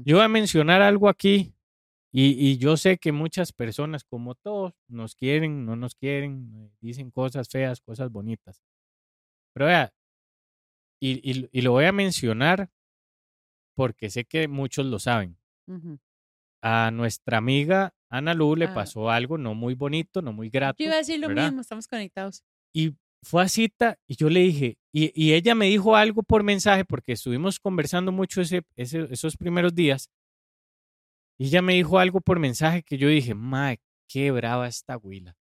Yo 0.07 0.17
voy 0.17 0.25
a 0.25 0.29
mencionar 0.29 0.81
algo 0.81 1.09
aquí 1.11 1.53
y, 2.13 2.33
y 2.51 2.59
yo 2.59 2.77
sé 2.77 2.99
que 2.99 3.13
muchas 3.13 3.53
personas, 3.53 4.05
como 4.05 4.35
todos, 4.35 4.73
nos 4.89 5.15
quieren, 5.15 5.65
no 5.65 5.77
nos 5.77 5.95
quieren, 5.95 6.51
eh, 6.55 6.71
dicen 6.81 7.11
cosas 7.11 7.49
feas, 7.49 7.81
cosas 7.81 8.11
bonitas. 8.11 8.61
Pero 9.55 9.67
vea, 9.67 9.93
y, 11.01 11.31
y- 11.31 11.49
y 11.53 11.61
lo 11.63 11.73
voy 11.73 11.85
a 11.87 11.93
mencionar 11.93 12.71
porque 13.75 14.11
sé 14.11 14.25
que 14.25 14.49
muchos 14.49 14.87
lo 14.87 14.99
saben. 14.99 15.37
Ujú. 15.67 15.99
A 16.63 16.91
nuestra 16.91 17.39
amiga 17.39 17.95
Ana 18.11 18.35
Lu 18.35 18.57
le 18.57 18.67
Ah. 18.67 18.75
pasó 18.75 19.09
algo 19.11 19.39
no 19.39 19.55
muy 19.55 19.75
bonito, 19.75 20.21
no 20.21 20.33
muy 20.33 20.51
grato. 20.51 20.77
Yo 20.79 20.87
iba 20.87 20.95
a 20.95 20.99
decir 20.99 21.19
lo 21.21 21.29
¿verdad? 21.29 21.47
mismo, 21.47 21.61
estamos 21.63 21.87
conectados. 21.87 22.43
y 22.75 22.95
fue 23.23 23.43
a 23.43 23.49
cita 23.49 23.99
y 24.09 24.17
yo 24.17 24.31
le 24.31 24.41
dije, 24.41 24.79
y, 24.93 25.13
y 25.15 25.35
ella 25.35 25.55
me 25.55 25.67
dijo 25.67 25.95
algo 25.95 26.23
por 26.23 26.43
mensaje 26.43 26.85
porque 26.87 27.13
estuvimos 27.13 27.59
conversando 27.61 28.13
mucho 28.13 28.41
ese, 28.41 28.63
ese- 28.77 29.09
esos 29.11 29.37
primeros 29.37 29.75
días. 29.75 30.09
Y 31.41 31.47
ella 31.47 31.63
me 31.63 31.73
dijo 31.73 31.99
algo 31.99 32.21
por 32.21 32.39
mensaje 32.39 32.83
que 32.83 32.99
yo 32.99 33.09
dije, 33.09 33.35
mae, 33.35 33.81
qué 34.07 34.31
brava 34.31 34.69
esta 34.69 34.99
huila. 34.99 35.35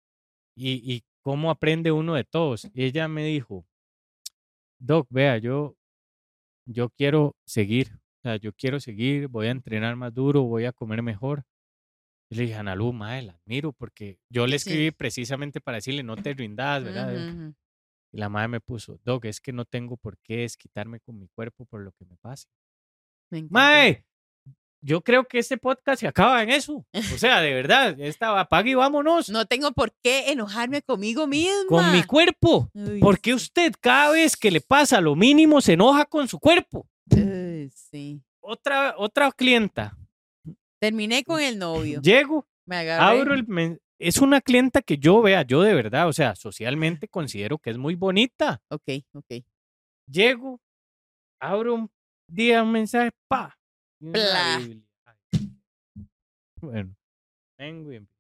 Y, 0.55 0.73
y 0.95 1.05
cómo 1.23 1.51
aprende 1.51 1.91
uno 1.91 2.15
de 2.15 2.25
todos. 2.25 2.69
Y 2.75 2.85
ella 2.85 3.09
me 3.09 3.25
dijo, 3.25 3.67
Doc, 4.79 5.07
vea, 5.11 5.39
yo, 5.39 5.75
yo 6.67 6.91
quiero 6.91 7.35
seguir. 7.47 7.95
O 7.95 8.21
sea, 8.29 8.37
yo 8.37 8.53
quiero 8.53 8.79
seguir, 8.79 9.29
voy 9.29 9.47
a 9.47 9.53
entrenar 9.53 9.97
más 9.97 10.13
duro, 10.13 10.43
voy 10.43 10.67
a 10.67 10.73
comer 10.73 11.03
mejor. 11.03 11.45
Y 12.29 12.35
le 12.35 12.43
dije, 12.43 12.57
Analu, 12.57 12.93
mae, 12.93 13.23
la 13.23 13.33
admiro 13.35 13.73
porque 13.73 14.19
yo 14.29 14.47
le 14.47 14.59
Sí. 14.59 14.69
escribí 14.69 14.91
precisamente 14.91 15.61
para 15.63 15.77
decirle, 15.77 16.03
no 16.03 16.17
te 16.17 16.35
rindas, 16.35 16.85
¿verdad? 16.85 17.15
Ujú. 17.31 17.55
Y 18.13 18.19
la 18.19 18.29
madre 18.29 18.49
me 18.49 18.61
puso, 18.61 18.99
Doc, 19.05 19.25
es 19.25 19.41
que 19.41 19.53
no 19.53 19.65
tengo 19.65 19.97
por 19.97 20.19
qué 20.19 20.39
desquitarme 20.39 21.01
con 21.01 21.19
mi 21.19 21.29
cuerpo 21.29 21.65
por 21.65 21.81
lo 21.81 21.93
que 21.93 22.05
me 22.05 22.17
pase. 22.19 22.49
Me. 23.31 23.47
Mae, 23.49 24.05
yo 24.83 25.01
creo 25.03 25.25
que 25.25 25.39
este 25.39 25.59
podcast 25.59 26.01
se 26.01 26.07
acaba 26.09 26.43
en 26.43 26.51
eso. 26.51 26.85
O 26.93 26.93
sea, 27.19 27.41
de 27.41 27.53
verdad, 27.55 27.99
esta 28.01 28.39
apague 28.39 28.71
y 28.71 28.75
vámonos 28.75 29.29
No 29.29 29.47
tengo 29.47 29.73
por 29.73 29.93
qué 30.03 30.31
enojarme 30.31 30.83
conmigo 30.83 31.27
misma. 31.27 31.67
con 31.69 31.93
mi 31.93 32.03
cuerpo. 32.05 32.71
Uy, 32.75 33.01
¿Por 33.01 33.21
qué 33.21 33.31
sí. 33.31 33.35
usted 33.37 33.73
cada 33.81 34.13
vez 34.13 34.37
que 34.37 34.51
le 34.51 34.61
pasa 34.61 35.01
lo 35.01 35.17
mínimo 35.17 35.61
se 35.61 35.73
enoja 35.75 36.05
con 36.07 36.29
su 36.29 36.39
cuerpo? 36.39 36.87
Uy, 37.11 37.71
sí. 37.75 38.21
Otra, 38.41 38.95
otra 38.97 39.33
clienta. 39.33 39.97
Terminé 40.81 41.25
con 41.25 41.41
el 41.41 41.59
novio. 41.59 42.01
Llego, 42.03 42.47
Me 42.67 42.77
agarré. 42.77 43.21
abro 43.21 43.35
el... 43.35 43.81
Es 43.99 44.19
una 44.19 44.43
clienta 44.43 44.83
que 44.83 44.99
yo 44.99 45.23
vea, 45.23 45.41
yo 45.41 45.63
de 45.63 45.73
verdad, 45.73 46.07
o 46.07 46.13
sea, 46.13 46.37
socialmente 46.37 47.09
considero 47.09 47.57
que 47.57 47.71
es 47.71 47.79
muy 47.79 47.95
bonita. 47.95 48.61
Ok, 48.69 48.91
ok. 49.15 49.43
Llego, 50.07 50.61
abro 51.41 51.75
un 51.77 51.91
día 52.29 52.63
un 52.63 52.73
mensaje, 52.73 53.11
pa. 53.27 53.56
Bueno, 56.61 56.97
vengo 57.59 57.93
y 57.93 57.97
empiezo. 57.97 58.17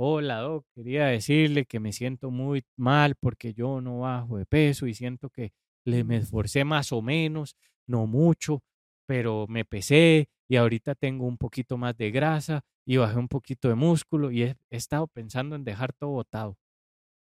Hola, 0.00 0.38
Doc, 0.38 0.64
quería 0.74 1.06
decirle 1.06 1.66
que 1.66 1.80
me 1.80 1.92
siento 1.92 2.30
muy 2.30 2.64
mal 2.76 3.16
porque 3.16 3.52
yo 3.52 3.80
no 3.80 4.00
bajo 4.00 4.38
de 4.38 4.46
peso 4.46 4.86
y 4.86 4.94
siento 4.94 5.28
que 5.28 5.52
le 5.84 6.04
me 6.04 6.18
esforcé 6.18 6.64
más 6.64 6.92
o 6.92 7.02
menos, 7.02 7.56
no 7.86 8.06
mucho, 8.06 8.62
pero 9.06 9.46
me 9.48 9.64
pesé 9.64 10.28
y 10.48 10.56
ahorita 10.56 10.94
tengo 10.94 11.26
un 11.26 11.36
poquito 11.36 11.76
más 11.76 11.96
de 11.96 12.10
grasa 12.12 12.64
y 12.86 12.96
bajé 12.96 13.18
un 13.18 13.28
poquito 13.28 13.68
de 13.68 13.74
músculo 13.74 14.30
y 14.30 14.44
he, 14.44 14.56
he 14.70 14.76
estado 14.76 15.08
pensando 15.08 15.56
en 15.56 15.64
dejar 15.64 15.92
todo 15.92 16.10
botado. 16.10 16.56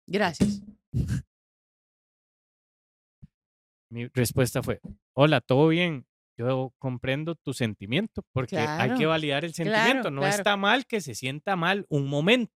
Gracias. 0.08 0.62
Mi 3.90 4.08
respuesta 4.08 4.62
fue, 4.64 4.80
hola, 5.14 5.42
¿todo 5.42 5.68
bien? 5.68 6.06
Yo 6.38 6.74
comprendo 6.80 7.36
tu 7.36 7.54
sentimiento 7.54 8.24
porque 8.32 8.58
hay 8.58 8.96
que 8.96 9.06
validar 9.06 9.46
el 9.46 9.54
claro, 9.54 9.72
sentimiento. 9.72 10.12
no 10.12 10.22
claro. 10.22 10.36
está 10.36 10.58
mal 10.58 10.86
que 10.86 11.02
se 11.02 11.16
sienta 11.16 11.56
mal 11.56 11.86
un 11.90 12.08
momento. 12.08 12.54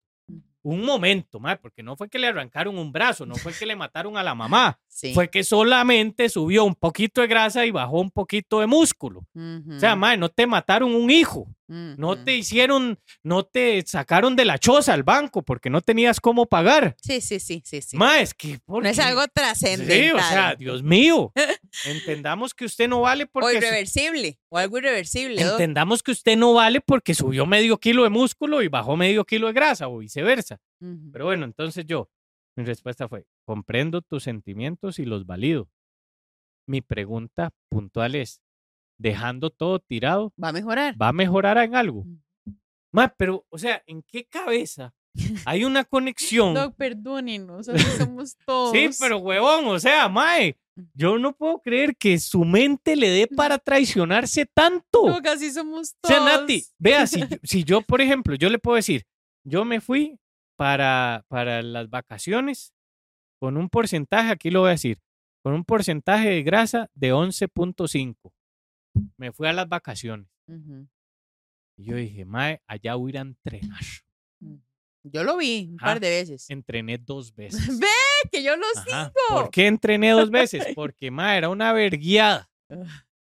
Un 0.62 0.82
momento, 0.82 1.40
mae, 1.40 1.58
porque 1.58 1.82
no 1.82 1.94
fue 1.94 2.08
que 2.08 2.18
le 2.18 2.28
arrancaron 2.28 2.78
un 2.78 2.90
brazo, 2.90 3.26
no 3.26 3.34
fue 3.34 3.52
que 3.52 3.66
le 3.66 3.76
mataron 3.76 4.16
a 4.16 4.22
la 4.22 4.34
mamá. 4.34 4.80
Sí. 4.96 5.12
fue 5.12 5.28
que 5.28 5.42
solamente 5.42 6.28
subió 6.28 6.64
un 6.64 6.76
poquito 6.76 7.20
de 7.20 7.26
grasa 7.26 7.66
y 7.66 7.72
bajó 7.72 8.00
un 8.00 8.12
poquito 8.12 8.60
de 8.60 8.68
músculo. 8.68 9.26
O 9.34 9.78
sea, 9.80 9.96
mae, 9.96 10.16
no 10.16 10.28
te 10.28 10.46
mataron 10.46 10.94
un 10.94 11.10
hijo, 11.10 11.48
no 11.66 12.22
te 12.22 12.36
hicieron, 12.36 12.96
no 13.24 13.42
te 13.44 13.82
sacaron 13.86 14.36
de 14.36 14.44
la 14.44 14.56
choza 14.58 14.94
al 14.94 15.02
banco 15.02 15.42
porque 15.42 15.68
no 15.68 15.80
tenías 15.80 16.20
cómo 16.20 16.46
pagar. 16.46 16.94
Sí, 17.02 17.20
sí, 17.20 17.40
sí, 17.40 17.60
sí, 17.64 17.82
sí. 17.82 17.96
Mae, 17.96 18.22
es 18.22 18.34
que 18.34 18.60
¿por 18.64 18.84
no 18.84 18.88
es 18.88 19.00
algo 19.00 19.22
Sí, 19.22 19.28
trascendental. 19.34 20.14
o 20.14 20.22
sea, 20.28 20.54
Dios 20.54 20.84
mío. 20.84 21.32
Entendamos 21.86 22.54
que 22.54 22.64
usted 22.64 22.88
no 22.88 23.00
vale 23.00 23.24
o 23.24 23.28
porque 23.32 23.52
su- 23.52 23.58
irreversible, 23.58 24.38
o 24.48 24.58
algo 24.58 24.78
irreversible. 24.78 25.42
entendamos 25.42 26.04
que 26.04 26.12
usted 26.12 26.36
no 26.36 26.52
vale 26.54 26.80
porque 26.80 27.14
subió 27.14 27.46
medio 27.46 27.78
kilo 27.78 28.04
de 28.04 28.10
músculo 28.10 28.62
y 28.62 28.68
bajó 28.68 28.96
medio 28.96 29.24
kilo 29.24 29.48
de 29.48 29.54
grasa 29.54 29.88
o 29.88 29.98
viceversa. 29.98 30.60
Pero 31.12 31.24
bueno, 31.24 31.44
entonces 31.46 31.84
yo, 31.86 32.08
mi 32.56 32.64
respuesta 32.64 33.08
fue, 33.08 33.26
comprendo 33.44 34.02
tus 34.02 34.22
sentimientos 34.24 34.98
y 34.98 35.04
los 35.04 35.26
valido. 35.26 35.68
Mi 36.66 36.80
pregunta 36.80 37.50
puntual 37.68 38.14
es, 38.14 38.40
dejando 38.98 39.50
todo 39.50 39.78
tirado, 39.80 40.32
Va 40.42 40.48
a 40.48 40.52
mejorar. 40.52 41.00
¿va 41.00 41.08
a 41.08 41.12
mejorar 41.12 41.58
en 41.58 41.74
algo? 41.74 42.04
Mm. 42.04 42.22
Ma, 42.92 43.08
pero, 43.16 43.44
o 43.50 43.58
sea, 43.58 43.82
¿en 43.86 44.02
qué 44.02 44.24
cabeza 44.24 44.94
hay 45.46 45.64
una 45.64 45.84
conexión? 45.84 46.54
Doc, 46.54 46.74
perdónenos, 46.76 47.68
así 47.68 47.84
somos 47.98 48.36
todos. 48.46 48.72
Sí, 48.72 48.88
pero 49.00 49.18
huevón, 49.18 49.66
o 49.66 49.78
sea, 49.80 50.08
mae, 50.08 50.56
yo 50.94 51.18
no 51.18 51.32
puedo 51.32 51.60
creer 51.60 51.96
que 51.96 52.18
su 52.18 52.44
mente 52.44 52.96
le 52.96 53.10
dé 53.10 53.26
para 53.26 53.58
traicionarse 53.58 54.46
tanto. 54.46 55.06
Doc, 55.06 55.26
así 55.26 55.50
somos 55.50 55.90
O 55.90 56.08
todos. 56.08 56.16
sea, 56.16 56.24
Nati, 56.24 56.64
vea, 56.78 57.06
si, 57.06 57.20
si 57.42 57.64
yo, 57.64 57.82
por 57.82 58.00
ejemplo, 58.00 58.36
yo 58.36 58.48
le 58.48 58.58
puedo 58.58 58.76
decir, 58.76 59.04
yo 59.44 59.64
me 59.64 59.80
fui 59.80 60.18
para, 60.56 61.24
para 61.28 61.62
las 61.62 61.90
vacaciones 61.90 62.73
con 63.44 63.58
un 63.58 63.68
porcentaje, 63.68 64.30
aquí 64.30 64.50
lo 64.50 64.60
voy 64.60 64.68
a 64.68 64.70
decir, 64.70 64.98
con 65.42 65.52
un 65.52 65.66
porcentaje 65.66 66.30
de 66.30 66.42
grasa 66.42 66.88
de 66.94 67.12
11.5. 67.12 68.32
Me 69.18 69.32
fui 69.32 69.46
a 69.46 69.52
las 69.52 69.68
vacaciones. 69.68 70.26
Y 71.76 71.84
yo 71.84 71.96
dije, 71.96 72.24
mae, 72.24 72.62
allá 72.66 72.94
voy 72.94 73.10
a 73.10 73.12
ir 73.12 73.18
a 73.18 73.20
entrenar. 73.20 73.82
Yo 75.02 75.24
lo 75.24 75.36
vi 75.36 75.68
un 75.72 75.76
Ajá. 75.78 75.86
par 75.88 76.00
de 76.00 76.08
veces. 76.08 76.48
Entrené 76.48 76.96
dos 76.96 77.34
veces. 77.36 77.78
Ve 77.78 77.86
que 78.32 78.42
yo 78.42 78.56
lo 78.56 78.64
sigo. 78.82 79.12
¿Por 79.28 79.50
qué 79.50 79.66
entrené 79.66 80.12
dos 80.12 80.30
veces? 80.30 80.64
Porque, 80.74 81.10
mae, 81.10 81.36
era 81.36 81.50
una 81.50 81.74
verguiada. 81.74 82.48
O 82.70 82.82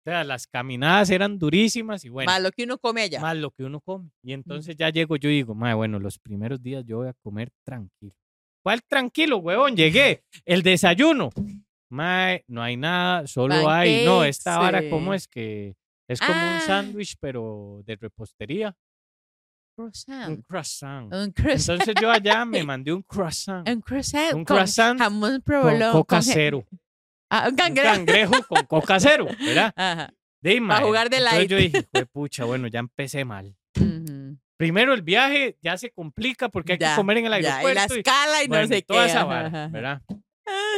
sea, 0.04 0.22
las 0.22 0.46
caminadas 0.46 1.10
eran 1.10 1.40
durísimas 1.40 2.04
y 2.04 2.08
bueno. 2.08 2.30
Más 2.30 2.40
lo 2.40 2.52
que 2.52 2.62
uno 2.62 2.78
come 2.78 3.02
allá. 3.02 3.20
más 3.20 3.36
lo 3.36 3.50
que 3.50 3.64
uno 3.64 3.80
come. 3.80 4.12
Y 4.22 4.32
entonces 4.32 4.76
ya 4.76 4.90
llego 4.90 5.16
yo 5.16 5.28
y 5.28 5.34
digo, 5.34 5.56
mae, 5.56 5.74
bueno, 5.74 5.98
los 5.98 6.20
primeros 6.20 6.62
días 6.62 6.84
yo 6.86 6.98
voy 6.98 7.08
a 7.08 7.14
comer 7.14 7.50
tranquilo. 7.64 8.14
¿Cuál 8.64 8.82
tranquilo, 8.82 9.36
huevón? 9.38 9.76
Llegué. 9.76 10.24
El 10.46 10.62
desayuno. 10.62 11.30
Mae, 11.90 12.44
no 12.48 12.62
hay 12.62 12.76
nada, 12.76 13.26
solo 13.26 13.68
hay. 13.70 14.04
No, 14.06 14.24
esta 14.24 14.58
vara, 14.58 14.82
¿cómo 14.90 15.12
es 15.14 15.28
que? 15.28 15.76
Es 16.08 16.18
como 16.18 16.32
un 16.32 16.38
Ah. 16.38 16.62
sándwich, 16.66 17.16
pero 17.20 17.82
de 17.84 17.96
repostería. 17.96 18.74
Un 19.76 19.86
Croissant. 19.90 20.46
croissant. 20.46 21.12
Un 21.12 21.30
croissant. 21.32 21.80
Entonces 21.80 21.94
yo 22.00 22.10
allá 22.10 22.44
me 22.44 22.62
mandé 22.64 22.92
un 22.92 23.02
croissant. 23.02 23.68
Un 23.68 23.80
croissant. 23.80 24.32
Un 24.34 24.44
con 24.44 24.56
croissant 24.56 24.98
Jamón 24.98 25.32
Con 25.32 25.42
provolone. 25.42 25.92
coca 25.92 26.16
con 26.16 26.22
je- 26.24 26.32
cero. 26.32 26.64
Ah, 27.30 27.42
un 27.46 27.50
Un 27.50 27.56
cangrejo. 27.56 27.94
cangrejo 27.94 28.42
con 28.48 28.64
coca 28.66 29.00
cero, 29.00 29.26
¿verdad? 29.40 29.72
Ajá. 29.76 30.12
Jugar 30.82 31.10
de 31.10 31.16
Entonces 31.16 31.38
light. 31.38 31.50
yo 31.50 31.56
dije, 31.56 31.88
"Jue 31.92 32.06
pucha, 32.12 32.44
bueno, 32.44 32.66
ya 32.68 32.80
empecé 32.80 33.24
mal. 33.24 33.54
Ujú. 33.76 34.04
Primero 34.56 34.94
el 34.94 35.02
viaje 35.02 35.56
ya 35.62 35.76
se 35.76 35.90
complica 35.90 36.48
porque 36.48 36.72
hay 36.72 36.78
Ya, 36.78 36.90
que 36.90 36.96
comer 36.96 37.18
en 37.18 37.26
el 37.26 37.32
Ya, 37.32 37.38
y 37.38 37.42
la 37.42 37.56
aeropuerto. 37.56 37.94
y- 37.94 37.98
escala 37.98 38.42
y 38.44 38.48
bueno, 38.48 38.62
no 38.62 38.68
sé 38.68 38.74
qué. 38.76 38.82
toda 38.82 39.06
esa 39.06 39.18
ajá, 39.20 39.24
vara, 39.26 39.46
ajá. 39.48 39.68
¿verdad? 39.68 40.02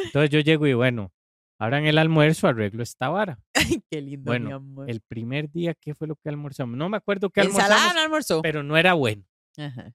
Entonces 0.04 0.30
yo 0.30 0.40
llego 0.40 0.66
y 0.66 0.74
bueno, 0.74 1.12
ahora 1.58 1.78
en 1.78 1.86
el 1.86 1.98
almuerzo 1.98 2.48
arreglo 2.48 2.82
esta 2.82 3.08
vara. 3.08 3.38
Ay, 3.54 3.82
qué 3.90 4.00
lindo, 4.00 4.32
mi 4.32 4.38
Bueno, 4.38 4.56
amor. 4.56 4.90
El 4.90 5.00
primer 5.00 5.50
día, 5.50 5.74
¿qué 5.74 5.94
fue 5.94 6.06
lo 6.06 6.16
que 6.16 6.28
almorzamos? 6.28 6.76
No 6.76 6.88
me 6.88 6.96
acuerdo 6.96 7.30
qué 7.30 7.40
Ensalada 7.42 7.74
almorzamos, 7.74 7.94
no 7.94 8.00
almorzó. 8.02 8.42
pero 8.42 8.62
no 8.62 8.76
era 8.76 8.94
bueno. 8.94 9.24
Ajá. 9.58 9.92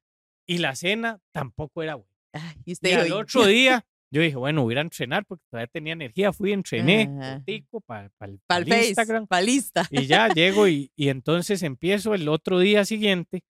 Y 0.47 0.57
la 0.57 0.75
cena 0.75 1.19
tampoco 1.31 1.81
era 1.83 1.95
buena. 1.95 2.11
Ay, 2.33 2.55
y 2.65 2.71
Y 2.71 2.73
usted 2.73 2.93
al 2.99 3.11
otro 3.13 3.45
día, 3.45 3.85
yo 4.11 4.21
dije, 4.21 4.35
bueno, 4.35 4.63
voy 4.63 4.75
a 4.75 4.81
entrenar 4.81 5.25
porque 5.25 5.43
todavía 5.49 5.67
tenía 5.67 5.93
energía. 5.93 6.33
Fui, 6.33 6.51
entrené, 6.51 7.09
Ajá. 7.19 7.35
cortico, 7.35 7.81
para 7.81 8.05
el 8.21 8.39
Pa'l 8.47 8.65
Face, 8.67 8.87
Instagram. 8.89 9.27
pa' 9.27 9.41
lista. 9.41 9.87
Y 9.89 10.05
ya 10.07 10.27
llego 10.29 10.67
y, 10.67 10.91
y 10.95 11.09
entonces 11.09 11.63
empiezo 11.63 12.13
el 12.13 12.27
otro 12.27 12.59
día 12.59 12.83
siguiente. 12.85 13.43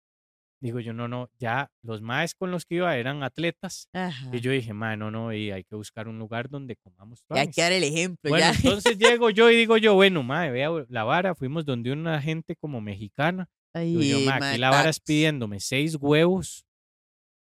Digo 0.60 0.80
yo, 0.80 0.92
no, 0.92 1.06
no, 1.06 1.30
ya 1.38 1.70
los 1.82 2.02
maes 2.02 2.34
con 2.34 2.50
los 2.50 2.64
que 2.64 2.76
iba 2.76 2.96
eran 2.96 3.22
atletas. 3.22 3.88
Ajá. 3.92 4.30
Y 4.34 4.40
yo 4.40 4.50
dije, 4.50 4.72
ma, 4.72 4.96
no, 4.96 5.10
no, 5.10 5.32
y 5.32 5.52
hay 5.52 5.62
que 5.62 5.76
buscar 5.76 6.08
un 6.08 6.18
lugar 6.18 6.48
donde 6.48 6.74
comamos 6.76 7.20
Ya 7.30 7.36
hay 7.36 7.46
tuanis". 7.46 7.54
que 7.54 7.62
dar 7.62 7.72
el 7.72 7.84
ejemplo. 7.84 8.28
Bueno, 8.30 8.46
ya. 8.52 8.58
entonces 8.58 8.98
llego 8.98 9.30
yo 9.30 9.50
y 9.50 9.56
digo 9.56 9.76
yo, 9.76 9.94
bueno, 9.94 10.22
ma, 10.24 10.48
vea 10.48 10.68
la 10.88 11.04
vara, 11.04 11.34
fuimos 11.36 11.64
donde 11.64 11.92
una 11.92 12.20
gente 12.20 12.56
como 12.56 12.80
mexicana. 12.80 13.48
Digo 13.74 14.02
yo, 14.02 14.16
Ay, 14.16 14.24
ma, 14.26 14.36
aquí 14.50 14.58
la 14.58 14.70
vara 14.70 14.90
es 14.90 14.98
pidiéndome 14.98 15.60
seis 15.60 15.94
huevos. 16.00 16.64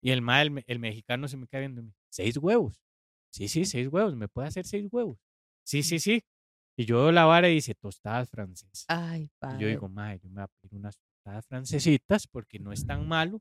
Y 0.03 0.11
el 0.11 0.21
ma, 0.21 0.43
el, 0.43 0.65
el 0.67 0.79
mexicano 0.81 1.29
se 1.29 1.37
me 1.37 1.47
queda 1.47 1.61
viendo, 1.61 1.83
¿seis 2.11 2.37
huevos? 2.37 2.83
Sí, 3.31 3.47
sí, 3.49 3.65
seis 3.65 3.87
huevos, 3.89 4.17
¿me 4.17 4.27
puede 4.29 4.49
hacer 4.49 4.67
seis 4.67 4.87
huevos? 4.91 5.19
Sí, 5.65 5.83
sí, 5.85 5.99
sí. 6.01 6.25
Y 6.77 6.85
yo 6.87 6.97
veo 6.97 7.13
la 7.13 7.25
vara 7.25 7.49
y 7.49 7.55
dice, 7.55 7.75
tostadas 7.77 8.29
francesas. 8.29 8.85
Ay, 8.89 9.23
Y 9.23 9.31
padre. 9.39 9.61
yo 9.61 9.69
digo, 9.69 9.89
madre, 9.89 10.19
yo 10.21 10.29
me 10.29 10.35
voy 10.37 10.43
a 10.45 10.49
pedir 10.61 10.75
unas 10.81 10.99
tostadas 11.25 11.47
francesitas 11.47 12.27
porque 12.27 12.59
no 12.59 12.73
es 12.73 12.87
tan 12.87 13.09
malo, 13.09 13.41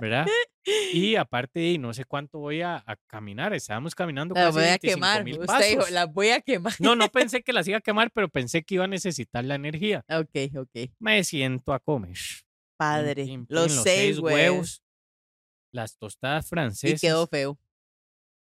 ¿verdad? 0.00 0.26
Y 0.94 1.16
aparte, 1.16 1.76
no 1.76 1.92
sé 1.92 2.06
cuánto 2.06 2.38
voy 2.38 2.62
a, 2.62 2.82
a 2.86 2.96
caminar. 3.06 3.52
Estábamos 3.52 3.94
caminando 3.94 4.34
las 4.34 4.46
casi 4.46 4.54
voy 4.54 4.64
a 4.64 4.78
25 4.78 4.94
quemar. 4.94 5.28
Usted 5.40 5.68
dijo, 5.68 5.90
las 5.90 6.10
voy 6.10 6.28
a 6.30 6.40
quemar. 6.40 6.72
No, 6.78 6.96
no 6.96 7.08
pensé 7.12 7.42
que 7.42 7.52
las 7.52 7.68
iba 7.68 7.76
a 7.76 7.80
quemar, 7.82 8.10
pero 8.10 8.30
pensé 8.30 8.62
que 8.62 8.76
iba 8.76 8.84
a 8.84 8.88
necesitar 8.88 9.44
la 9.44 9.56
energía. 9.56 10.02
Ok, 10.08 10.56
ok. 10.56 10.90
Me 10.98 11.22
siento 11.22 11.74
a 11.74 11.80
comer. 11.80 12.16
Padre. 12.78 13.44
Los, 13.48 13.72
seis 13.82 14.18
huevos. 14.18 14.82
las 15.70 15.98
tostadas 15.98 16.46
Y 16.46 16.48
francesas. 16.48 17.00
quedó 17.02 17.26
feo. 17.26 17.58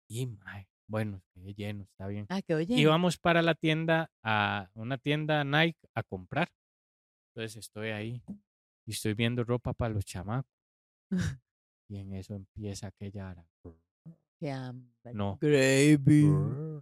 Y, 0.08 0.28
mae, 0.28 0.68
bueno, 0.88 1.24
quedé 1.34 1.56
lleno, 1.56 1.86
está 1.86 2.06
bien. 2.06 2.28
Ah, 2.30 2.44
quedó 2.44 2.62
lleno. 2.62 2.80
Íbamos 2.80 3.18
para 3.18 3.42
la 3.42 3.56
tienda, 3.56 4.12
a 4.22 4.70
una 4.76 5.00
tienda 5.00 5.44
Nike 5.44 5.80
a 5.96 6.04
comprar. 6.04 6.52
Entonces 7.34 7.56
estoy 7.58 7.90
ahí 7.90 8.22
y 8.88 8.92
estoy 8.92 9.14
viendo 9.14 9.44
ropa 9.44 9.74
para 9.74 9.94
los 9.94 10.06
chamacos. 10.06 10.52
Y 11.88 11.98
en 12.00 12.14
eso 12.14 12.34
empieza 12.34 12.88
aquella 12.88 13.30
ara. 13.30 13.48
No. 15.14 15.38
Gravy. 15.40 16.24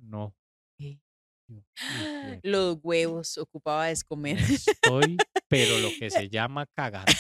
No. 0.01 0.33
De 0.79 2.39
Los 2.41 2.77
huevos 2.81 3.37
ocupaba 3.37 3.87
de 3.87 3.97
comer. 4.07 4.37
Estoy, 4.39 5.17
pero 5.49 5.77
lo 5.79 5.89
que 5.99 6.09
se 6.09 6.29
llama 6.29 6.65
cagando. 6.73 7.11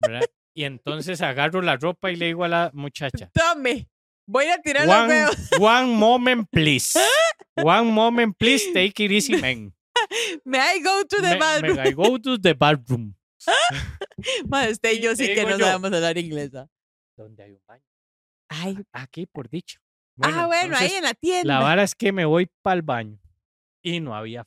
¿verdad? 0.00 0.22
Y 0.54 0.64
entonces 0.64 1.20
agarro 1.20 1.60
la 1.60 1.76
ropa 1.76 2.10
y 2.10 2.16
le 2.16 2.26
digo 2.26 2.44
a 2.44 2.48
la 2.48 2.70
muchacha, 2.72 3.30
Tome. 3.34 3.90
Voy 4.26 4.46
a 4.46 4.58
tirar 4.62 4.86
los 4.86 5.08
huevos. 5.08 5.50
one 5.60 5.94
moment 5.94 6.48
please. 6.50 6.98
One 7.62 7.90
moment 7.90 8.36
please, 8.38 8.70
take 8.74 9.02
it 9.04 9.10
easy, 9.12 9.36
man. 9.40 9.74
May 10.44 10.58
I 10.58 10.80
go 10.82 11.02
to 11.04 11.16
the 11.22 11.34
Me- 11.34 11.38
bathroom? 11.38 11.76
me- 11.76 11.82
I 11.82 11.92
go 11.92 12.18
to 12.18 12.38
the 12.38 12.54
bathroom. 12.54 13.14
Ma, 14.48 14.68
usted 14.68 14.92
y 14.92 14.96
Y 14.96 15.00
yo 15.02 15.16
sí 15.16 15.26
que 15.34 15.44
no 15.44 15.58
yo. 15.58 15.64
sabemos 15.64 15.92
hablar 15.92 16.18
inglés. 16.18 16.54
¿ah? 16.54 16.68
¿Dónde 17.16 17.42
hay 17.42 17.52
un 17.52 17.62
baño? 17.66 17.84
Ay. 18.48 18.78
Aquí, 18.92 19.26
por 19.26 19.48
dicho. 19.48 19.80
ah, 20.22 20.46
bueno, 20.46 20.76
ahí 20.76 20.92
en 20.92 21.04
la 21.04 21.14
tienda. 21.14 21.54
La 21.54 21.60
vara 21.60 21.82
es 21.82 21.94
que 21.94 22.12
me 22.12 22.24
voy 22.24 22.50
para 22.62 22.76
el 22.76 22.82
baño 22.82 23.18
y 23.82 24.00
no 24.00 24.14
había. 24.14 24.46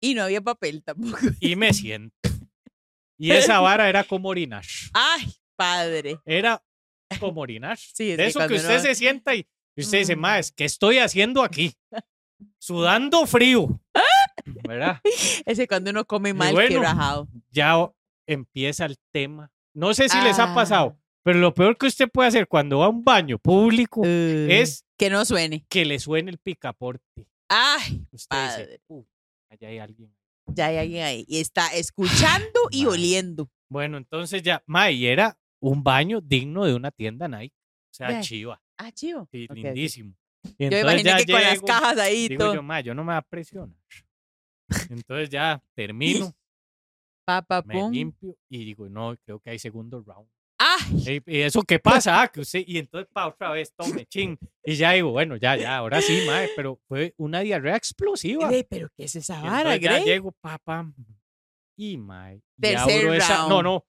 Y 0.00 0.14
no 0.14 0.22
había 0.22 0.40
papel 0.40 0.82
tampoco. 0.82 1.18
y 1.40 1.56
me 1.56 1.72
siento. 1.72 2.14
Y 3.18 3.30
esa 3.32 3.60
vara 3.60 3.88
era 3.88 4.04
como 4.04 4.28
orinar. 4.28 4.64
Ay, 4.92 5.32
padre. 5.56 6.20
Era 6.24 6.62
como 7.20 7.40
orinar. 7.40 7.78
Sí, 7.78 8.10
es 8.10 8.16
de 8.18 8.22
que 8.24 8.28
eso 8.28 8.46
que 8.46 8.54
usted 8.54 8.80
se 8.80 8.94
sienta 8.94 9.34
y 9.34 9.46
usted 9.76 9.98
dice, 9.98 10.16
más, 10.16 10.52
¿qué 10.52 10.64
estoy 10.64 10.98
haciendo 10.98 11.42
aquí? 11.42 11.74
Sudando 12.58 13.26
frío. 13.26 13.80
¿Verdad? 14.44 15.00
Ese 15.44 15.66
cuando 15.66 15.90
uno 15.90 16.04
come 16.04 16.34
mal, 16.34 16.48
que 16.48 16.54
bueno, 16.54 16.82
rajado. 16.82 17.28
Ya 17.50 17.74
empieza 18.26 18.84
el 18.86 18.96
tema. 19.12 19.50
No 19.74 19.92
sé 19.94 20.08
si 20.08 20.18
les 20.22 20.38
ha 20.38 20.52
Ah. 20.52 20.54
pasado, 20.54 20.98
pero 21.22 21.38
lo 21.38 21.52
peor 21.54 21.76
que 21.76 21.86
usted 21.86 22.08
puede 22.10 22.28
hacer 22.28 22.46
cuando 22.48 22.78
va 22.78 22.86
a 22.86 22.88
un 22.90 23.04
baño 23.04 23.38
público 23.38 24.00
Uh, 24.00 24.46
es 24.50 24.84
que 24.98 25.10
no 25.10 25.24
suene. 25.24 25.64
que 25.68 25.84
le 25.84 25.98
suene 25.98 26.30
el 26.30 26.38
picaporte. 26.38 27.26
Ay, 27.48 28.06
Usted 28.12 28.28
padre. 28.28 28.66
dice, 28.66 28.80
"Uh, 28.88 29.04
allá 29.50 29.68
hay 29.68 29.78
alguien. 29.78 30.14
Ya 30.46 30.66
hay 30.66 30.76
alguien 30.78 31.04
ahí. 31.04 31.24
Y 31.28 31.40
está 31.40 31.68
escuchando 31.74 32.06
y 32.70 32.86
oliendo. 32.86 33.50
Bueno, 33.68 33.96
entonces 33.98 34.42
ya, 34.42 34.62
ma, 34.66 34.90
y 34.90 35.06
era 35.06 35.36
un 35.60 35.82
baño 35.82 36.20
digno 36.20 36.64
de 36.64 36.74
una 36.74 36.90
tienda 36.90 37.26
Nike. 37.28 37.54
O 37.90 37.94
sea, 37.96 38.20
chiva, 38.20 38.60
Ah, 38.78 38.92
chivo. 38.92 39.26
sí, 39.30 39.46
lindísimo. 39.52 40.14
Y 40.58 40.68
Yo 40.70 40.78
imaginé 40.80 41.24
que 41.24 41.32
con 41.32 41.42
las 41.42 41.60
cajas 41.60 41.98
ahí 41.98 42.28
Digo 42.28 42.44
todo. 42.44 42.54
yo, 42.54 42.62
ma, 42.62 42.80
yo 42.80 42.94
no 42.94 43.02
me 43.02 43.12
voy 43.12 43.18
a 43.18 43.22
presionar. 43.22 43.74
Entonces 44.90 45.28
ya 45.30 45.62
termino, 45.74 46.32
Papá, 47.26 47.62
me 47.66 47.74
pum. 47.74 47.92
limpio 47.92 48.36
y 48.48 48.64
digo, 48.64 48.88
no, 48.88 49.16
creo 49.24 49.40
que 49.40 49.50
hay 49.50 49.58
segundo 49.58 50.00
round. 50.06 50.28
Ay, 50.58 51.20
Y, 51.26 51.36
y 51.38 51.40
eso 51.42 51.62
qué 51.64 51.78
pasa, 51.78 52.22
ah, 52.22 52.28
que 52.28 52.40
usted, 52.40 52.64
y 52.66 52.78
entonces 52.78 53.10
pa 53.12 53.26
otra 53.26 53.50
vez, 53.50 53.74
tome, 53.76 54.06
ching. 54.06 54.38
Y 54.64 54.76
ya 54.76 54.92
digo, 54.92 55.10
bueno, 55.10 55.36
ya, 55.36 55.54
ya, 55.56 55.76
ahora 55.76 56.00
sí, 56.00 56.22
mae, 56.26 56.48
pero 56.56 56.80
fue 56.88 57.12
una 57.18 57.40
diarrea 57.40 57.76
explosiva. 57.76 58.48
Grey, 58.48 58.64
pero 58.64 58.88
¿qué 58.96 59.04
es 59.04 59.16
esa 59.16 59.38
Y 59.40 59.42
vara, 59.42 59.76
ya 59.76 59.92
Grey? 59.92 60.04
llego, 60.04 60.32
papá, 60.40 60.90
y 61.76 61.98
mae, 61.98 62.36
y 62.56 62.60
Tercer 62.62 63.00
abro 63.00 63.12
esa, 63.12 63.36
no, 63.42 63.48
round. 63.48 63.64
no, 63.64 63.86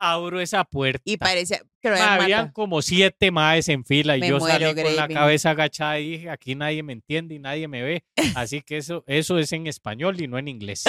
abro 0.00 0.40
esa 0.40 0.64
puerta. 0.64 1.00
Y 1.04 1.16
parecía 1.16 1.62
que 1.80 1.90
Ma, 1.90 2.14
habían 2.14 2.40
matado. 2.46 2.52
como 2.54 2.82
siete 2.82 3.30
maes 3.30 3.68
en 3.68 3.84
fila 3.84 4.16
y 4.16 4.20
Me 4.20 4.28
yo 4.30 4.40
salí 4.40 4.64
muero, 4.64 4.82
con 4.82 4.96
la 4.96 5.06
cabeza 5.08 5.50
agachada 5.50 6.00
y 6.00 6.10
dije, 6.12 6.30
aquí 6.30 6.56
nadie 6.56 6.82
me 6.82 6.92
entiende 6.94 7.36
y 7.36 7.38
nadie 7.38 7.68
me 7.68 7.82
ve. 7.82 8.04
Así 8.34 8.62
que 8.62 8.78
eso, 8.78 9.04
eso 9.06 9.38
es 9.38 9.52
en 9.52 9.68
español 9.68 10.20
y 10.20 10.26
no 10.26 10.38
en 10.38 10.48
inglés. 10.48 10.84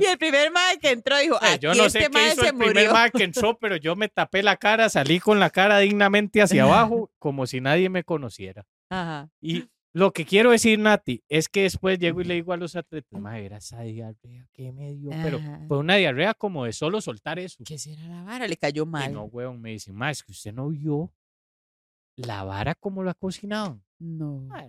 Y 0.00 0.04
el 0.04 0.18
primer 0.18 0.50
mae 0.50 0.78
que 0.78 0.90
entró 0.90 1.18
dijo, 1.18 1.36
aquí 1.40 1.58
yo 1.60 1.74
no 1.74 1.86
este 1.86 2.00
sé 2.00 2.06
qué 2.06 2.08
mae 2.10 2.32
hizo 2.32 2.42
se 2.42 2.48
el 2.48 2.56
primer 2.56 2.92
mae 2.92 3.10
que 3.10 3.24
entró, 3.24 3.58
pero 3.58 3.76
yo 3.76 3.96
me 3.96 4.08
tapé 4.08 4.42
la 4.42 4.56
cara, 4.56 4.88
salí 4.88 5.20
con 5.20 5.40
la 5.40 5.50
cara 5.50 5.78
dignamente 5.78 6.42
hacia 6.42 6.62
abajo, 6.64 7.10
como 7.18 7.46
si 7.46 7.60
nadie 7.60 7.88
me 7.88 8.04
conociera. 8.04 8.64
Ajá. 8.90 9.28
Y 9.40 9.64
lo 9.92 10.12
que 10.12 10.26
quiero 10.26 10.50
decir, 10.50 10.78
Nati, 10.78 11.24
es 11.28 11.48
que 11.48 11.62
después 11.62 11.98
llego 11.98 12.20
y 12.20 12.24
le 12.24 12.34
digo 12.34 12.52
a 12.52 12.56
los 12.58 12.76
atletas, 12.76 13.18
mae, 13.18 13.46
era 13.46 13.56
esa 13.56 13.80
diarrea 13.80 14.46
que 14.52 14.70
me 14.70 14.92
dio, 14.94 15.08
pero 15.10 15.40
fue 15.68 15.78
una 15.78 15.96
diarrea 15.96 16.34
como 16.34 16.66
de 16.66 16.72
solo 16.72 17.00
soltar 17.00 17.38
eso. 17.38 17.64
¿Qué 17.64 17.78
será 17.78 18.02
la 18.06 18.22
vara? 18.22 18.46
Le 18.46 18.56
cayó 18.58 18.82
Y 18.82 18.86
mal. 18.86 19.12
no, 19.12 19.24
weón, 19.24 19.60
me 19.60 19.70
dicen, 19.70 19.94
ma, 19.94 20.10
es 20.10 20.22
que 20.22 20.32
usted 20.32 20.52
no 20.52 20.68
vio 20.68 21.10
la 22.16 22.44
vara 22.44 22.74
como 22.74 23.02
la 23.02 23.14
cocinaban. 23.14 23.82
No. 23.98 24.40
Ma, 24.42 24.68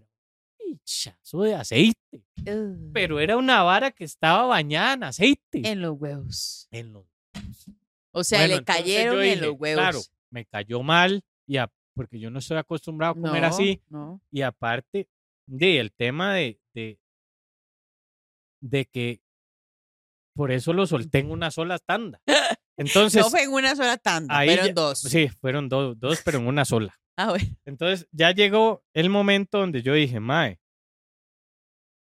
pichazo 0.72 1.42
de 1.44 1.56
aceite. 1.56 2.24
Pero 2.94 3.20
era 3.20 3.38
una 3.38 3.64
vara 3.64 3.92
que 3.92 4.04
estaba 4.04 4.46
bañada 4.46 4.94
en 4.94 5.04
aceite. 5.04 5.62
En 5.70 5.82
los 5.82 6.00
huevos. 6.00 6.68
En 6.72 6.94
los- 6.94 7.06
O 8.12 8.24
sea, 8.24 8.40
Bueno, 8.40 8.56
le 8.58 8.64
cayeron 8.64 9.22
en 9.22 9.42
los 9.42 9.56
huevos. 9.58 9.82
Claro, 9.82 10.00
me 10.32 10.46
cayó 10.46 10.82
mal, 10.84 11.24
y 11.46 11.58
a- 11.58 11.72
porque 11.94 12.20
yo 12.20 12.30
no 12.30 12.40
estoy 12.40 12.58
acostumbrado 12.58 13.14
a 13.14 13.16
comer 13.16 13.42
No, 13.42 13.48
así. 13.48 13.82
No. 13.90 14.22
Y 14.32 14.42
aparte, 14.42 15.08
de 15.46 15.80
el 15.80 15.92
tema 15.94 16.34
de, 16.34 16.60
de, 16.74 17.00
de 18.62 18.86
que 18.86 19.22
por 20.36 20.52
eso 20.52 20.74
lo 20.74 20.86
solté 20.86 21.20
en 21.20 21.32
una 21.32 21.52
sola 21.52 21.80
tanda. 21.80 22.22
Entonces, 22.78 23.24
no 23.24 23.30
fue 23.30 23.44
en 23.44 23.52
una 23.54 23.76
sola 23.76 23.98
tanda, 23.98 24.36
fueron 24.44 24.68
ya- 24.68 24.74
dos. 24.74 25.00
sí, 25.00 25.28
fueron 25.30 25.68
dos, 25.70 26.00
dos, 26.00 26.22
pero 26.24 26.38
en 26.40 26.48
una 26.48 26.64
sola. 26.66 27.00
Ah, 27.18 27.30
bueno, 27.30 27.46
Entonces 27.66 28.08
ya 28.12 28.32
llegó 28.32 28.84
el 28.94 29.10
momento 29.10 29.58
donde 29.60 29.82
yo 29.82 29.94
dije, 29.94 30.20
Mae, 30.20 30.60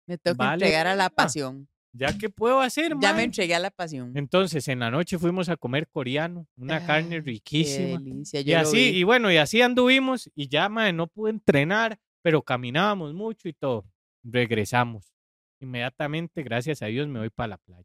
me 0.06 0.18
tengo 0.18 0.36
que 0.36 0.38
Vale, 0.38 0.64
entregar 0.66 0.86
a 0.86 0.94
la 0.94 1.10
pasión. 1.10 1.68
¿ya 1.92 2.16
qué 2.16 2.30
puedo 2.30 2.60
hacer, 2.60 2.92
Ya 3.00 3.08
me 3.10 3.14
mae? 3.14 3.24
entregué 3.24 3.54
a 3.54 3.58
la 3.58 3.70
pasión. 3.72 4.16
Entonces 4.16 4.66
en 4.68 4.78
la 4.78 4.90
noche 4.90 5.18
fuimos 5.18 5.48
a 5.48 5.56
comer 5.56 5.88
coreano, 5.88 6.46
una 6.56 6.84
carne 6.86 7.16
Ay, 7.16 7.20
Qué 7.22 7.26
riquísima. 7.26 7.98
delicia, 8.00 8.40
Y 8.40 8.44
yo 8.44 8.58
así, 8.60 8.76
vi. 8.92 8.98
y 8.98 9.02
bueno, 9.02 9.30
y 9.32 9.36
así 9.36 9.60
anduvimos 9.62 10.30
y 10.36 10.48
ya, 10.48 10.68
mae, 10.68 10.92
no 10.92 11.08
pude 11.08 11.30
entrenar, 11.30 11.98
pero 12.22 12.42
caminábamos 12.42 13.12
mucho 13.14 13.48
y 13.48 13.52
todo. 13.52 13.84
Regresamos. 14.22 15.12
Inmediatamente, 15.60 16.42
gracias 16.44 16.82
a 16.82 16.86
Dios, 16.86 17.08
me 17.08 17.18
voy 17.18 17.30
para 17.30 17.48
la 17.48 17.58
playa. 17.58 17.84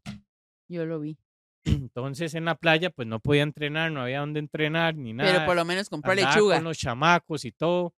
Yo 0.68 0.86
lo 0.86 1.00
vi. 1.00 1.18
Entonces 1.66 2.34
en 2.34 2.44
la 2.44 2.54
playa, 2.54 2.90
pues 2.90 3.06
no 3.08 3.20
podía 3.20 3.42
entrenar, 3.42 3.90
no 3.92 4.02
había 4.02 4.20
dónde 4.20 4.40
entrenar 4.40 4.94
ni 4.96 5.12
nada. 5.12 5.32
Pero 5.32 5.46
por 5.46 5.56
lo 5.56 5.64
menos 5.64 5.88
compró 5.88 6.12
andaba 6.12 6.32
lechuga. 6.34 6.56
con 6.56 6.64
los 6.64 6.78
chamacos 6.78 7.44
y 7.44 7.52
todo. 7.52 7.92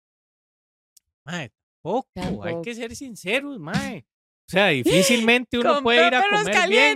Mae, 1.26 1.52
tampoco, 1.82 2.44
hay 2.44 2.62
que 2.64 2.74
ser 2.76 2.96
sinceros, 2.96 3.60
mae. 3.60 4.06
O 4.48 4.50
sea, 4.50 4.68
difícilmente 4.70 5.58
uno 5.60 5.74
Compró 5.76 5.84
puede 5.84 6.08
ir 6.08 6.16
a 6.16 6.22
comer 6.22 6.46
bien. 6.46 6.54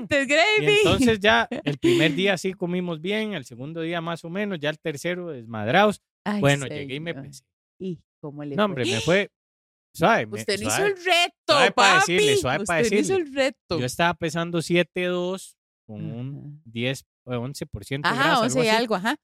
calientes, 0.08 0.24
Y 0.24 0.30
Gravy. 0.30 0.78
entonces 0.84 1.20
ya 1.20 1.48
el 1.66 1.78
primer 1.78 2.16
día 2.16 2.38
sí 2.38 2.54
comimos 2.54 3.02
bien, 3.02 3.34
el 3.34 3.44
segundo 3.44 3.82
día 3.82 4.00
más 4.00 4.24
o 4.24 4.30
menos, 4.30 4.58
ya 4.60 4.70
el 4.70 4.80
tercero 4.80 5.28
desmadrados. 5.30 6.02
Ay, 6.26 6.40
Bueno, 6.40 6.66
llegué 6.68 6.96
y 6.96 7.00
me 7.02 7.14
pesé. 7.14 7.44
¿Y 7.80 8.00
cómo 8.22 8.44
le 8.44 8.56
No, 8.56 8.64
fue? 8.64 8.66
hombre, 8.66 8.86
me 8.86 9.02
fue 9.02 9.30
suave. 9.94 10.28
me- 10.28 10.40
Usted 10.40 10.62
hizo 10.62 10.70
suave. 10.70 10.86
el 10.92 10.96
reto, 11.04 11.34
suave 11.48 11.72
pa' 11.72 12.00
papi. 12.00 12.14
decirle, 12.14 12.38
suave 12.38 12.58
pa' 12.66 12.78
Usted 12.80 12.92
no 12.96 13.00
hizo 13.02 13.14
decirle. 13.14 13.24
el 13.30 13.34
reto. 13.36 13.80
Yo 13.80 13.86
estaba 13.86 14.14
pesando 14.14 14.60
7.2 14.62 15.58
con 15.86 16.04
un 16.06 16.38
Ajá. 16.60 16.62
10 16.66 17.06
o 17.26 17.32
11% 17.34 18.02
de 18.02 18.10
Ajá, 18.10 18.24
grasa, 18.24 18.42
11 18.42 18.58
y 18.58 18.62
algo 18.62 18.70
así. 18.70 18.78
algo, 18.78 18.96
ajá. 18.96 19.16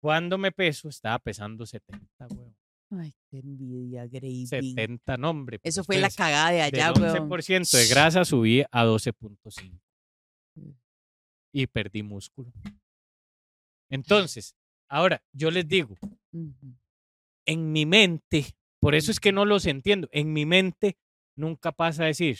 Cuando 0.00 0.38
me 0.38 0.52
peso, 0.52 0.88
estaba 0.88 1.18
pesando 1.18 1.66
70, 1.66 2.26
weón. 2.30 2.56
Ay, 2.90 3.14
qué 3.30 3.38
envidia, 3.40 4.06
Gravy. 4.06 4.46
70, 4.46 5.16
no, 5.18 5.30
hombre. 5.30 5.58
pero 5.58 5.68
Eso 5.68 5.84
fue 5.84 5.98
la 5.98 6.08
cagada 6.10 6.50
de 6.52 6.62
allá, 6.62 6.92
weón. 6.92 7.28
11% 7.30 7.70
de 7.76 7.86
grasa 7.88 8.24
subí 8.24 8.62
a 8.70 8.84
12.5 8.84 9.80
Mm. 10.56 10.70
y 11.52 11.66
perdí 11.66 12.02
músculo. 12.02 12.52
Entonces, 13.90 14.54
ahora 14.88 15.22
yo 15.32 15.50
les 15.50 15.66
digo, 15.66 15.96
en 17.46 17.72
mi 17.72 17.86
mente, 17.86 18.46
por 18.80 18.94
eso 18.94 19.10
es 19.10 19.20
que 19.20 19.32
no 19.32 19.44
los 19.44 19.66
entiendo, 19.66 20.08
en 20.12 20.32
mi 20.32 20.46
mente 20.46 20.96
nunca 21.36 21.72
pasa 21.72 22.04
a 22.04 22.06
decir, 22.06 22.38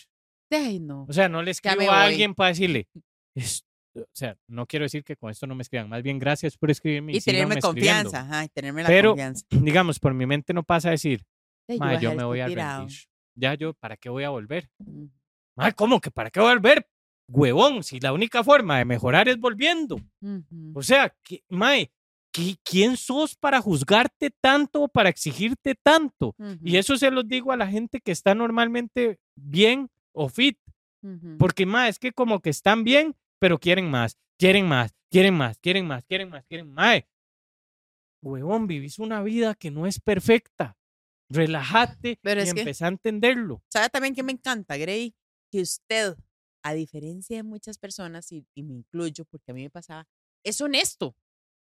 Ay, 0.51 0.81
no. 0.81 1.05
o 1.09 1.13
sea, 1.13 1.29
no 1.29 1.43
le 1.43 1.51
escribo 1.53 1.91
a 1.91 2.05
alguien 2.05 2.35
para 2.35 2.49
decirle, 2.51 2.89
"Es- 3.39 3.65
o 3.95 4.05
sea, 4.13 4.37
no 4.47 4.67
quiero 4.67 4.85
decir 4.85 5.03
que 5.03 5.17
con 5.17 5.31
esto 5.31 5.47
no 5.47 5.55
me 5.55 5.63
escriban, 5.63 5.89
más 5.89 6.03
bien 6.03 6.19
gracias 6.19 6.57
por 6.57 6.71
escribirme 6.71 7.13
y, 7.13 7.17
Y 7.17 7.21
tenerme 7.21 7.55
síganme 7.57 7.59
escribiendo". 7.59 8.11
confianza, 8.11 8.21
ajá, 8.35 8.45
y 8.45 8.49
tenerme 8.49 8.83
la 8.83 8.89
Pero, 8.89 9.11
confianza. 9.11 9.47
Digamos, 9.91 9.99
por 9.99 10.15
mi 10.15 10.27
mente 10.27 10.53
no 10.53 10.63
pasa 10.63 10.89
a 10.89 10.91
decir, 10.93 11.25
"Ma, 11.79 11.99
yo 11.99 12.15
me 12.15 12.25
voy 12.25 12.41
a 12.41 12.47
rendir. 12.49 12.99
Ya 13.35 13.55
yo, 13.55 13.73
¿para 13.75 13.97
qué 13.97 14.09
voy 14.09 14.25
a 14.25 14.31
volver? 14.31 14.69
Ujú. 14.79 15.11
Mae, 15.57 15.73
¿cómo 15.73 16.01
que 16.01 16.11
para 16.11 16.31
qué 16.31 16.41
voy 16.41 16.51
a 16.51 16.55
volver? 16.55 16.89
Huevón, 17.31 17.83
si 17.83 18.01
la 18.01 18.13
única 18.13 18.43
forma 18.45 18.79
de 18.79 18.85
mejorar 18.85 19.29
es 19.29 19.39
volviendo. 19.39 20.01
O 20.75 20.83
sea, 20.83 21.15
que- 21.23 21.43
mae, 21.49 21.91
¿qui- 22.33 22.59
¿quién 22.65 22.97
sos 22.97 23.37
para 23.37 23.61
juzgarte 23.61 24.31
tanto 24.41 24.83
o 24.83 24.89
para 24.89 25.09
exigirte 25.09 25.75
tanto? 25.75 26.35
Y 26.63 26.77
eso 26.77 26.97
se 26.97 27.11
los 27.11 27.27
digo 27.29 27.53
a 27.53 27.57
la 27.57 27.67
gente 27.67 28.01
que 28.01 28.13
está 28.13 28.35
normalmente 28.35 29.19
bien 29.35 29.91
o 30.13 30.29
fit. 30.29 30.59
Porque, 31.39 31.67
mae, 31.67 31.91
es 31.91 31.99
que 31.99 32.13
como 32.13 32.41
que 32.41 32.51
están 32.51 32.83
bien, 32.85 33.15
pero 33.39 33.59
quieren 33.59 33.91
más, 33.91 34.19
quieren 34.39 34.67
más, 34.67 34.93
quieren 35.11 35.35
más, 35.35 35.59
quieren 35.59 35.87
más, 35.87 36.05
quieren 36.05 36.29
más, 36.31 36.45
quieren 36.47 36.73
más. 36.73 37.03
Huevón, 38.23 38.67
vivís 38.67 38.99
una 38.99 39.23
vida 39.23 39.55
que 39.55 39.71
no 39.71 39.87
es 39.87 40.01
perfecta. 40.01 40.77
Relájate 41.31 42.19
Pero 42.23 42.43
y 42.43 42.49
empezá 42.49 42.87
a 42.87 42.89
entenderlo. 42.89 43.63
¿Sabe 43.71 43.91
también 43.91 44.15
que 44.15 44.23
me 44.23 44.33
encanta, 44.33 44.77
Grey? 44.77 45.15
Que 45.51 45.61
usted, 45.61 46.17
a 46.63 46.75
diferencia 46.75 47.37
de 47.37 47.43
muchas 47.43 47.79
personas, 47.79 48.33
y, 48.33 48.47
y 48.55 48.63
me 48.63 48.75
incluyo 48.75 49.25
porque 49.27 49.51
a 49.51 49.55
mí 49.55 49.63
me 49.63 49.71
pasaba, 49.71 50.07
es 50.43 50.61
honesto. 50.61 51.15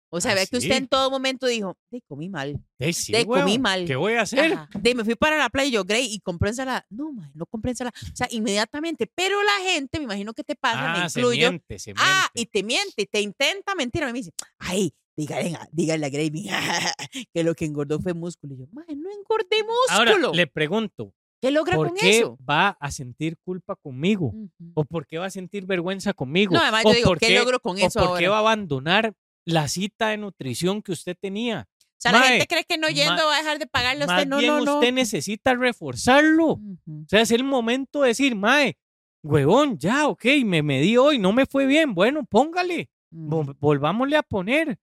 O 0.08 0.20
sea, 0.20 0.32
Ah, 0.32 0.34
ve 0.36 0.46
que 0.46 0.56
usted 0.58 0.72
en 0.76 0.86
todo 0.88 1.10
momento 1.10 1.46
dijo, 1.46 1.76
de 1.90 2.00
comí 2.02 2.28
mal. 2.28 2.58
Sí, 2.92 3.12
de 3.12 3.26
comí 3.26 3.58
mal. 3.58 3.84
¿Qué 3.86 3.96
voy 3.96 4.14
a 4.14 4.22
hacer? 4.22 4.52
Ajá. 4.52 4.68
De 4.78 4.94
me 4.94 5.04
fui 5.04 5.14
para 5.16 5.36
la 5.36 5.48
playa 5.50 5.68
y 5.68 5.72
yo, 5.72 5.84
Grey, 5.84 6.06
y 6.12 6.20
compré 6.20 6.50
ensalada. 6.50 6.86
No, 6.90 7.12
man, 7.12 7.30
no 7.34 7.44
compré 7.46 7.72
ensalada. 7.72 7.94
O 8.12 8.16
sea, 8.16 8.28
inmediatamente. 8.30 9.10
Pero 9.14 9.42
la 9.42 9.70
gente, 9.70 9.98
me 9.98 10.04
imagino 10.04 10.32
que 10.32 10.44
te 10.44 10.54
pasa, 10.54 10.92
me 10.92 10.98
Ah, 11.00 11.08
se 11.08 11.20
incluyo. 11.20 11.50
miente, 11.50 11.78
se 11.78 11.92
Ah, 11.96 12.28
miente. 12.34 12.40
y 12.40 12.46
te 12.46 12.62
miente, 12.62 13.06
te 13.06 13.20
intenta 13.20 13.74
mentir. 13.74 14.04
A 14.04 14.06
mí 14.06 14.12
me 14.12 14.18
dice, 14.20 14.32
ay, 14.58 14.92
dígale, 15.16 15.58
dígale 15.72 16.06
a 16.06 16.08
Gravy 16.08 16.48
que 17.34 17.42
lo 17.44 17.54
que 17.54 17.64
engordó 17.64 17.98
fue 18.00 18.14
músculo. 18.14 18.54
Y 18.54 18.58
yo, 18.58 18.66
man, 18.72 18.84
no 18.88 19.10
engordé 19.10 19.62
músculo. 19.64 20.28
Ahora, 20.28 20.32
le 20.34 20.46
pregunto, 20.46 21.12
¿Qué 21.42 21.50
logra 21.50 21.76
¿por 21.76 21.88
con 21.88 21.96
qué 21.98 22.18
eso? 22.20 22.38
va 22.48 22.70
a 22.80 22.90
sentir 22.90 23.36
culpa 23.44 23.76
conmigo? 23.76 24.32
¿O 24.74 24.84
por 24.84 25.06
qué 25.06 25.18
va 25.18 25.26
a 25.26 25.30
sentir 25.30 25.66
vergüenza 25.66 26.14
conmigo? 26.14 26.54
No, 26.54 26.62
además 26.62 26.84
¿O 26.86 26.90
yo 26.90 26.94
digo, 26.94 27.08
por 27.10 27.18
¿qué, 27.18 27.38
logro 27.38 27.60
con 27.60 27.76
¿O 27.76 27.86
eso 27.86 28.00
por 28.00 28.18
qué 28.18 28.28
va 28.28 28.36
a 28.36 28.40
abandonar 28.40 29.12
la 29.46 29.68
cita 29.68 30.08
de 30.08 30.18
nutrición 30.18 30.82
que 30.82 30.92
usted 30.92 31.16
tenía? 31.18 31.66
O 31.70 31.98
sea, 31.98 32.12
la 32.12 32.18
gente 32.24 32.46
cree 32.46 32.64
que 32.64 32.76
no 32.76 32.88
yendo 32.88 33.14
ma- 33.16 33.24
va 33.24 33.34
a 33.36 33.38
dejar 33.38 33.58
de 33.58 33.66
pagarle 33.66 34.04
a 34.04 34.06
usted. 34.06 34.26
No, 34.28 34.36
bien 34.38 34.50
no, 34.52 34.60
no. 34.64 34.74
usted 34.74 34.92
necesita 34.92 35.54
reforzarlo. 35.54 36.52
O 36.52 36.60
sea, 37.08 37.22
es 37.22 37.30
el 37.30 37.42
momento 37.44 38.02
de 38.02 38.08
decir, 38.08 38.34
mae, 38.36 38.76
huevón, 39.22 39.78
ya, 39.78 40.06
ok, 40.08 40.24
me 40.44 40.62
medí 40.62 40.96
hoy, 40.98 41.18
no 41.18 41.32
me 41.32 41.46
fue 41.46 41.64
bien. 41.66 41.94
Bueno, 41.94 42.24
póngale, 42.24 42.90
vol- 43.10 43.56
volvámosle 43.58 44.16
a 44.16 44.22
poner. 44.22 44.76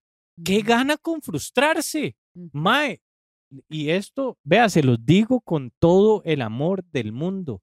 ¿Qué 0.44 0.62
gana 0.62 0.98
con 0.98 1.22
frustrarse? 1.22 2.16
Mae, 2.52 3.00
y 3.70 3.90
esto, 3.92 4.40
vea, 4.44 4.68
se 4.70 4.82
los 4.82 5.06
digo 5.06 5.40
con 5.42 5.72
todo 5.78 6.24
el 6.26 6.42
amor 6.42 6.84
del 6.86 7.12
mundo. 7.12 7.62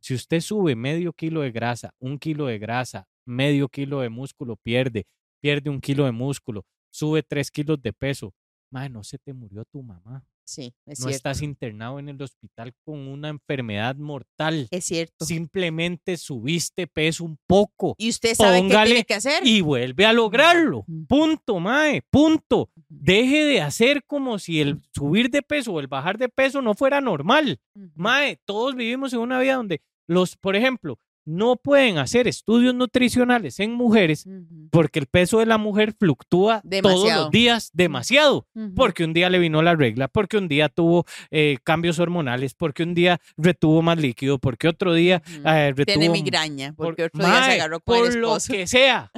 Si 0.00 0.14
usted 0.14 0.40
sube 0.40 0.74
medio 0.74 1.12
kilo 1.12 1.42
de 1.42 1.52
grasa, 1.52 1.94
un 2.00 2.18
kilo 2.18 2.46
de 2.46 2.58
grasa, 2.58 3.06
medio 3.24 3.68
kilo 3.68 4.00
de 4.00 4.08
músculo, 4.08 4.56
pierde, 4.56 5.06
pierde 5.40 5.70
un 5.70 5.80
kilo 5.80 6.04
de 6.04 6.12
músculo, 6.12 6.64
sube 6.90 7.22
tres 7.22 7.50
kilos 7.50 7.80
de 7.82 7.92
peso, 7.92 8.32
mae, 8.70 8.88
no 8.88 9.02
se 9.04 9.18
te 9.18 9.32
murió 9.32 9.64
tu 9.64 9.82
mamá. 9.82 10.24
Sí, 10.44 10.72
es 10.86 11.00
No 11.00 11.08
cierto. 11.08 11.16
estás 11.16 11.42
internado 11.42 11.98
en 11.98 12.08
el 12.08 12.22
hospital 12.22 12.72
con 12.82 13.06
una 13.06 13.28
enfermedad 13.28 13.96
mortal. 13.96 14.66
Es 14.70 14.86
cierto. 14.86 15.26
Simplemente 15.26 16.16
subiste 16.16 16.86
peso 16.86 17.24
un 17.24 17.36
poco 17.46 17.94
Y 17.98 18.08
usted 18.08 18.34
sabe 18.34 18.62
qué 18.62 18.68
tiene 18.84 19.04
que 19.04 19.12
hacer. 19.12 19.46
y 19.46 19.60
vuelve 19.60 20.06
a 20.06 20.14
lograrlo. 20.14 20.86
Punto, 21.06 21.60
mae, 21.60 22.00
punto. 22.10 22.70
Deje 22.88 23.44
de 23.44 23.60
hacer 23.60 24.02
como 24.06 24.38
si 24.38 24.62
el 24.62 24.80
subir 24.94 25.28
de 25.28 25.42
peso 25.42 25.74
o 25.74 25.80
el 25.80 25.86
bajar 25.86 26.16
de 26.16 26.30
peso 26.30 26.62
no 26.62 26.72
fuera 26.72 27.02
normal. 27.02 27.60
Mae, 27.94 28.38
todos 28.46 28.74
vivimos 28.74 29.12
en 29.12 29.18
una 29.18 29.38
vida 29.40 29.56
donde 29.56 29.82
los, 30.06 30.34
por 30.38 30.56
ejemplo, 30.56 30.98
no 31.28 31.56
pueden 31.56 31.98
hacer 31.98 32.26
estudios 32.26 32.74
nutricionales 32.74 33.60
en 33.60 33.74
mujeres 33.74 34.26
porque 34.70 34.98
el 34.98 35.06
peso 35.06 35.40
de 35.40 35.46
la 35.46 35.58
mujer 35.58 35.94
fluctúa 35.98 36.60
todos 36.62 36.70
Demasiado. 36.70 37.22
los 37.24 37.30
días 37.30 37.70
demasiado. 37.74 38.46
Porque 38.74 39.04
un 39.04 39.12
día 39.12 39.28
le 39.28 39.38
vino 39.38 39.60
la 39.62 39.76
regla, 39.76 40.08
porque 40.08 40.38
un 40.38 40.48
día 40.48 40.68
tuvo 40.68 41.04
eh, 41.30 41.58
cambios 41.64 41.98
hormonales, 41.98 42.54
porque 42.54 42.82
un 42.82 42.94
día 42.94 43.20
retuvo 43.36 43.82
más 43.82 43.98
líquido, 43.98 44.38
porque 44.38 44.68
otro 44.68 44.94
día 44.94 45.22
eh, 45.44 45.72
retuvo... 45.76 45.84
Tiene 45.98 46.08
migraña, 46.08 46.72
por- 46.72 46.86
porque 46.86 47.04
otro 47.04 47.24
día 47.24 47.44
se 47.44 47.52
agarró 47.52 47.80
con 47.80 47.98
por 47.98 48.10
el 48.10 48.20
lo 48.20 48.36
que 48.48 48.66
sea. 48.66 49.10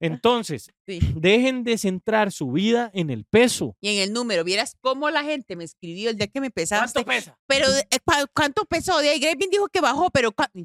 Entonces, 0.00 0.70
Sí. 0.86 0.98
dejen 1.14 1.62
de 1.62 1.78
centrar 1.78 2.32
su 2.32 2.50
vida 2.52 2.90
en 2.94 3.10
el 3.10 3.24
peso. 3.24 3.76
Y 3.80 3.90
en 3.96 4.02
el 4.02 4.12
número, 4.12 4.42
vieras 4.44 4.76
cómo 4.80 5.08
la 5.10 5.22
gente 5.22 5.54
me 5.56 5.62
escribió 5.64 6.10
el 6.10 6.16
día 6.16 6.26
que 6.26 6.40
me 6.40 6.50
pesaste. 6.50 7.04
¿Cuánto 7.04 7.08
pesa? 7.28 7.38
Pero, 7.46 7.66
eh, 7.68 7.98
¿cu- 8.04 8.26
¿cuánto 8.34 8.64
pesó? 8.64 8.94
Graving 8.96 9.50
dijo 9.50 9.68
que 9.68 9.80
bajó, 9.80 10.10
pero 10.10 10.32
¿cuánto? 10.32 10.58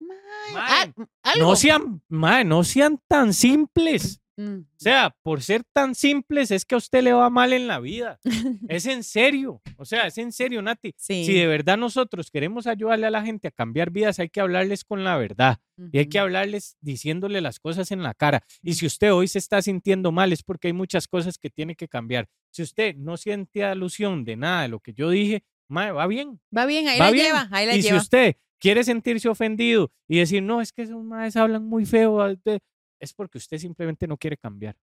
Y 0.00 0.04
yo, 0.04 0.08
"Mae, 0.08 0.54
Mae, 0.54 0.94
ah, 0.96 1.06
algo". 1.22 1.48
No 1.50 1.56
sean, 1.56 2.02
mae, 2.08 2.44
no 2.44 2.64
sean 2.64 3.00
tan 3.06 3.32
simples. 3.34 4.20
Mm. 4.36 4.60
O 4.60 4.66
sea, 4.78 5.14
por 5.22 5.42
ser 5.42 5.64
tan 5.70 5.94
simples 5.94 6.50
es 6.50 6.64
que 6.64 6.74
a 6.74 6.78
usted 6.78 7.02
le 7.02 7.12
va 7.12 7.28
mal 7.28 7.52
en 7.52 7.66
la 7.66 7.78
vida. 7.78 8.18
Es 8.70 8.86
en 8.86 9.04
serio. 9.04 9.60
O 9.76 9.84
sea, 9.84 10.06
es 10.06 10.16
en 10.16 10.32
serio, 10.32 10.62
Nati. 10.62 10.94
Sí. 10.96 11.26
Si 11.26 11.34
de 11.34 11.46
verdad 11.46 11.76
nosotros 11.76 12.30
queremos 12.30 12.66
ayudarle 12.66 13.06
a 13.06 13.10
la 13.10 13.22
gente 13.22 13.48
a 13.48 13.50
cambiar 13.50 13.90
vidas, 13.90 14.18
hay 14.18 14.30
que 14.30 14.40
hablarles 14.40 14.82
con 14.84 15.04
la 15.04 15.18
verdad. 15.18 15.58
Y 15.92 15.98
hay 15.98 16.06
que 16.08 16.18
hablarles 16.18 16.76
diciéndole 16.80 17.42
las 17.42 17.58
cosas 17.60 17.90
en 17.90 18.02
la 18.02 18.14
cara. 18.14 18.42
Y 18.62 18.74
si 18.74 18.86
usted 18.86 19.12
hoy 19.12 19.28
se 19.28 19.38
está 19.38 19.60
sintiendo 19.60 20.10
mal 20.10 20.32
es 20.32 20.42
porque 20.42 20.68
hay 20.68 20.72
muchas 20.74 21.06
cosas 21.06 21.36
que 21.36 21.50
tiene 21.50 21.74
que 21.74 21.88
cambiar. 21.88 22.26
Si 22.50 22.62
usted 22.62 22.96
no 22.96 23.18
siente 23.18 23.62
alusión 23.64 24.24
de 24.24 24.36
nada 24.36 24.62
de 24.62 24.68
lo 24.68 24.80
que 24.80 24.94
yo 24.94 25.10
dije, 25.10 25.42
mae, 25.68 25.90
va 25.92 26.06
bien. 26.06 26.40
Va 26.56 26.64
bien, 26.64 26.88
ahí 26.88 26.98
va 26.98 27.06
la 27.06 27.10
bien. 27.12 27.26
lleva, 27.26 27.48
ahí 27.50 27.66
la 27.66 27.76
y 27.76 27.82
si 27.82 27.88
lleva. 27.88 28.00
usted 28.00 28.36
quiere 28.60 28.84
sentirse 28.84 29.28
ofendido 29.28 29.90
y 30.08 30.18
decir, 30.18 30.42
no, 30.42 30.60
es 30.60 30.72
que 30.72 30.82
esos 30.82 31.02
maes 31.02 31.36
hablan 31.36 31.64
muy 31.64 31.84
feo, 31.86 32.20
ah, 32.20 32.34
de-", 32.44 32.60
es 33.00 33.12
porque 33.14 33.38
usted 33.38 33.58
simplemente 33.58 34.06
no 34.06 34.16
quiere 34.16 34.36
cambiar. 34.36 34.76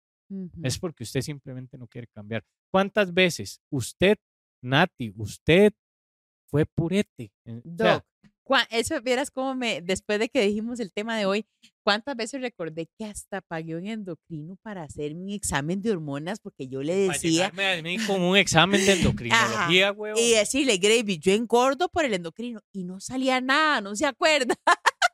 Es 0.61 0.77
porque 0.77 1.03
usted 1.03 1.21
simplemente 1.21 1.77
no 1.77 1.87
quiere 1.87 2.07
cambiar. 2.07 2.43
¿Cuántas 2.69 3.13
veces 3.13 3.61
usted, 3.69 4.17
Nati, 4.61 5.13
usted 5.15 5.71
fue 6.49 6.65
purete? 6.65 7.31
O 7.45 7.61
sea, 7.77 8.05
eso 8.69 9.01
vieras 9.01 9.31
cómo 9.31 9.55
me, 9.55 9.81
después 9.81 10.19
de 10.19 10.29
que 10.29 10.41
dijimos 10.41 10.79
el 10.79 10.91
tema 10.91 11.17
de 11.17 11.25
hoy, 11.25 11.45
cuántas 11.83 12.15
veces 12.15 12.41
recordé 12.41 12.87
que 12.97 13.05
hasta 13.05 13.41
pagué 13.41 13.75
un 13.75 13.85
endocrino 13.87 14.57
para 14.61 14.83
hacer 14.83 15.15
mi 15.15 15.33
examen 15.35 15.81
de 15.81 15.91
hormonas 15.91 16.39
porque 16.39 16.67
yo 16.67 16.81
le 16.83 17.07
para 17.07 17.13
decía 17.13 17.29
llegarme 17.51 17.65
a 17.73 17.81
mí 17.81 17.97
con 18.05 18.21
un 18.21 18.37
examen 18.37 18.85
de 18.85 18.91
endocrinología, 18.93 19.91
huevón. 19.91 20.21
y 20.21 20.31
decirle, 20.31 20.77
Gravy, 20.77 21.17
yo 21.19 21.31
engordo 21.33 21.89
por 21.89 22.05
el 22.05 22.13
endocrino 22.13 22.61
y 22.71 22.83
no 22.83 22.99
salía 22.99 23.41
nada, 23.41 23.81
no 23.81 23.95
se 23.95 24.05
acuerda. 24.05 24.55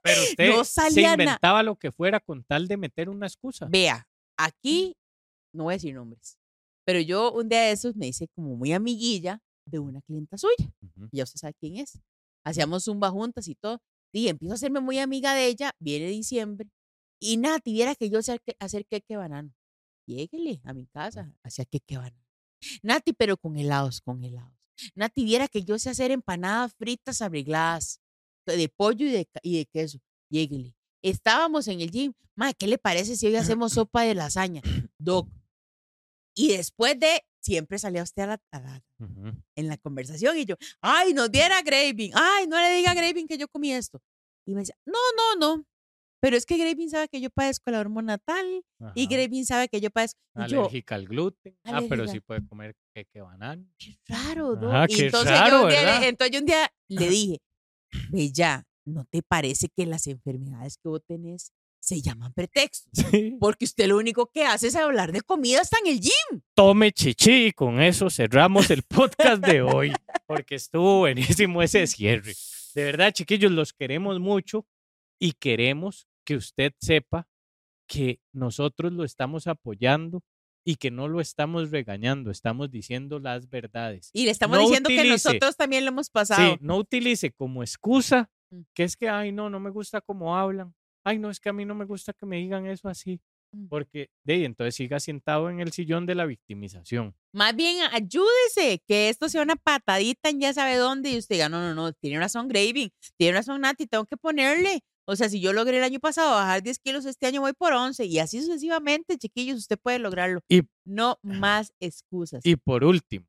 Pero 0.03 0.21
usted 0.29 0.49
no 0.49 0.63
se 0.63 0.71
salía 0.71 1.15
na- 1.15 1.23
inventaba 1.23 1.63
lo 1.63 1.75
que 1.75 1.91
fuera 1.91 2.19
con 2.19 2.43
tal 2.43 2.67
de 2.67 2.77
meter 2.77 3.09
una 3.09 3.27
excusa. 3.27 3.67
Vea, 3.69 4.07
aquí 4.37 4.95
no 5.53 5.63
voy 5.65 5.73
a 5.73 5.77
decir 5.77 5.93
nombres, 5.95 6.37
pero 6.85 6.99
yo 6.99 7.31
un 7.31 7.47
día 7.49 7.61
de 7.61 7.71
esos 7.71 7.95
me 7.95 8.07
hice 8.07 8.27
como 8.35 8.55
muy 8.55 8.73
amiguilla 8.73 9.39
de 9.65 9.79
una 9.79 10.01
clienta 10.01 10.37
suya. 10.37 10.71
Ujú. 10.81 11.07
ya 11.11 11.23
usted 11.23 11.39
sabe 11.39 11.53
quién 11.59 11.77
es. 11.77 11.99
Hacíamos 12.43 12.85
zumba 12.85 13.09
juntas 13.09 13.47
y 13.47 13.55
todo. 13.55 13.81
Y 14.11 14.27
empiezo 14.27 14.53
a 14.53 14.55
hacerme 14.55 14.79
muy 14.79 14.99
amiga 14.99 15.33
de 15.33 15.47
ella, 15.47 15.71
viene 15.79 16.07
diciembre, 16.07 16.69
y 17.25 17.37
Nati, 17.37 17.71
viera 17.71 17.95
que 17.95 18.09
yo 18.09 18.21
sé 18.21 18.37
hacer 18.59 18.85
queque 18.85 19.15
banano. 19.15 19.53
Lléguele 20.05 20.59
a 20.65 20.73
mi 20.73 20.87
casa, 20.87 21.33
hacía 21.41 21.63
queque 21.63 21.95
banano. 21.95 22.21
Nati, 22.81 23.13
pero 23.13 23.37
con 23.37 23.55
helados, 23.55 24.01
con 24.01 24.21
helados. 24.25 24.53
Nati, 24.93 25.23
viera 25.23 25.47
que 25.47 25.63
yo 25.63 25.79
sé 25.79 25.89
hacer 25.89 26.11
empanadas 26.11 26.73
fritas 26.75 27.21
arregladas, 27.21 28.01
de 28.45 28.67
pollo 28.67 29.05
y 29.05 29.11
de, 29.11 29.29
y 29.41 29.57
de 29.59 29.65
queso. 29.67 29.99
Lléguele. 30.29 30.75
Estábamos 31.01 31.69
en 31.69 31.79
el 31.79 31.91
gym. 31.91 32.13
Ma, 32.35 32.53
¿qué 32.53 32.67
le 32.67 32.77
parece 32.77 33.15
si 33.15 33.27
hoy 33.27 33.35
hacemos 33.37 33.71
sopa 33.71 34.03
de 34.03 34.15
lasaña? 34.15 34.61
Doc. 34.97 35.29
Y 36.35 36.49
después 36.49 36.99
de, 36.99 37.23
siempre 37.43 37.77
salía 37.77 38.03
usted 38.03 38.23
a 38.23 38.27
la, 38.27 38.41
a 38.51 38.59
la- 38.59 38.81
Ujú. 38.99 39.31
en 39.57 39.67
la 39.67 39.77
conversación 39.77 40.37
y 40.37 40.45
yo, 40.45 40.55
ay, 40.81 41.13
nos 41.13 41.29
diera 41.31 41.61
Graving, 41.61 42.11
ay, 42.15 42.47
no 42.47 42.59
le 42.59 42.73
diga 42.75 42.91
a 42.91 42.93
Graving 42.95 43.27
que 43.27 43.37
yo 43.37 43.47
comí 43.47 43.71
esto. 43.73 43.99
Y 44.47 44.53
me 44.55 44.61
decía, 44.61 44.75
no, 44.85 44.97
no, 45.17 45.55
no, 45.57 45.63
pero 46.21 46.37
es 46.37 46.45
que 46.45 46.57
Graving 46.57 46.89
sabe 46.89 47.09
que 47.09 47.19
yo 47.19 47.29
padezco 47.29 47.69
la 47.71 47.79
hormona 47.81 48.17
tal 48.17 48.63
y. 48.95 49.07
Graving 49.07 49.45
sabe 49.45 49.67
que 49.67 49.81
yo 49.81 49.89
padezco. 49.91 50.19
Yo, 50.47 50.61
Alérgica 50.61 50.95
al 50.95 51.05
gluten. 51.07 51.57
Ah, 51.65 51.81
pero 51.89 52.07
sí 52.07 52.19
puede 52.21 52.45
comer 52.47 52.75
queque 52.95 53.21
banano. 53.21 53.65
qué 53.77 53.97
raro, 54.07 54.55
¿no? 54.55 54.69
Ajá, 54.71 54.85
y 54.89 54.95
qué 54.95 55.05
entonces, 55.07 55.31
raro, 55.31 55.57
yo 55.57 55.63
un 55.63 55.69
día, 55.69 55.99
le- 55.99 56.07
entonces 56.07 56.31
yo 56.33 56.39
un 56.39 56.45
día 56.45 56.69
le 56.87 57.09
dije, 57.09 57.39
ya, 58.33 58.63
¿no 58.85 59.05
te 59.05 59.21
parece 59.21 59.67
que 59.75 59.85
las 59.85 60.07
enfermedades 60.07 60.77
que 60.77 60.89
vos 60.89 61.01
tenés 61.05 61.51
se 61.83 62.01
llaman 62.01 62.33
pretextos? 62.33 62.91
Sí. 63.11 63.37
Porque 63.39 63.65
usted 63.65 63.87
lo 63.87 63.97
único 63.97 64.31
que 64.31 64.45
hace 64.45 64.67
es 64.67 64.75
hablar 64.75 65.11
de 65.11 65.21
comida 65.21 65.61
hasta 65.61 65.77
en 65.79 65.87
el 65.87 65.99
gym. 65.99 66.41
Tome 66.55 66.91
chichi 66.91 67.47
y 67.47 67.51
con 67.51 67.81
eso 67.81 68.09
cerramos 68.09 68.69
el 68.71 68.83
podcast 68.83 69.43
de 69.45 69.61
hoy 69.61 69.93
porque 70.25 70.55
estuvo 70.55 70.99
buenísimo 70.99 71.61
ese 71.61 71.85
cierre. 71.87 72.33
De 72.73 72.83
verdad, 72.85 73.11
chiquillos, 73.11 73.51
los 73.51 73.73
queremos 73.73 74.19
mucho 74.19 74.65
y 75.19 75.33
queremos 75.33 76.07
que 76.25 76.35
usted 76.35 76.73
sepa 76.79 77.27
que 77.87 78.19
nosotros 78.31 78.93
lo 78.93 79.03
estamos 79.03 79.45
apoyando 79.47 80.23
y 80.65 80.77
que 80.77 80.89
no 80.89 81.09
lo 81.09 81.19
estamos 81.19 81.69
regañando, 81.71 82.31
estamos 82.31 82.71
diciendo 82.71 83.19
las 83.19 83.49
verdades. 83.49 84.09
Y 84.13 84.23
le 84.25 84.31
estamos 84.31 84.57
No 84.57 84.63
diciendo 84.63 84.87
que 84.87 84.95
utilice- 85.01 85.09
nosotros 85.29 85.57
también 85.57 85.83
lo 85.83 85.89
hemos 85.91 86.09
pasado. 86.09 86.53
Sí, 86.53 86.57
no 86.61 86.77
utilice 86.77 87.31
como 87.31 87.61
excusa 87.61 88.29
Mm. 88.49 88.61
que 88.73 88.83
es 88.83 88.95
que, 88.95 89.09
ay, 89.09 89.31
no, 89.31 89.49
no 89.49 89.59
me 89.59 89.69
gusta 89.71 89.99
cómo 89.99 90.37
hablan. 90.37 90.73
Ay, 91.03 91.19
no, 91.19 91.29
es 91.29 91.39
que 91.39 91.49
a 91.49 91.53
mí 91.53 91.65
no 91.65 91.75
me 91.75 91.85
gusta 91.85 92.13
que 92.13 92.25
me 92.25 92.37
digan 92.37 92.65
eso 92.65 92.87
así. 92.87 93.19
Mm. 93.53 93.67
Porque, 93.67 94.09
de 94.23 94.33
ahí, 94.33 94.45
entonces 94.45 94.75
siga 94.75 94.99
sentado 94.99 95.49
en 95.49 95.59
el 95.59 95.71
sillón 95.71 96.05
de 96.05 96.15
la 96.15 96.25
victimización. 96.25 97.15
Más 97.33 97.55
bien, 97.55 97.77
ayúdese, 97.91 98.81
que 98.87 99.09
esto 99.09 99.29
sea 99.29 99.43
una 99.43 99.55
patadita 99.55 100.29
en 100.29 100.39
ya 100.39 100.53
sabe 100.53 100.75
dónde 100.77 101.11
y 101.11 101.17
usted 101.17 101.35
diga, 101.35 101.49
no, 101.49 101.61
no, 101.61 101.75
no, 101.75 101.93
tiene 101.93 102.19
razón 102.19 102.47
Graving, 102.47 102.89
tiene 103.17 103.37
razón 103.37 103.61
Nati, 103.61 103.85
tengo 103.85 104.05
que 104.05 104.17
ponerle. 104.17 104.81
O 105.05 105.15
sea, 105.15 105.27
si 105.29 105.41
yo 105.41 105.51
logré 105.51 105.77
el 105.77 105.83
año 105.83 105.99
pasado 105.99 106.31
bajar 106.31 106.63
10 106.63 106.79
kilos, 106.79 107.05
este 107.05 107.27
año 107.27 107.41
voy 107.41 107.53
por 107.53 107.73
11 107.73 108.05
y 108.05 108.19
así 108.19 108.39
sucesivamente, 108.41 109.17
chiquillos, 109.17 109.57
usted 109.57 109.77
puede 109.77 109.99
lograrlo. 109.99 110.39
Y- 110.49 110.61
no 110.85 111.19
más 111.23 111.73
excusas. 111.79 112.45
Y 112.45 112.55
por 112.55 112.83
último, 112.83 113.27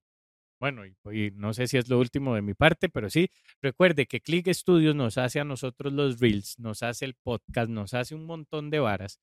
bueno, 0.65 0.87
y, 0.87 0.95
y 1.13 1.31
no 1.33 1.53
sé 1.53 1.67
si 1.67 1.77
es 1.77 1.91
lo 1.91 1.99
último 1.99 2.35
de 2.35 2.41
mi 2.41 2.55
parte, 2.55 2.89
pero 2.89 3.11
sí, 3.11 3.29
recuerde 3.61 4.07
que 4.07 4.21
Click 4.23 4.49
Studios 4.51 4.95
nos 4.95 5.19
hace 5.19 5.39
a 5.39 5.45
nosotros 5.45 5.93
los 5.93 6.21
reels, 6.21 6.59
nos 6.59 6.83
hace 6.83 7.05
el 7.05 7.15
podcast, 7.23 7.69
nos 7.69 7.93
hace 7.93 8.15
un 8.15 8.25
montón 8.25 8.71
de 8.71 8.79
varas. 8.79 9.21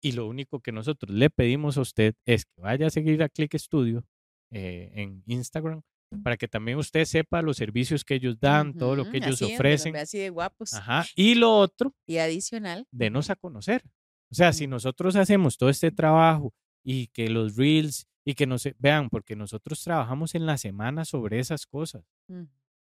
Y 0.00 0.12
lo 0.12 0.28
único 0.28 0.60
que 0.60 0.70
nosotros 0.70 1.10
le 1.12 1.30
pedimos 1.30 1.76
a 1.78 1.80
usted 1.80 2.14
es 2.24 2.44
que 2.44 2.60
vaya 2.60 2.86
a 2.86 2.90
seguir 2.90 3.20
a 3.24 3.28
Click 3.28 3.56
Studio 3.58 4.04
eh, 4.52 4.92
en 4.94 5.24
Instagram 5.26 5.82
para 6.22 6.36
que 6.36 6.46
también 6.46 6.78
usted 6.78 7.04
sepa 7.06 7.42
los 7.42 7.56
servicios 7.56 8.04
que 8.04 8.14
ellos 8.14 8.38
dan, 8.38 8.72
todo 8.78 8.94
lo 8.94 9.10
que 9.10 9.16
ellos 9.16 9.42
así, 9.42 9.52
ofrecen. 9.54 9.96
así 9.96 10.18
de 10.18 10.30
guapos. 10.30 10.74
Ajá. 10.74 11.04
Y 11.16 11.34
lo 11.34 11.54
otro, 11.58 11.92
Y 12.06 12.18
adicional. 12.18 12.86
denos 12.92 13.30
a 13.30 13.34
conocer. 13.36 13.82
O 14.30 14.34
sea, 14.34 14.52
si 14.52 14.64
Ujú. 14.64 14.70
nosotros 14.70 15.16
hacemos 15.16 15.58
todo 15.58 15.70
este 15.70 15.90
trabajo 15.90 16.54
y 16.90 17.08
que 17.08 17.28
los 17.28 17.56
reels 17.56 18.06
y 18.24 18.32
que 18.32 18.46
nos 18.46 18.66
vean, 18.78 19.10
porque 19.10 19.36
nosotros 19.36 19.82
trabajamos 19.84 20.34
en 20.34 20.46
la 20.46 20.56
semana 20.56 21.04
sobre 21.04 21.38
esas 21.38 21.66
cosas. 21.66 22.02
mm, 22.28 22.44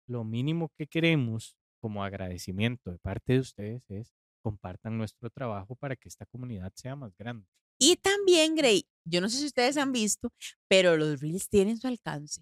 Lo 0.07 0.23
mínimo 0.23 0.71
que 0.77 0.87
queremos 0.87 1.57
como 1.81 2.01
agradecimiento 2.01 2.91
de 2.91 2.97
parte 2.99 3.33
de 3.33 3.39
ustedes 3.39 3.83
es 3.89 4.13
compartan 4.41 4.97
nuestro 4.97 5.29
trabajo 5.29 5.75
para 5.75 5.97
que 5.97 6.07
esta 6.07 6.25
comunidad 6.25 6.71
sea 6.75 6.95
más 6.95 7.13
grande. 7.17 7.45
Y 7.77 7.97
también, 7.97 8.55
Gray, 8.55 8.87
yo 9.03 9.19
no 9.19 9.27
sé 9.27 9.39
si 9.39 9.47
ustedes 9.47 9.75
han 9.75 9.91
visto, 9.91 10.31
pero 10.69 10.95
los 10.95 11.19
reels 11.19 11.49
tienen 11.49 11.77
su 11.77 11.87
alcance. 11.87 12.41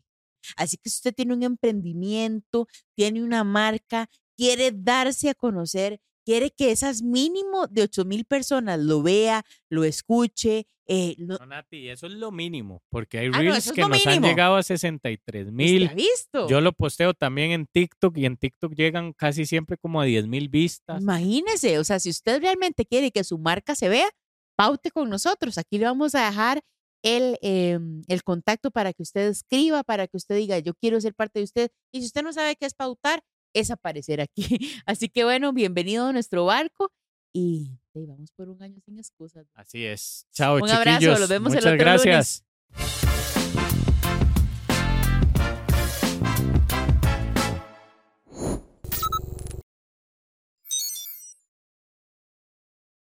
Así 0.57 0.77
que 0.77 0.91
si 0.91 0.97
usted 0.97 1.13
tiene 1.15 1.33
un 1.33 1.41
emprendimiento, 1.41 2.67
tiene 2.95 3.23
una 3.23 3.43
marca, 3.43 4.11
quiere 4.37 4.71
darse 4.71 5.29
a 5.31 5.33
conocer, 5.33 5.99
quiere 6.27 6.51
que 6.51 6.71
esas 6.71 7.01
mínimo 7.01 7.67
de 7.67 7.83
8 7.83 8.03
mil 8.03 8.25
personas 8.25 8.79
lo 8.81 9.01
vea, 9.01 9.45
lo 9.69 9.85
escuche, 9.85 10.67
eh, 10.85 11.15
lo, 11.17 11.37
No, 11.37 11.45
Nati, 11.45 11.87
eso 11.87 12.07
es 12.07 12.13
lo 12.13 12.31
mínimo, 12.31 12.81
porque 12.89 13.19
hay 13.19 13.27
Ah, 13.27 13.29
no, 13.31 13.37
reels 13.39 13.71
que 13.71 13.81
nos 13.81 14.05
han 14.05 14.13
mínimo. 14.15 14.27
llegado 14.27 14.55
a 14.57 14.63
63 14.63 15.45
¿usted 15.45 15.53
mil. 15.53 15.89
visto? 15.95 16.49
Yo 16.49 16.59
lo 16.59 16.73
posteo 16.73 17.13
también 17.13 17.51
en 17.51 17.65
TikTok 17.65 18.17
y 18.17 18.25
en 18.25 18.35
TikTok 18.35 18.73
llegan 18.75 19.13
casi 19.13 19.45
siempre 19.45 19.77
como 19.77 20.01
a 20.01 20.05
10 20.05 20.27
mil 20.27 20.49
vistas. 20.49 21.01
Imagínese, 21.01 21.79
o 21.79 21.83
sea, 21.85 21.99
si 21.99 22.09
usted 22.09 22.41
realmente 22.41 22.85
quiere 22.85 23.11
que 23.11 23.23
su 23.23 23.37
marca 23.37 23.73
se 23.75 23.87
vea, 23.87 24.09
paute 24.57 24.91
con 24.91 25.09
nosotros. 25.09 25.57
Aquí 25.57 25.77
le 25.77 25.85
vamos 25.85 26.13
a 26.15 26.25
dejar 26.25 26.61
el, 27.03 27.37
em, 27.41 28.01
el 28.09 28.23
contacto 28.23 28.69
para 28.71 28.91
que 28.91 29.03
usted 29.03 29.27
escriba, 29.29 29.83
para 29.83 30.07
que 30.07 30.17
usted 30.17 30.35
diga, 30.35 30.59
yo 30.59 30.73
quiero 30.73 30.99
ser 30.99 31.13
parte 31.13 31.39
de 31.39 31.43
usted. 31.45 31.69
Y 31.93 31.99
si 32.01 32.07
usted 32.07 32.23
no 32.23 32.33
sabe 32.33 32.55
qué 32.57 32.65
es 32.65 32.73
pautar, 32.73 33.21
es 33.53 33.71
aparecer 33.71 34.21
aquí. 34.21 34.45
Así 34.85 35.09
que 35.09 35.23
bueno, 35.23 35.53
bienvenido 35.53 36.07
a 36.07 36.13
nuestro 36.13 36.45
barco 36.45 36.91
y 37.33 37.71
ahí 37.95 38.05
vamos 38.05 38.31
por 38.31 38.49
un 38.49 38.61
año 38.63 38.79
sin 38.85 38.97
excusas. 38.97 39.45
Así 39.53 39.85
es. 39.85 40.25
Chao, 40.33 40.55
Un 40.57 40.69
abrazo, 40.69 40.99
chiquillos. 40.99 41.19
los 41.19 41.29
vemos 41.29 41.53
el 41.53 41.59
Muchas 41.59 41.73
otro 41.73 41.85
lunes. 41.85 42.43
gracias. 42.73 43.76